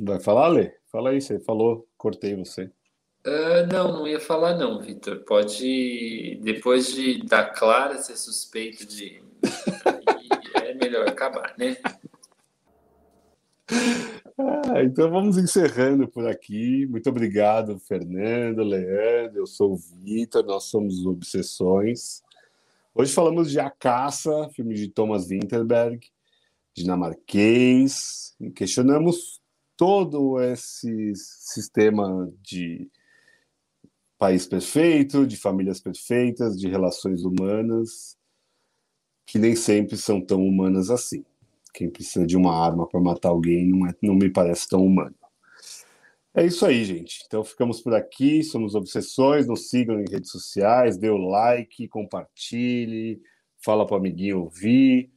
Vai 0.00 0.20
falar, 0.20 0.48
Lê? 0.48 0.74
Fala 0.92 1.10
aí, 1.10 1.20
você 1.20 1.40
falou, 1.40 1.88
cortei 1.96 2.36
você. 2.36 2.70
Uh, 3.26 3.66
não, 3.72 3.92
não 3.92 4.06
ia 4.06 4.20
falar 4.20 4.56
não, 4.56 4.80
Vitor. 4.80 5.24
Pode, 5.24 6.38
depois 6.42 6.92
de 6.92 7.24
dar 7.24 7.52
Clara 7.52 7.98
ser 7.98 8.16
suspeito 8.16 8.86
de... 8.86 9.22
É 10.62 10.74
melhor 10.74 11.08
acabar, 11.08 11.54
né? 11.58 11.76
Ah, 14.38 14.82
então 14.84 15.10
vamos 15.10 15.38
encerrando 15.38 16.06
por 16.06 16.28
aqui. 16.28 16.86
Muito 16.86 17.08
obrigado, 17.08 17.78
Fernando, 17.78 18.62
Leandro. 18.62 19.38
Eu 19.38 19.46
sou 19.46 19.72
o 19.72 19.76
Vitor, 19.76 20.44
nós 20.44 20.64
somos 20.64 21.06
Obsessões. 21.06 22.22
Hoje 22.94 23.12
falamos 23.12 23.50
de 23.50 23.58
A 23.58 23.70
Caça, 23.70 24.48
filme 24.54 24.74
de 24.74 24.88
Thomas 24.88 25.28
Winterberg, 25.28 26.10
dinamarquês, 26.76 28.34
questionamos 28.54 29.40
todo 29.76 30.40
esse 30.40 31.12
sistema 31.14 32.30
de 32.42 32.90
país 34.18 34.46
perfeito, 34.46 35.26
de 35.26 35.36
famílias 35.36 35.80
perfeitas, 35.80 36.58
de 36.58 36.68
relações 36.68 37.22
humanas, 37.24 38.16
que 39.26 39.38
nem 39.38 39.56
sempre 39.56 39.96
são 39.96 40.20
tão 40.20 40.46
humanas 40.46 40.90
assim. 40.90 41.24
Quem 41.74 41.90
precisa 41.90 42.26
de 42.26 42.36
uma 42.36 42.54
arma 42.54 42.88
para 42.88 43.00
matar 43.00 43.30
alguém 43.30 43.68
não, 43.68 43.86
é, 43.86 43.94
não 44.02 44.14
me 44.14 44.30
parece 44.30 44.68
tão 44.68 44.84
humano. 44.84 45.14
É 46.34 46.44
isso 46.44 46.64
aí, 46.66 46.84
gente. 46.84 47.22
Então 47.26 47.42
ficamos 47.42 47.80
por 47.80 47.94
aqui. 47.94 48.42
Somos 48.42 48.74
Obsessões. 48.74 49.46
Nos 49.46 49.68
sigam 49.70 50.00
em 50.00 50.04
redes 50.10 50.30
sociais, 50.30 50.96
dê 50.96 51.08
o 51.08 51.16
like, 51.16 51.88
compartilhe, 51.88 53.20
fala 53.62 53.86
para 53.86 53.94
o 53.94 53.98
amiguinho 53.98 54.40
ouvir. 54.40 55.10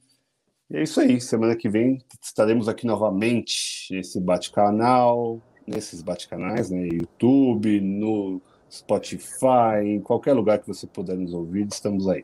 É 0.72 0.84
isso 0.84 1.02
aí. 1.02 1.20
Semana 1.20 1.56
que 1.56 1.68
vem 1.68 2.00
estaremos 2.22 2.68
aqui 2.70 2.86
novamente 2.86 3.88
nesse 3.92 4.20
bate-canal, 4.20 5.42
nesses 5.66 6.02
bate-canais, 6.02 6.70
né? 6.70 6.88
YouTube, 6.88 7.82
no 7.82 8.42
Spotify, 8.72 9.84
em 9.84 10.00
qualquer 10.00 10.34
lugar 10.34 10.60
que 10.60 10.68
você 10.68 10.86
puder 10.86 11.18
nos 11.18 11.34
ouvir, 11.34 11.68
estamos 11.72 12.08
aí. 12.08 12.24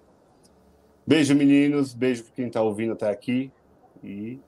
Beijo, 1.08 1.36
meninos. 1.36 1.93
Beijo 1.93 2.24
para 2.24 2.34
quem 2.34 2.48
está 2.48 2.62
ouvindo 2.62 2.93
até 2.93 3.10
aqui 3.10 3.52
e 4.04 4.39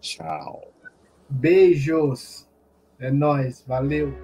tchau. 0.00 0.72
Beijos. 1.28 2.46
É 2.98 3.10
nós, 3.10 3.62
valeu. 3.66 4.14